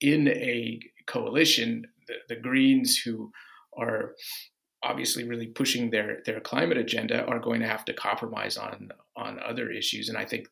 in 0.00 0.28
a 0.28 0.80
coalition, 1.06 1.86
the, 2.06 2.14
the 2.28 2.40
Greens, 2.40 2.98
who 2.98 3.32
are 3.76 4.14
obviously 4.82 5.24
really 5.24 5.46
pushing 5.46 5.90
their 5.90 6.18
their 6.26 6.40
climate 6.40 6.78
agenda, 6.78 7.24
are 7.24 7.40
going 7.40 7.60
to 7.60 7.68
have 7.68 7.84
to 7.86 7.92
compromise 7.92 8.56
on 8.56 8.90
on 9.16 9.40
other 9.40 9.70
issues. 9.70 10.08
And 10.08 10.18
I 10.18 10.24
think 10.24 10.46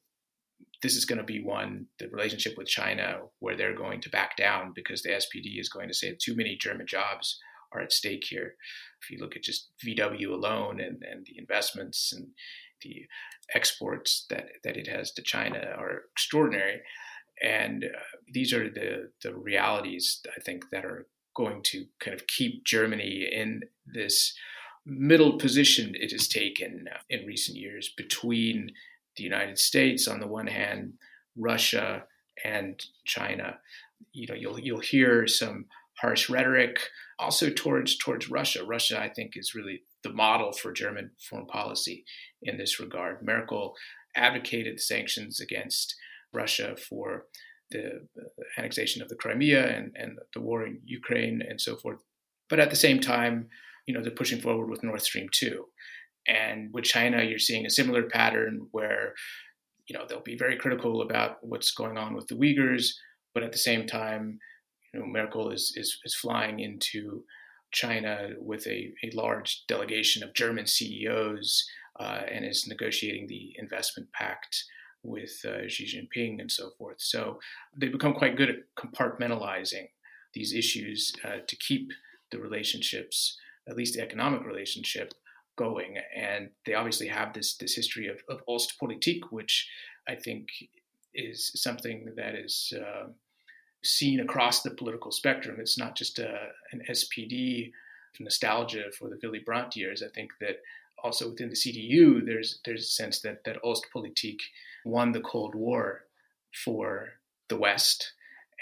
this 0.83 0.97
is 0.97 1.05
going 1.05 1.19
to 1.19 1.25
be 1.25 1.43
one 1.43 1.87
the 1.99 2.09
relationship 2.09 2.59
with 2.59 2.67
China 2.67 3.21
where 3.39 3.57
they're 3.57 3.77
going 3.77 4.01
to 4.01 4.11
back 4.11 4.37
down 4.37 4.73
because 4.75 5.03
the 5.03 5.11
SPD 5.11 5.61
is 5.61 5.69
going 5.69 5.89
to 5.89 5.95
say 5.95 6.17
too 6.21 6.35
many 6.35 6.57
German 6.57 6.87
jobs 6.87 7.39
are 7.73 7.81
at 7.81 7.93
stake 7.93 8.25
here. 8.29 8.57
If 9.03 9.11
you 9.11 9.19
look 9.19 9.37
at 9.37 9.43
just 9.43 9.71
VW 9.85 10.29
alone 10.29 10.81
and, 10.81 11.03
and 11.03 11.25
the 11.25 11.39
investments 11.39 12.13
and 12.13 12.29
the 12.83 13.07
exports 13.55 14.27
that, 14.31 14.47
that 14.65 14.77
it 14.77 14.87
has 14.87 15.13
to 15.13 15.23
China 15.23 15.59
are 15.79 16.03
extraordinary. 16.13 16.81
And 17.43 17.85
uh, 17.85 17.99
these 18.33 18.53
are 18.53 18.69
the, 18.69 19.11
the 19.23 19.35
realities, 19.35 20.21
I 20.37 20.41
think, 20.41 20.71
that 20.71 20.85
are 20.85 21.07
going 21.35 21.63
to 21.63 21.87
kind 21.99 22.15
of 22.15 22.27
keep 22.27 22.65
Germany 22.65 23.29
in 23.31 23.63
this 23.87 24.35
middle 24.85 25.39
position 25.39 25.95
it 25.95 26.13
has 26.13 26.29
taken 26.29 26.89
in 27.09 27.27
recent 27.27 27.57
years 27.57 27.93
between 27.97 28.73
the 29.17 29.23
United 29.23 29.59
States 29.59 30.09
on 30.09 30.21
the 30.21 30.27
one 30.27 30.47
hand, 30.47 30.95
Russia 31.37 32.05
and 32.45 32.85
China. 33.05 33.59
You 34.13 34.27
know, 34.27 34.35
you'll 34.35 34.59
you'll 34.59 34.81
hear 34.81 35.27
some 35.27 35.67
harsh 36.01 36.29
rhetoric 36.29 36.81
also 37.19 37.51
towards 37.51 37.97
towards 37.97 38.31
Russia. 38.31 38.65
Russia, 38.65 39.01
I 39.01 39.09
think, 39.09 39.37
is 39.37 39.55
really 39.55 39.83
the 40.03 40.13
model 40.13 40.53
for 40.53 40.73
German 40.73 41.11
foreign 41.29 41.47
policy 41.47 42.05
in 42.43 42.59
this 42.59 42.81
regard. 42.81 43.23
Merkel 43.23 43.75
advocated 44.17 44.81
sanctions 44.81 45.41
against 45.41 45.95
Russia 46.33 46.77
for 46.77 47.27
the 47.71 48.07
uh, 48.19 48.25
annexation 48.59 49.03
of 49.03 49.09
the 49.09 49.17
Crimea 49.17 49.67
and, 49.67 49.93
and 49.97 50.19
the 50.35 50.41
war 50.41 50.67
in 50.67 50.81
Ukraine 50.85 51.43
and 51.49 51.61
so 51.61 51.77
forth. 51.77 51.99
But 52.49 52.61
at 52.61 52.71
the 52.71 52.77
same 52.77 53.01
time, 53.01 53.49
you 53.87 53.95
know, 53.95 54.03
they're 54.03 54.13
pushing 54.13 54.41
forward 54.41 54.69
with 54.69 54.83
Nord 54.83 55.03
Stream 55.03 55.29
2. 55.33 55.65
And 56.29 56.71
with 56.73 56.85
China, 56.85 57.23
you're 57.23 57.39
seeing 57.39 57.67
a 57.67 57.71
similar 57.71 58.05
pattern 58.05 58.69
where, 58.71 59.15
you 59.89 59.97
know, 59.97 60.05
they'll 60.09 60.21
be 60.21 60.37
very 60.37 60.57
critical 60.57 61.03
about 61.03 61.39
what's 61.41 61.73
going 61.73 61.99
on 61.99 62.15
with 62.15 62.29
the 62.29 62.37
Uyghurs, 62.37 62.91
but 63.35 63.43
at 63.43 63.53
the 63.53 63.59
same 63.59 63.87
time, 63.87 64.39
you 64.93 65.01
know, 65.01 65.07
Merkel 65.07 65.51
is, 65.51 65.73
is, 65.77 65.99
is 66.05 66.15
flying 66.15 66.61
into 66.61 67.25
China 67.73 68.31
with 68.39 68.67
a, 68.67 68.93
a 69.03 69.11
large 69.15 69.65
delegation 69.67 70.23
of 70.23 70.35
German 70.35 70.67
CEOs 70.67 71.69
uh, 71.99 72.23
and 72.31 72.45
is 72.45 72.67
negotiating 72.67 73.27
the 73.27 73.55
investment 73.59 74.13
pact 74.13 74.65
with 75.03 75.45
uh, 75.45 75.69
Xi 75.69 75.85
Jinping 75.85 76.41
and 76.41 76.51
so 76.51 76.71
forth. 76.79 77.01
So 77.01 77.41
they've 77.77 77.93
become 77.93 78.15
quite 78.15 78.37
good 78.37 78.51
at 78.51 78.57
compartmentalizing 78.77 79.89
these 80.35 80.55
issues 80.55 81.13
uh, 81.25 81.39
to 81.47 81.57
keep 81.57 81.93
the 82.31 82.39
relationships, 82.39 83.37
at 83.69 83.77
least 83.77 83.95
the 83.95 84.03
economic 84.03 84.45
relationship, 84.45 85.13
going. 85.57 85.97
And 86.17 86.51
they 86.65 86.75
obviously 86.75 87.09
have 87.09 87.35
this 87.35 87.57
this 87.57 87.75
history 87.75 88.09
of, 88.09 88.23
of 88.29 88.45
Ostpolitik, 88.47 89.21
which 89.31 89.69
I 90.09 90.15
think 90.15 90.49
is 91.15 91.53
something 91.55 92.13
that 92.17 92.35
is 92.35 92.73
uh, 92.77 93.09
seen 93.85 94.21
across 94.21 94.63
the 94.63 94.71
political 94.71 95.11
spectrum. 95.11 95.57
It's 95.59 95.79
not 95.79 95.97
just 95.97 96.19
a, 96.19 96.51
an 96.73 96.83
SPD 96.89 97.73
nostalgia 98.21 98.85
for 98.97 99.09
the 99.09 99.19
Willy 99.23 99.41
Brandt 99.41 99.77
years. 99.77 100.03
I 100.03 100.09
think 100.09 100.33
that 100.41 100.61
also 101.03 101.31
within 101.31 101.49
the 101.49 101.57
CDU, 101.57 102.25
there's 102.25 102.61
there's 102.65 102.85
a 102.85 102.91
sense 102.91 103.21
that 103.21 103.45
that 103.45 103.63
Ostpolitik 103.63 104.41
won 104.85 105.13
the 105.13 105.21
Cold 105.21 105.55
War 105.55 106.05
for 106.65 107.15
the 107.49 107.57
West 107.57 108.13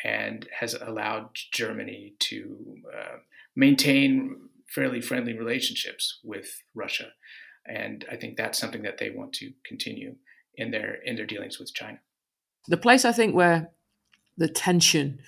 and 0.05 0.49
has 0.59 0.75
allowed 0.75 1.31
Germany 1.53 2.15
to 2.19 2.79
uh, 2.97 3.17
maintain 3.55 4.49
fairly 4.67 5.01
friendly 5.01 5.37
relationships 5.37 6.21
with 6.25 6.63
Russia. 6.75 7.09
And 7.67 8.05
I 8.11 8.17
think 8.17 8.37
that's 8.37 8.59
something 8.59 8.83
that 8.83 8.99
they 8.99 9.11
want 9.11 9.33
to 9.35 9.53
continue 9.65 10.17
in 10.55 10.71
their 10.71 10.95
in 11.05 11.17
their 11.17 11.27
dealings 11.27 11.59
with 11.59 11.75
China. 11.75 11.99
The 12.69 12.77
place 12.77 13.05
I 13.05 13.13
think 13.13 13.35
where 13.35 13.71
the 14.41 14.49
tension 14.49 15.21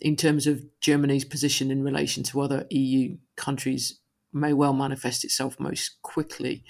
in 0.00 0.14
terms 0.14 0.46
of 0.46 0.64
Germany's 0.80 1.24
position 1.24 1.70
in 1.72 1.82
relation 1.82 2.22
to 2.22 2.40
other 2.40 2.66
EU 2.70 3.16
countries 3.36 3.98
may 4.32 4.52
well 4.52 4.72
manifest 4.72 5.24
itself 5.24 5.58
most 5.58 6.00
quickly 6.02 6.64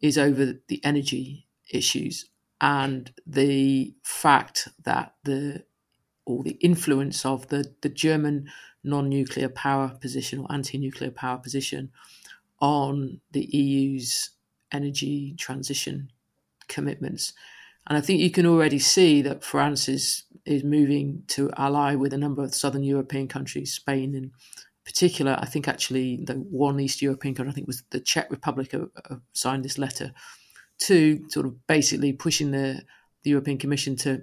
is 0.00 0.18
over 0.18 0.60
the 0.68 0.84
energy 0.84 1.46
issues 1.70 2.26
and 2.60 3.12
the 3.26 3.94
fact 4.02 4.68
that 4.84 5.14
the 5.24 5.64
or 6.26 6.42
the 6.44 6.58
influence 6.60 7.24
of 7.24 7.48
the, 7.48 7.74
the 7.80 7.88
German 7.88 8.46
non-nuclear 8.84 9.48
power 9.48 9.96
position 10.00 10.40
or 10.40 10.52
anti-nuclear 10.52 11.10
power 11.10 11.38
position 11.38 11.90
on 12.60 13.20
the 13.32 13.44
EU's 13.56 14.30
energy 14.70 15.34
transition 15.38 16.10
commitments. 16.68 17.32
And 17.86 17.98
I 17.98 18.00
think 18.00 18.20
you 18.20 18.30
can 18.30 18.46
already 18.46 18.78
see 18.78 19.22
that 19.22 19.42
France 19.42 19.88
is 19.88 20.24
is 20.44 20.64
moving 20.64 21.22
to 21.28 21.50
ally 21.56 21.94
with 21.94 22.12
a 22.12 22.18
number 22.18 22.42
of 22.42 22.54
southern 22.54 22.82
European 22.82 23.28
countries, 23.28 23.74
Spain 23.74 24.14
in 24.14 24.32
particular. 24.84 25.36
I 25.38 25.46
think 25.46 25.68
actually 25.68 26.24
the 26.24 26.34
one 26.34 26.80
East 26.80 27.02
European 27.02 27.34
country, 27.34 27.50
I 27.50 27.54
think 27.54 27.66
was 27.66 27.84
the 27.90 28.00
Czech 28.00 28.30
Republic, 28.30 28.74
uh, 28.74 28.86
uh, 29.10 29.16
signed 29.32 29.64
this 29.64 29.78
letter 29.78 30.12
to 30.80 31.24
sort 31.28 31.46
of 31.46 31.66
basically 31.66 32.12
pushing 32.12 32.50
the, 32.50 32.82
the 33.22 33.30
European 33.30 33.58
Commission 33.58 33.96
to 33.96 34.22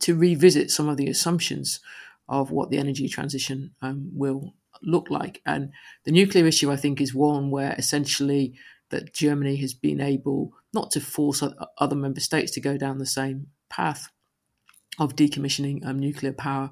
to 0.00 0.14
revisit 0.14 0.70
some 0.70 0.88
of 0.88 0.96
the 0.96 1.08
assumptions 1.08 1.80
of 2.26 2.50
what 2.50 2.70
the 2.70 2.78
energy 2.78 3.06
transition 3.06 3.74
um, 3.82 4.08
will 4.14 4.54
look 4.82 5.10
like. 5.10 5.42
And 5.44 5.72
the 6.04 6.10
nuclear 6.10 6.46
issue, 6.46 6.72
I 6.72 6.76
think, 6.76 7.02
is 7.02 7.14
one 7.14 7.50
where 7.50 7.74
essentially 7.76 8.54
that 8.88 9.12
Germany 9.12 9.56
has 9.56 9.74
been 9.74 10.00
able 10.00 10.52
not 10.72 10.90
to 10.92 11.00
force 11.00 11.42
other 11.76 11.96
member 11.96 12.20
states 12.20 12.52
to 12.52 12.60
go 12.60 12.78
down 12.78 12.96
the 12.96 13.04
same 13.04 13.48
path 13.68 14.08
of 14.98 15.16
decommissioning 15.16 15.86
um, 15.86 15.98
nuclear 15.98 16.32
power, 16.32 16.70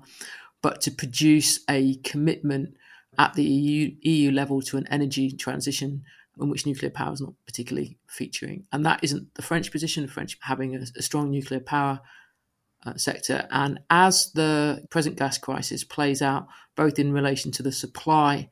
but 0.62 0.80
to 0.82 0.90
produce 0.90 1.60
a 1.68 1.96
commitment 1.96 2.74
at 3.18 3.34
the 3.34 3.44
EU, 3.44 3.94
EU 4.02 4.30
level 4.30 4.60
to 4.62 4.76
an 4.76 4.86
energy 4.88 5.32
transition 5.32 6.04
in 6.40 6.48
which 6.48 6.66
nuclear 6.66 6.90
power 6.90 7.12
is 7.12 7.20
not 7.20 7.34
particularly 7.46 7.98
featuring. 8.06 8.64
And 8.72 8.86
that 8.86 9.00
isn't 9.02 9.34
the 9.34 9.42
French 9.42 9.72
position, 9.72 10.06
French 10.06 10.38
having 10.42 10.74
a, 10.76 10.80
a 10.96 11.02
strong 11.02 11.30
nuclear 11.30 11.60
power 11.60 12.00
uh, 12.86 12.96
sector. 12.96 13.46
And 13.50 13.80
as 13.90 14.30
the 14.34 14.86
present 14.90 15.16
gas 15.16 15.38
crisis 15.38 15.82
plays 15.84 16.22
out, 16.22 16.46
both 16.76 16.98
in 16.98 17.12
relation 17.12 17.50
to 17.52 17.62
the 17.62 17.72
supply 17.72 18.50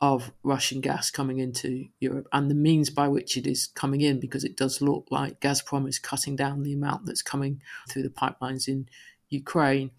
of 0.00 0.30
Russian 0.42 0.80
gas 0.80 1.10
coming 1.10 1.38
into 1.38 1.86
Europe 2.00 2.28
and 2.32 2.50
the 2.50 2.54
means 2.54 2.90
by 2.90 3.08
which 3.08 3.36
it 3.36 3.46
is 3.46 3.66
coming 3.66 4.02
in, 4.02 4.20
because 4.20 4.44
it 4.44 4.56
does 4.56 4.82
look 4.82 5.06
like 5.10 5.40
Gazprom 5.40 5.88
is 5.88 5.98
cutting 5.98 6.36
down 6.36 6.62
the 6.62 6.74
amount 6.74 7.06
that's 7.06 7.22
coming 7.22 7.62
through 7.88 8.02
the 8.02 8.10
pipelines 8.10 8.68
in 8.68 8.88
Ukraine. 9.30 9.90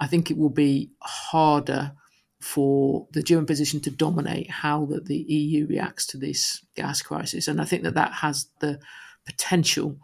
I 0.00 0.06
think 0.06 0.30
it 0.30 0.38
will 0.38 0.50
be 0.50 0.90
harder 1.02 1.92
for 2.40 3.06
the 3.12 3.22
German 3.22 3.46
position 3.46 3.78
to 3.80 3.90
dominate 3.90 4.50
how 4.50 4.86
that 4.86 5.04
the 5.04 5.18
EU 5.18 5.66
reacts 5.66 6.06
to 6.06 6.16
this 6.16 6.64
gas 6.74 7.02
crisis, 7.02 7.46
and 7.46 7.60
I 7.60 7.64
think 7.64 7.84
that 7.84 7.94
that 7.94 8.12
has 8.14 8.48
the 8.60 8.80
potential 9.24 9.98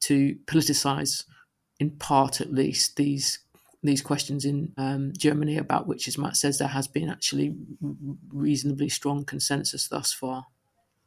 to 0.00 0.34
politicize, 0.46 1.24
in 1.78 1.90
part 1.90 2.40
at 2.40 2.52
least, 2.52 2.96
these 2.96 3.38
these 3.86 4.02
questions 4.02 4.44
in 4.44 4.72
um, 4.76 5.12
Germany, 5.16 5.58
about 5.58 5.86
which, 5.86 6.08
as 6.08 6.18
Matt 6.18 6.36
says, 6.36 6.58
there 6.58 6.68
has 6.68 6.88
been 6.88 7.08
actually 7.08 7.54
reasonably 8.32 8.88
strong 8.88 9.24
consensus 9.24 9.88
thus 9.88 10.12
far. 10.12 10.46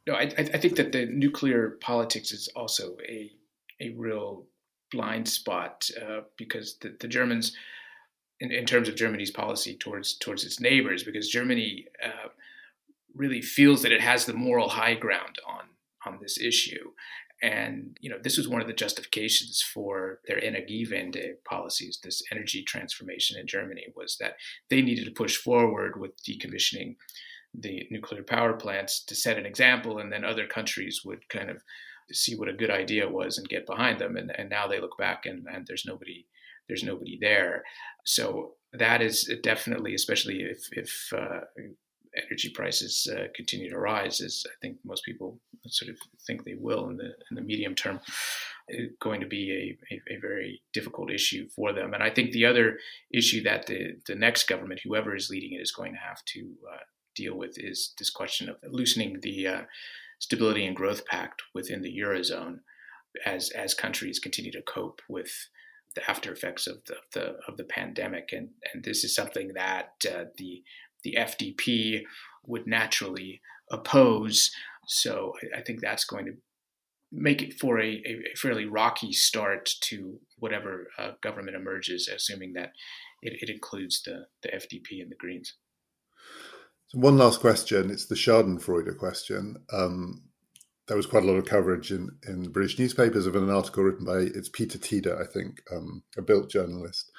No, 0.06 0.14
I, 0.14 0.22
I 0.38 0.58
think 0.58 0.76
that 0.76 0.92
the 0.92 1.06
nuclear 1.06 1.76
politics 1.80 2.32
is 2.32 2.48
also 2.56 2.96
a 3.06 3.32
a 3.80 3.90
real 3.90 4.44
blind 4.90 5.28
spot 5.28 5.88
uh, 6.02 6.20
because 6.36 6.78
the, 6.80 6.96
the 6.98 7.06
Germans, 7.06 7.54
in, 8.40 8.50
in, 8.50 8.66
terms 8.66 8.88
of 8.88 8.96
Germany's 8.96 9.30
policy 9.30 9.76
towards 9.76 10.14
towards 10.14 10.44
its 10.44 10.60
neighbors, 10.60 11.04
because 11.04 11.28
Germany 11.28 11.86
uh, 12.04 12.28
really 13.14 13.42
feels 13.42 13.82
that 13.82 13.92
it 13.92 14.00
has 14.00 14.24
the 14.24 14.32
moral 14.32 14.68
high 14.68 14.94
ground 14.94 15.38
on 15.46 15.64
on 16.06 16.18
this 16.22 16.38
issue, 16.40 16.92
and 17.42 17.96
you 18.00 18.10
know, 18.10 18.18
this 18.22 18.36
was 18.36 18.48
one 18.48 18.60
of 18.60 18.66
the 18.66 18.72
justifications 18.72 19.62
for 19.62 20.20
their 20.26 20.40
Energiewende 20.40 21.34
policies, 21.44 21.98
this 22.02 22.22
energy 22.32 22.62
transformation 22.62 23.38
in 23.38 23.46
Germany, 23.46 23.86
was 23.94 24.16
that 24.20 24.34
they 24.70 24.82
needed 24.82 25.04
to 25.04 25.10
push 25.10 25.36
forward 25.36 26.00
with 26.00 26.12
decommissioning 26.24 26.96
the 27.54 27.86
nuclear 27.90 28.22
power 28.22 28.54
plants 28.54 29.04
to 29.04 29.14
set 29.14 29.38
an 29.38 29.46
example, 29.46 29.98
and 29.98 30.12
then 30.12 30.24
other 30.24 30.46
countries 30.46 31.02
would 31.04 31.28
kind 31.28 31.50
of 31.50 31.62
see 32.12 32.34
what 32.36 32.48
a 32.48 32.54
good 32.54 32.70
idea 32.70 33.08
was 33.08 33.38
and 33.38 33.48
get 33.48 33.66
behind 33.66 33.98
them. 33.98 34.16
And, 34.16 34.32
and 34.36 34.48
now 34.48 34.66
they 34.66 34.80
look 34.80 34.96
back 34.98 35.26
and, 35.26 35.46
and 35.52 35.66
there's 35.66 35.84
nobody 35.86 36.26
there's 36.68 36.84
nobody 36.84 37.18
there. 37.20 37.64
So 38.04 38.54
that 38.72 39.00
is 39.00 39.30
definitely, 39.42 39.94
especially 39.94 40.42
if 40.42 40.68
if 40.72 41.12
uh, 41.16 41.40
energy 42.26 42.50
prices 42.50 43.08
uh, 43.12 43.24
continue 43.34 43.70
to 43.70 43.78
rise, 43.78 44.20
as 44.20 44.44
I 44.46 44.54
think 44.60 44.78
most 44.84 45.04
people 45.04 45.38
sort 45.66 45.90
of 45.90 45.98
think 46.26 46.44
they 46.44 46.54
will 46.54 46.88
in 46.88 46.96
the 46.96 47.12
in 47.30 47.34
the 47.34 47.42
medium 47.42 47.74
term, 47.74 48.00
going 49.00 49.20
to 49.20 49.26
be 49.26 49.76
a, 49.90 49.94
a, 49.94 50.16
a, 50.16 50.20
very 50.20 50.62
difficult 50.72 51.10
issue 51.10 51.48
for 51.48 51.72
them. 51.72 51.94
And 51.94 52.02
I 52.02 52.10
think 52.10 52.32
the 52.32 52.46
other 52.46 52.78
issue 53.12 53.42
that 53.44 53.66
the 53.66 53.96
the 54.06 54.14
next 54.14 54.48
government, 54.48 54.80
whoever 54.84 55.14
is 55.14 55.30
leading 55.30 55.52
it, 55.52 55.62
is 55.62 55.72
going 55.72 55.92
to 55.92 55.98
have 55.98 56.24
to 56.26 56.54
uh, 56.72 56.84
deal 57.14 57.36
with 57.36 57.54
is 57.56 57.94
this 57.98 58.10
question 58.10 58.48
of 58.48 58.56
loosening 58.68 59.18
the 59.20 59.46
uh, 59.46 59.62
stability 60.18 60.66
and 60.66 60.76
growth 60.76 61.06
pact 61.06 61.42
within 61.54 61.82
the 61.82 61.96
eurozone, 61.98 62.60
as 63.24 63.50
as 63.50 63.74
countries 63.74 64.18
continue 64.18 64.52
to 64.52 64.62
cope 64.62 65.00
with 65.08 65.48
the 65.94 66.10
after 66.10 66.32
effects 66.32 66.66
of 66.66 66.84
the, 66.86 66.96
the 67.14 67.36
of 67.46 67.56
the 67.56 67.64
pandemic, 67.64 68.30
and 68.32 68.50
and 68.72 68.84
this 68.84 69.04
is 69.04 69.14
something 69.14 69.52
that 69.54 69.92
uh, 70.08 70.24
the 70.36 70.62
the 71.10 71.18
FDP 71.20 72.02
would 72.46 72.66
naturally 72.66 73.40
oppose. 73.70 74.50
So 74.86 75.34
I, 75.56 75.60
think 75.60 75.80
that's 75.80 76.04
going 76.04 76.26
to 76.26 76.32
make 77.12 77.42
it 77.42 77.54
for 77.54 77.78
a, 77.78 78.02
a, 78.06 78.22
fairly 78.36 78.64
rocky 78.64 79.12
start 79.12 79.70
to 79.82 80.18
whatever 80.38 80.88
uh, 80.98 81.10
government 81.22 81.56
emerges, 81.56 82.08
assuming 82.08 82.54
that 82.54 82.72
it, 83.22 83.34
it, 83.42 83.50
includes 83.50 84.02
the, 84.02 84.26
the 84.42 84.48
FDP 84.48 85.02
and 85.02 85.10
the 85.10 85.16
Greens. 85.18 85.54
So 86.88 86.98
one 86.98 87.18
last 87.18 87.40
question. 87.40 87.90
It's 87.90 88.06
the 88.06 88.14
Schadenfreude 88.14 88.96
question. 88.96 89.56
Um, 89.72 90.22
there 90.86 90.96
was 90.96 91.06
quite 91.06 91.22
a 91.22 91.26
lot 91.26 91.36
of 91.36 91.44
coverage 91.44 91.92
in, 91.92 92.08
in 92.26 92.50
British 92.50 92.78
newspapers 92.78 93.26
of 93.26 93.36
an 93.36 93.50
article 93.50 93.84
written 93.84 94.06
by 94.06 94.20
it's 94.20 94.48
Peter 94.48 94.78
Tiede, 94.78 95.08
I 95.08 95.26
think, 95.30 95.60
um, 95.70 96.02
a 96.16 96.22
Bild 96.22 96.48
journalist, 96.48 97.12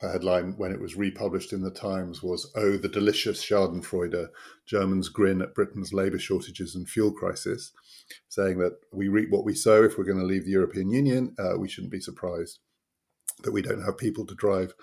a 0.00 0.08
headline 0.08 0.54
when 0.56 0.72
it 0.72 0.80
was 0.80 0.96
republished 0.96 1.52
in 1.52 1.62
the 1.62 1.70
Times 1.70 2.22
was 2.22 2.50
"Oh, 2.54 2.76
the 2.76 2.88
delicious 2.88 3.44
Schadenfreude: 3.44 4.28
Germans 4.66 5.08
grin 5.08 5.42
at 5.42 5.54
Britain's 5.54 5.92
labour 5.92 6.18
shortages 6.18 6.74
and 6.74 6.88
fuel 6.88 7.12
crisis," 7.12 7.72
saying 8.28 8.58
that 8.58 8.78
we 8.92 9.08
reap 9.08 9.30
what 9.30 9.44
we 9.44 9.54
sow. 9.54 9.82
If 9.84 9.98
we're 9.98 10.04
going 10.04 10.20
to 10.20 10.24
leave 10.24 10.44
the 10.44 10.52
European 10.52 10.90
Union, 10.90 11.34
uh, 11.38 11.58
we 11.58 11.68
shouldn't 11.68 11.92
be 11.92 12.00
surprised 12.00 12.60
that 13.42 13.52
we 13.52 13.62
don't 13.62 13.82
have 13.82 13.98
people 13.98 14.26
to 14.26 14.34
drive 14.34 14.74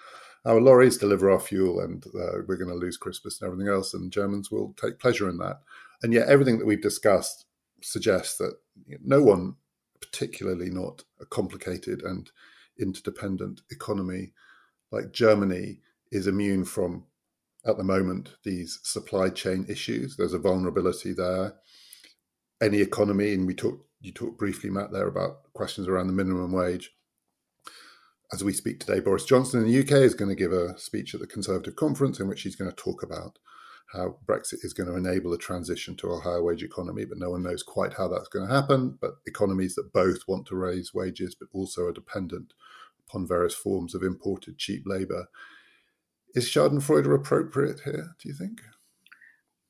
our 0.45 0.61
lorries, 0.61 0.97
deliver 0.97 1.29
our 1.31 1.39
fuel, 1.39 1.79
and 1.79 2.05
uh, 2.07 2.41
we're 2.47 2.57
going 2.57 2.69
to 2.69 2.75
lose 2.75 2.97
Christmas 2.97 3.41
and 3.41 3.47
everything 3.51 3.73
else. 3.73 3.93
And 3.93 4.11
Germans 4.11 4.51
will 4.51 4.73
take 4.77 4.99
pleasure 4.99 5.29
in 5.29 5.37
that. 5.37 5.61
And 6.03 6.13
yet, 6.13 6.27
everything 6.27 6.59
that 6.59 6.65
we've 6.65 6.81
discussed 6.81 7.45
suggests 7.81 8.37
that 8.37 8.57
no 9.03 9.21
one, 9.21 9.55
particularly 10.01 10.69
not 10.69 11.03
a 11.19 11.25
complicated 11.25 12.03
and 12.03 12.29
interdependent 12.79 13.61
economy 13.71 14.33
like 14.91 15.11
Germany 15.11 15.79
is 16.11 16.27
immune 16.27 16.65
from 16.65 17.05
at 17.65 17.77
the 17.77 17.83
moment 17.83 18.35
these 18.43 18.79
supply 18.83 19.29
chain 19.29 19.65
issues. 19.67 20.15
There's 20.15 20.33
a 20.33 20.39
vulnerability 20.39 21.13
there. 21.13 21.55
Any 22.61 22.79
economy, 22.79 23.33
and 23.33 23.45
we 23.47 23.53
talked 23.53 23.85
you 24.05 24.11
talked 24.11 24.37
briefly, 24.37 24.69
Matt, 24.69 24.91
there 24.91 25.07
about 25.07 25.51
questions 25.53 25.87
around 25.87 26.07
the 26.07 26.13
minimum 26.13 26.51
wage. 26.51 26.91
As 28.31 28.43
we 28.43 28.53
speak 28.53 28.79
today, 28.79 28.99
Boris 28.99 29.25
Johnson 29.25 29.61
in 29.61 29.67
the 29.67 29.79
UK 29.79 30.03
is 30.03 30.13
going 30.13 30.29
to 30.29 30.35
give 30.35 30.53
a 30.53 30.77
speech 30.77 31.13
at 31.13 31.21
the 31.21 31.27
Conservative 31.27 31.75
conference 31.75 32.19
in 32.19 32.27
which 32.27 32.43
he's 32.43 32.55
going 32.55 32.69
to 32.69 32.75
talk 32.75 33.01
about 33.01 33.39
how 33.93 34.17
Brexit 34.25 34.63
is 34.63 34.73
going 34.73 34.89
to 34.89 34.95
enable 34.95 35.33
a 35.33 35.37
transition 35.37 35.95
to 35.97 36.09
a 36.09 36.19
higher 36.19 36.43
wage 36.43 36.63
economy, 36.63 37.05
but 37.05 37.17
no 37.17 37.31
one 37.31 37.43
knows 37.43 37.63
quite 37.63 37.93
how 37.93 38.07
that's 38.07 38.27
going 38.27 38.47
to 38.47 38.53
happen. 38.53 38.97
But 38.99 39.15
economies 39.25 39.75
that 39.75 39.93
both 39.93 40.27
want 40.27 40.45
to 40.47 40.55
raise 40.55 40.93
wages 40.93 41.35
but 41.35 41.49
also 41.53 41.85
are 41.85 41.93
dependent 41.93 42.53
upon 43.07 43.27
various 43.27 43.53
forms 43.53 43.95
of 43.95 44.03
imported 44.03 44.57
cheap 44.57 44.83
labour. 44.85 45.27
Is 46.33 46.49
Schadenfreude 46.49 47.13
appropriate 47.13 47.81
here, 47.85 48.15
do 48.21 48.29
you 48.29 48.35
think? 48.35 48.61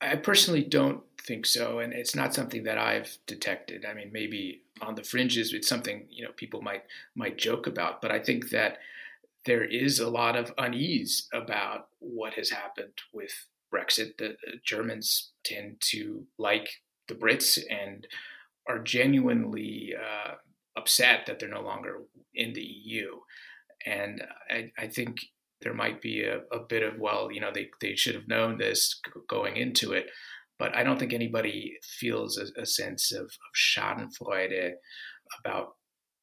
I 0.02 0.16
personally 0.16 0.64
don't 0.64 1.02
think 1.22 1.46
so, 1.46 1.80
and 1.80 1.94
it's 1.94 2.16
not 2.16 2.34
something 2.34 2.64
that 2.64 2.78
I've 2.78 3.18
detected. 3.28 3.86
I 3.86 3.94
mean, 3.94 4.12
maybe 4.12 4.64
on 4.82 4.96
the 4.96 5.04
fringes, 5.04 5.54
it's 5.54 5.68
something 5.68 6.06
you 6.10 6.24
know 6.24 6.32
people 6.36 6.62
might 6.62 6.84
might 7.16 7.38
joke 7.38 7.68
about, 7.68 8.02
but 8.02 8.12
I 8.12 8.20
think 8.20 8.50
that 8.50 8.80
there 9.46 9.64
is 9.64 10.00
a 10.00 10.10
lot 10.10 10.36
of 10.36 10.54
unease 10.58 11.28
about 11.34 11.88
what 12.00 12.34
has 12.34 12.50
happened 12.50 13.02
with 13.14 13.48
Brexit. 13.74 14.18
The, 14.18 14.36
the 14.44 14.58
Germans 14.64 15.32
tend 15.44 15.82
to 15.92 16.26
like 16.38 16.82
the 17.08 17.16
Brits 17.16 17.60
and 17.70 18.08
are 18.68 18.80
genuinely 18.80 19.94
uh, 19.96 20.36
upset 20.78 21.26
that 21.26 21.40
they're 21.40 21.50
no 21.50 21.62
longer 21.62 22.02
in 22.34 22.54
the 22.54 22.62
EU. 22.62 23.12
And 23.86 24.24
I, 24.50 24.72
I 24.78 24.88
think 24.88 25.18
there 25.62 25.74
might 25.74 26.02
be 26.02 26.24
a, 26.24 26.40
a, 26.56 26.60
bit 26.68 26.84
of, 26.84 27.00
well, 27.00 27.32
you 27.32 27.40
know, 27.40 27.52
they, 27.54 27.70
they 27.82 27.96
should 27.96 28.16
have 28.16 28.28
known 28.28 28.58
this 28.58 29.00
going 29.28 29.58
into 29.58 29.94
it. 29.94 30.08
But 30.58 30.76
I 30.76 30.84
don't 30.84 31.00
think 31.00 31.14
anybody 31.14 31.74
feels 31.84 32.38
a, 32.38 32.62
a 32.62 32.66
sense 32.66 33.12
of, 33.12 33.24
of 33.24 33.30
Schadenfreude 33.56 34.74
about, 35.40 35.76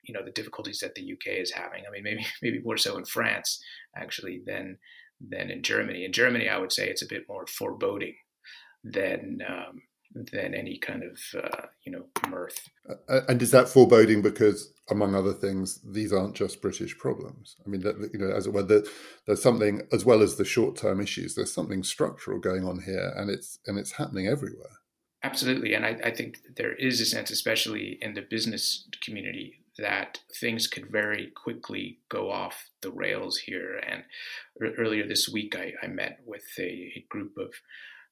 you 0.02 0.14
know, 0.14 0.24
the 0.24 0.32
difficulties 0.32 0.78
that 0.80 0.94
the 0.94 1.12
UK 1.12 1.38
is 1.38 1.52
having. 1.52 1.82
I 1.86 1.90
mean, 1.90 2.02
maybe 2.02 2.26
maybe 2.42 2.60
more 2.64 2.76
so 2.76 2.96
in 2.96 3.04
France 3.04 3.62
actually 3.96 4.42
than 4.46 4.78
than 5.20 5.50
in 5.50 5.62
Germany. 5.62 6.04
In 6.04 6.12
Germany, 6.12 6.48
I 6.48 6.58
would 6.58 6.72
say 6.72 6.88
it's 6.88 7.02
a 7.02 7.08
bit 7.08 7.24
more 7.28 7.46
foreboding 7.46 8.14
than 8.82 9.38
um, 9.46 9.82
than 10.14 10.54
any 10.54 10.78
kind 10.78 11.02
of 11.02 11.18
uh, 11.42 11.66
you 11.84 11.92
know 11.92 12.04
mirth. 12.28 12.68
And 13.08 13.40
is 13.40 13.50
that 13.50 13.68
foreboding 13.68 14.22
because, 14.22 14.72
among 14.90 15.14
other 15.14 15.32
things, 15.32 15.80
these 15.84 16.12
aren't 16.12 16.34
just 16.34 16.62
British 16.62 16.96
problems? 16.98 17.56
I 17.64 17.68
mean, 17.68 17.82
that, 17.82 18.10
you 18.12 18.18
know, 18.18 18.30
as 18.34 18.46
it 18.46 18.52
were, 18.52 18.62
that 18.64 18.88
there's 19.26 19.42
something 19.42 19.82
as 19.92 20.04
well 20.04 20.22
as 20.22 20.36
the 20.36 20.44
short-term 20.44 21.00
issues. 21.00 21.34
There's 21.34 21.52
something 21.52 21.82
structural 21.82 22.38
going 22.38 22.64
on 22.64 22.82
here, 22.82 23.12
and 23.16 23.30
it's 23.30 23.58
and 23.66 23.78
it's 23.78 23.92
happening 23.92 24.26
everywhere. 24.26 24.78
Absolutely, 25.24 25.74
and 25.74 25.86
I, 25.86 25.96
I 26.04 26.10
think 26.10 26.38
there 26.56 26.74
is 26.74 27.00
a 27.00 27.06
sense, 27.06 27.30
especially 27.30 27.98
in 28.02 28.14
the 28.14 28.22
business 28.22 28.88
community, 29.00 29.62
that 29.78 30.20
things 30.40 30.66
could 30.66 30.90
very 30.90 31.32
quickly 31.34 31.98
go 32.08 32.30
off 32.30 32.70
the 32.82 32.90
rails 32.90 33.38
here. 33.38 33.80
And 33.86 34.02
earlier 34.78 35.06
this 35.06 35.28
week, 35.28 35.56
I, 35.56 35.72
I 35.82 35.86
met 35.86 36.20
with 36.26 36.44
a, 36.58 36.92
a, 36.96 37.06
group 37.08 37.38
of 37.38 37.54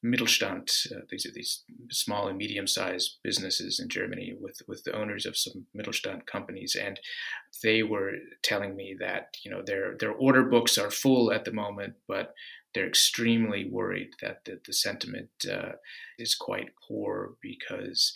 Mittelstand, 0.03 0.91
uh, 0.91 1.01
these 1.09 1.25
are 1.27 1.31
these 1.31 1.63
small 1.91 2.27
and 2.27 2.37
medium-sized 2.37 3.19
businesses 3.23 3.79
in 3.79 3.87
Germany 3.87 4.33
with, 4.39 4.61
with 4.67 4.83
the 4.83 4.95
owners 4.95 5.27
of 5.27 5.37
some 5.37 5.67
Mittelstand 5.77 6.25
companies, 6.25 6.75
and 6.75 6.99
they 7.61 7.83
were 7.83 8.13
telling 8.41 8.75
me 8.75 8.95
that 8.99 9.37
you 9.43 9.51
know 9.51 9.61
their 9.63 9.95
their 9.99 10.11
order 10.11 10.43
books 10.43 10.77
are 10.77 10.89
full 10.89 11.31
at 11.31 11.45
the 11.45 11.51
moment, 11.51 11.93
but 12.07 12.33
they're 12.73 12.87
extremely 12.87 13.69
worried 13.69 14.11
that 14.21 14.45
the, 14.45 14.59
the 14.65 14.73
sentiment 14.73 15.29
uh, 15.51 15.73
is 16.17 16.35
quite 16.35 16.69
poor 16.87 17.35
because 17.41 18.13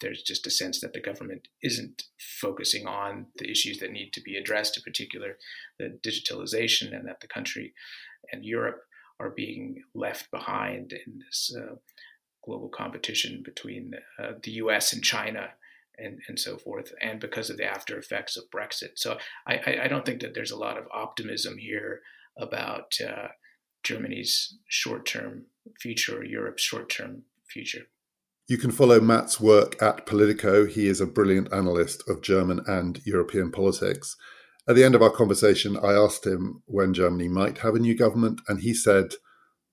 there's 0.00 0.22
just 0.22 0.46
a 0.46 0.50
sense 0.50 0.80
that 0.80 0.92
the 0.92 1.00
government 1.00 1.48
isn't 1.62 2.04
focusing 2.40 2.86
on 2.86 3.26
the 3.36 3.50
issues 3.50 3.78
that 3.78 3.92
need 3.92 4.12
to 4.12 4.20
be 4.20 4.36
addressed, 4.36 4.76
in 4.76 4.82
particular 4.82 5.36
the 5.78 5.98
digitalization, 6.02 6.94
and 6.96 7.06
that 7.06 7.20
the 7.20 7.28
country 7.28 7.74
and 8.32 8.44
Europe 8.44 8.80
are 9.20 9.30
being 9.30 9.82
left 9.94 10.30
behind 10.30 10.92
in 10.92 11.18
this 11.18 11.54
uh, 11.56 11.74
global 12.44 12.68
competition 12.68 13.42
between 13.44 13.92
uh, 14.18 14.32
the 14.42 14.52
US 14.52 14.92
and 14.92 15.02
China. 15.02 15.50
And, 16.00 16.20
and 16.28 16.38
so 16.38 16.58
forth, 16.58 16.92
and 17.02 17.18
because 17.18 17.50
of 17.50 17.56
the 17.56 17.64
after 17.64 17.98
effects 17.98 18.36
of 18.36 18.44
Brexit. 18.54 18.90
So 18.94 19.18
I, 19.48 19.80
I 19.82 19.88
don't 19.88 20.06
think 20.06 20.20
that 20.20 20.32
there's 20.32 20.52
a 20.52 20.56
lot 20.56 20.78
of 20.78 20.86
optimism 20.94 21.58
here 21.58 22.02
about 22.38 22.94
uh, 23.04 23.30
Germany's 23.82 24.58
short 24.68 25.06
term 25.06 25.46
future 25.80 26.24
Europe's 26.24 26.62
short 26.62 26.88
term 26.88 27.24
future. 27.48 27.86
You 28.48 28.56
can 28.56 28.70
follow 28.70 29.00
Matt's 29.00 29.40
work 29.40 29.80
at 29.82 30.06
Politico. 30.06 30.66
He 30.66 30.86
is 30.86 31.00
a 31.00 31.06
brilliant 31.06 31.52
analyst 31.52 32.08
of 32.08 32.22
German 32.22 32.62
and 32.66 33.00
European 33.04 33.50
politics. 33.50 34.16
At 34.68 34.76
the 34.76 34.84
end 34.84 34.94
of 34.94 35.00
our 35.00 35.10
conversation, 35.10 35.78
I 35.78 35.94
asked 35.94 36.26
him 36.26 36.62
when 36.66 36.92
Germany 36.92 37.26
might 37.26 37.58
have 37.58 37.74
a 37.74 37.78
new 37.78 37.96
government, 37.96 38.42
and 38.48 38.60
he 38.60 38.74
said 38.74 39.14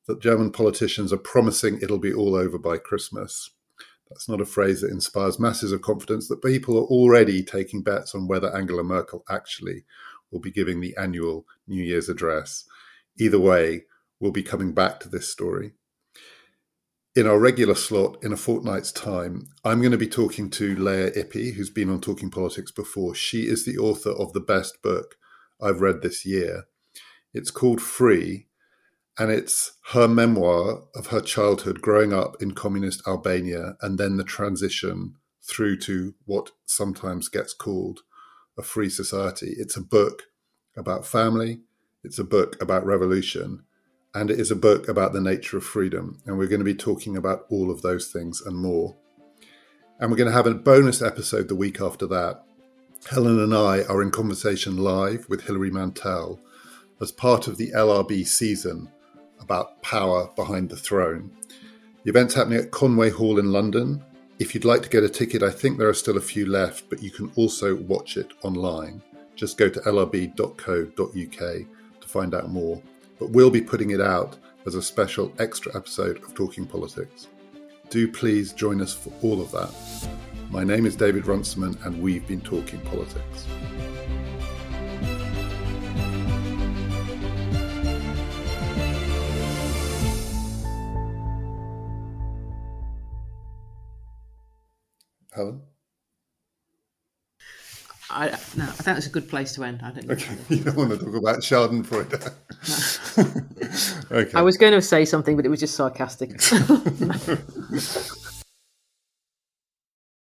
that 0.07 0.21
German 0.21 0.51
politicians 0.51 1.11
are 1.11 1.17
promising 1.17 1.79
it'll 1.81 1.99
be 1.99 2.13
all 2.13 2.33
over 2.33 2.57
by 2.57 2.77
Christmas. 2.77 3.49
That's 4.09 4.29
not 4.29 4.39
a 4.39 4.45
phrase 4.45 4.79
that 4.81 4.91
inspires 4.91 5.37
masses 5.37 5.73
of 5.73 5.81
confidence 5.81 6.29
that 6.29 6.41
people 6.41 6.77
are 6.77 6.85
already 6.85 7.43
taking 7.43 7.83
bets 7.83 8.15
on 8.15 8.29
whether 8.29 8.55
Angela 8.55 8.83
Merkel 8.83 9.25
actually 9.29 9.83
will 10.31 10.39
be 10.39 10.51
giving 10.51 10.79
the 10.79 10.95
annual 10.97 11.45
New 11.67 11.83
Year's 11.83 12.07
address. 12.07 12.63
Either 13.19 13.39
way, 13.39 13.83
we'll 14.21 14.31
be 14.31 14.43
coming 14.43 14.73
back 14.73 15.01
to 15.01 15.09
this 15.09 15.29
story 15.29 15.73
in 17.15 17.27
our 17.27 17.39
regular 17.39 17.75
slot 17.75 18.17
in 18.21 18.33
a 18.33 18.37
fortnight's 18.37 18.91
time, 18.91 19.47
I'm 19.63 19.79
going 19.79 19.93
to 19.93 19.97
be 19.97 20.07
talking 20.07 20.49
to 20.51 20.75
Lea 20.75 21.11
Ypi, 21.15 21.53
who's 21.53 21.69
been 21.69 21.89
on 21.89 22.01
Talking 22.01 22.29
Politics 22.29 22.71
before. 22.71 23.15
She 23.15 23.43
is 23.43 23.63
the 23.63 23.77
author 23.77 24.11
of 24.11 24.33
the 24.33 24.41
best 24.41 24.81
book 24.81 25.15
I've 25.61 25.79
read 25.79 26.01
this 26.01 26.25
year. 26.25 26.65
It's 27.33 27.51
called 27.51 27.81
Free, 27.81 28.47
and 29.17 29.31
it's 29.31 29.77
her 29.93 30.09
memoir 30.09 30.83
of 30.93 31.07
her 31.07 31.21
childhood 31.21 31.81
growing 31.81 32.11
up 32.11 32.41
in 32.41 32.51
communist 32.51 33.01
Albania 33.07 33.77
and 33.81 33.97
then 33.97 34.17
the 34.17 34.25
transition 34.25 35.15
through 35.41 35.77
to 35.77 36.15
what 36.25 36.51
sometimes 36.65 37.29
gets 37.29 37.53
called 37.53 38.01
a 38.57 38.61
free 38.61 38.89
society. 38.89 39.53
It's 39.57 39.77
a 39.77 39.81
book 39.81 40.23
about 40.75 41.05
family, 41.05 41.61
it's 42.03 42.19
a 42.19 42.25
book 42.25 42.61
about 42.61 42.85
revolution 42.85 43.63
and 44.15 44.31
it 44.31 44.39
is 44.39 44.49
a 44.49 44.55
book 44.55 44.87
about 44.87 45.11
the 45.11 45.19
nature 45.19 45.57
of 45.57 45.65
freedom. 45.65 46.21
And 46.25 46.37
we're 46.37 46.47
going 46.47 46.61
to 46.61 46.65
be 46.65 46.73
talking 46.73 47.17
about 47.17 47.45
all 47.49 47.69
of 47.69 47.81
those 47.81 48.07
things 48.07 48.41
and 48.41 48.55
more. 48.55 48.95
And 49.99 50.09
we're 50.09 50.17
going 50.17 50.29
to 50.29 50.35
have 50.35 50.47
a 50.47 50.53
bonus 50.53 51.01
episode 51.01 51.49
the 51.49 51.55
week 51.55 51.81
after 51.81 52.07
that. 52.07 52.41
Helen 53.09 53.39
and 53.39 53.53
I 53.53 53.83
are 53.83 54.01
in 54.01 54.11
conversation 54.11 54.77
live 54.77 55.27
with 55.27 55.43
Hilary 55.43 55.69
Mantel 55.69 56.39
as 57.01 57.11
part 57.11 57.47
of 57.47 57.57
the 57.57 57.71
LRB 57.71 58.25
season 58.25 58.89
about 59.41 59.81
power 59.83 60.29
behind 60.37 60.69
the 60.69 60.77
throne. 60.77 61.31
The 62.03 62.09
event's 62.09 62.35
happening 62.35 62.59
at 62.59 62.71
Conway 62.71 63.09
Hall 63.09 63.37
in 63.37 63.51
London. 63.51 64.01
If 64.39 64.55
you'd 64.55 64.63
like 64.63 64.81
to 64.83 64.89
get 64.89 65.03
a 65.03 65.09
ticket, 65.09 65.43
I 65.43 65.51
think 65.51 65.77
there 65.77 65.89
are 65.89 65.93
still 65.93 66.17
a 66.17 66.21
few 66.21 66.45
left, 66.45 66.89
but 66.89 67.03
you 67.03 67.11
can 67.11 67.33
also 67.35 67.75
watch 67.75 68.15
it 68.15 68.31
online. 68.43 69.03
Just 69.35 69.57
go 69.57 69.67
to 69.67 69.79
lrb.co.uk 69.81 70.95
to 70.97 72.07
find 72.07 72.33
out 72.33 72.49
more 72.49 72.81
but 73.19 73.29
we'll 73.29 73.49
be 73.49 73.61
putting 73.61 73.91
it 73.91 74.01
out 74.01 74.37
as 74.65 74.75
a 74.75 74.81
special 74.81 75.33
extra 75.39 75.75
episode 75.75 76.23
of 76.23 76.33
Talking 76.33 76.65
Politics. 76.65 77.27
Do 77.89 78.11
please 78.11 78.53
join 78.53 78.81
us 78.81 78.93
for 78.93 79.13
all 79.21 79.41
of 79.41 79.51
that. 79.51 79.73
My 80.49 80.63
name 80.63 80.85
is 80.85 80.95
David 80.95 81.27
Runciman, 81.27 81.77
and 81.83 82.01
we've 82.01 82.27
been 82.27 82.41
talking 82.41 82.79
politics. 82.81 83.47
Helen? 95.31 95.61
I, 98.09 98.27
no, 98.29 98.63
I 98.63 98.67
think 98.67 98.83
that's 98.85 99.07
a 99.07 99.09
good 99.09 99.29
place 99.29 99.53
to 99.55 99.63
end. 99.63 99.81
I 99.83 99.91
don't. 99.91 100.11
Okay, 100.11 100.35
you 100.49 100.63
don't 100.63 100.75
want 100.75 100.91
to 100.91 100.97
talk 100.97 101.15
about 101.15 101.39
Schadenfreude. 101.39 102.33
okay. 104.11 104.37
I 104.37 104.41
was 104.41 104.57
going 104.57 104.73
to 104.73 104.81
say 104.81 105.05
something, 105.05 105.35
but 105.35 105.45
it 105.45 105.49
was 105.49 105.59
just 105.59 105.75
sarcastic. 105.75 106.31